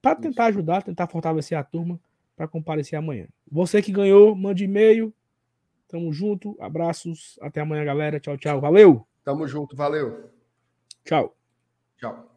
[0.00, 1.98] Para tentar ajudar, tentar fortalecer a turma
[2.36, 3.26] para comparecer amanhã.
[3.50, 5.12] Você que ganhou, mande e-mail.
[5.88, 6.56] Tamo junto.
[6.60, 7.36] Abraços.
[7.42, 8.20] Até amanhã, galera.
[8.20, 8.60] Tchau, tchau.
[8.60, 9.04] Valeu.
[9.24, 9.74] Tamo junto.
[9.74, 10.30] Valeu.
[11.04, 11.36] Tchau.
[11.98, 12.29] Tchau.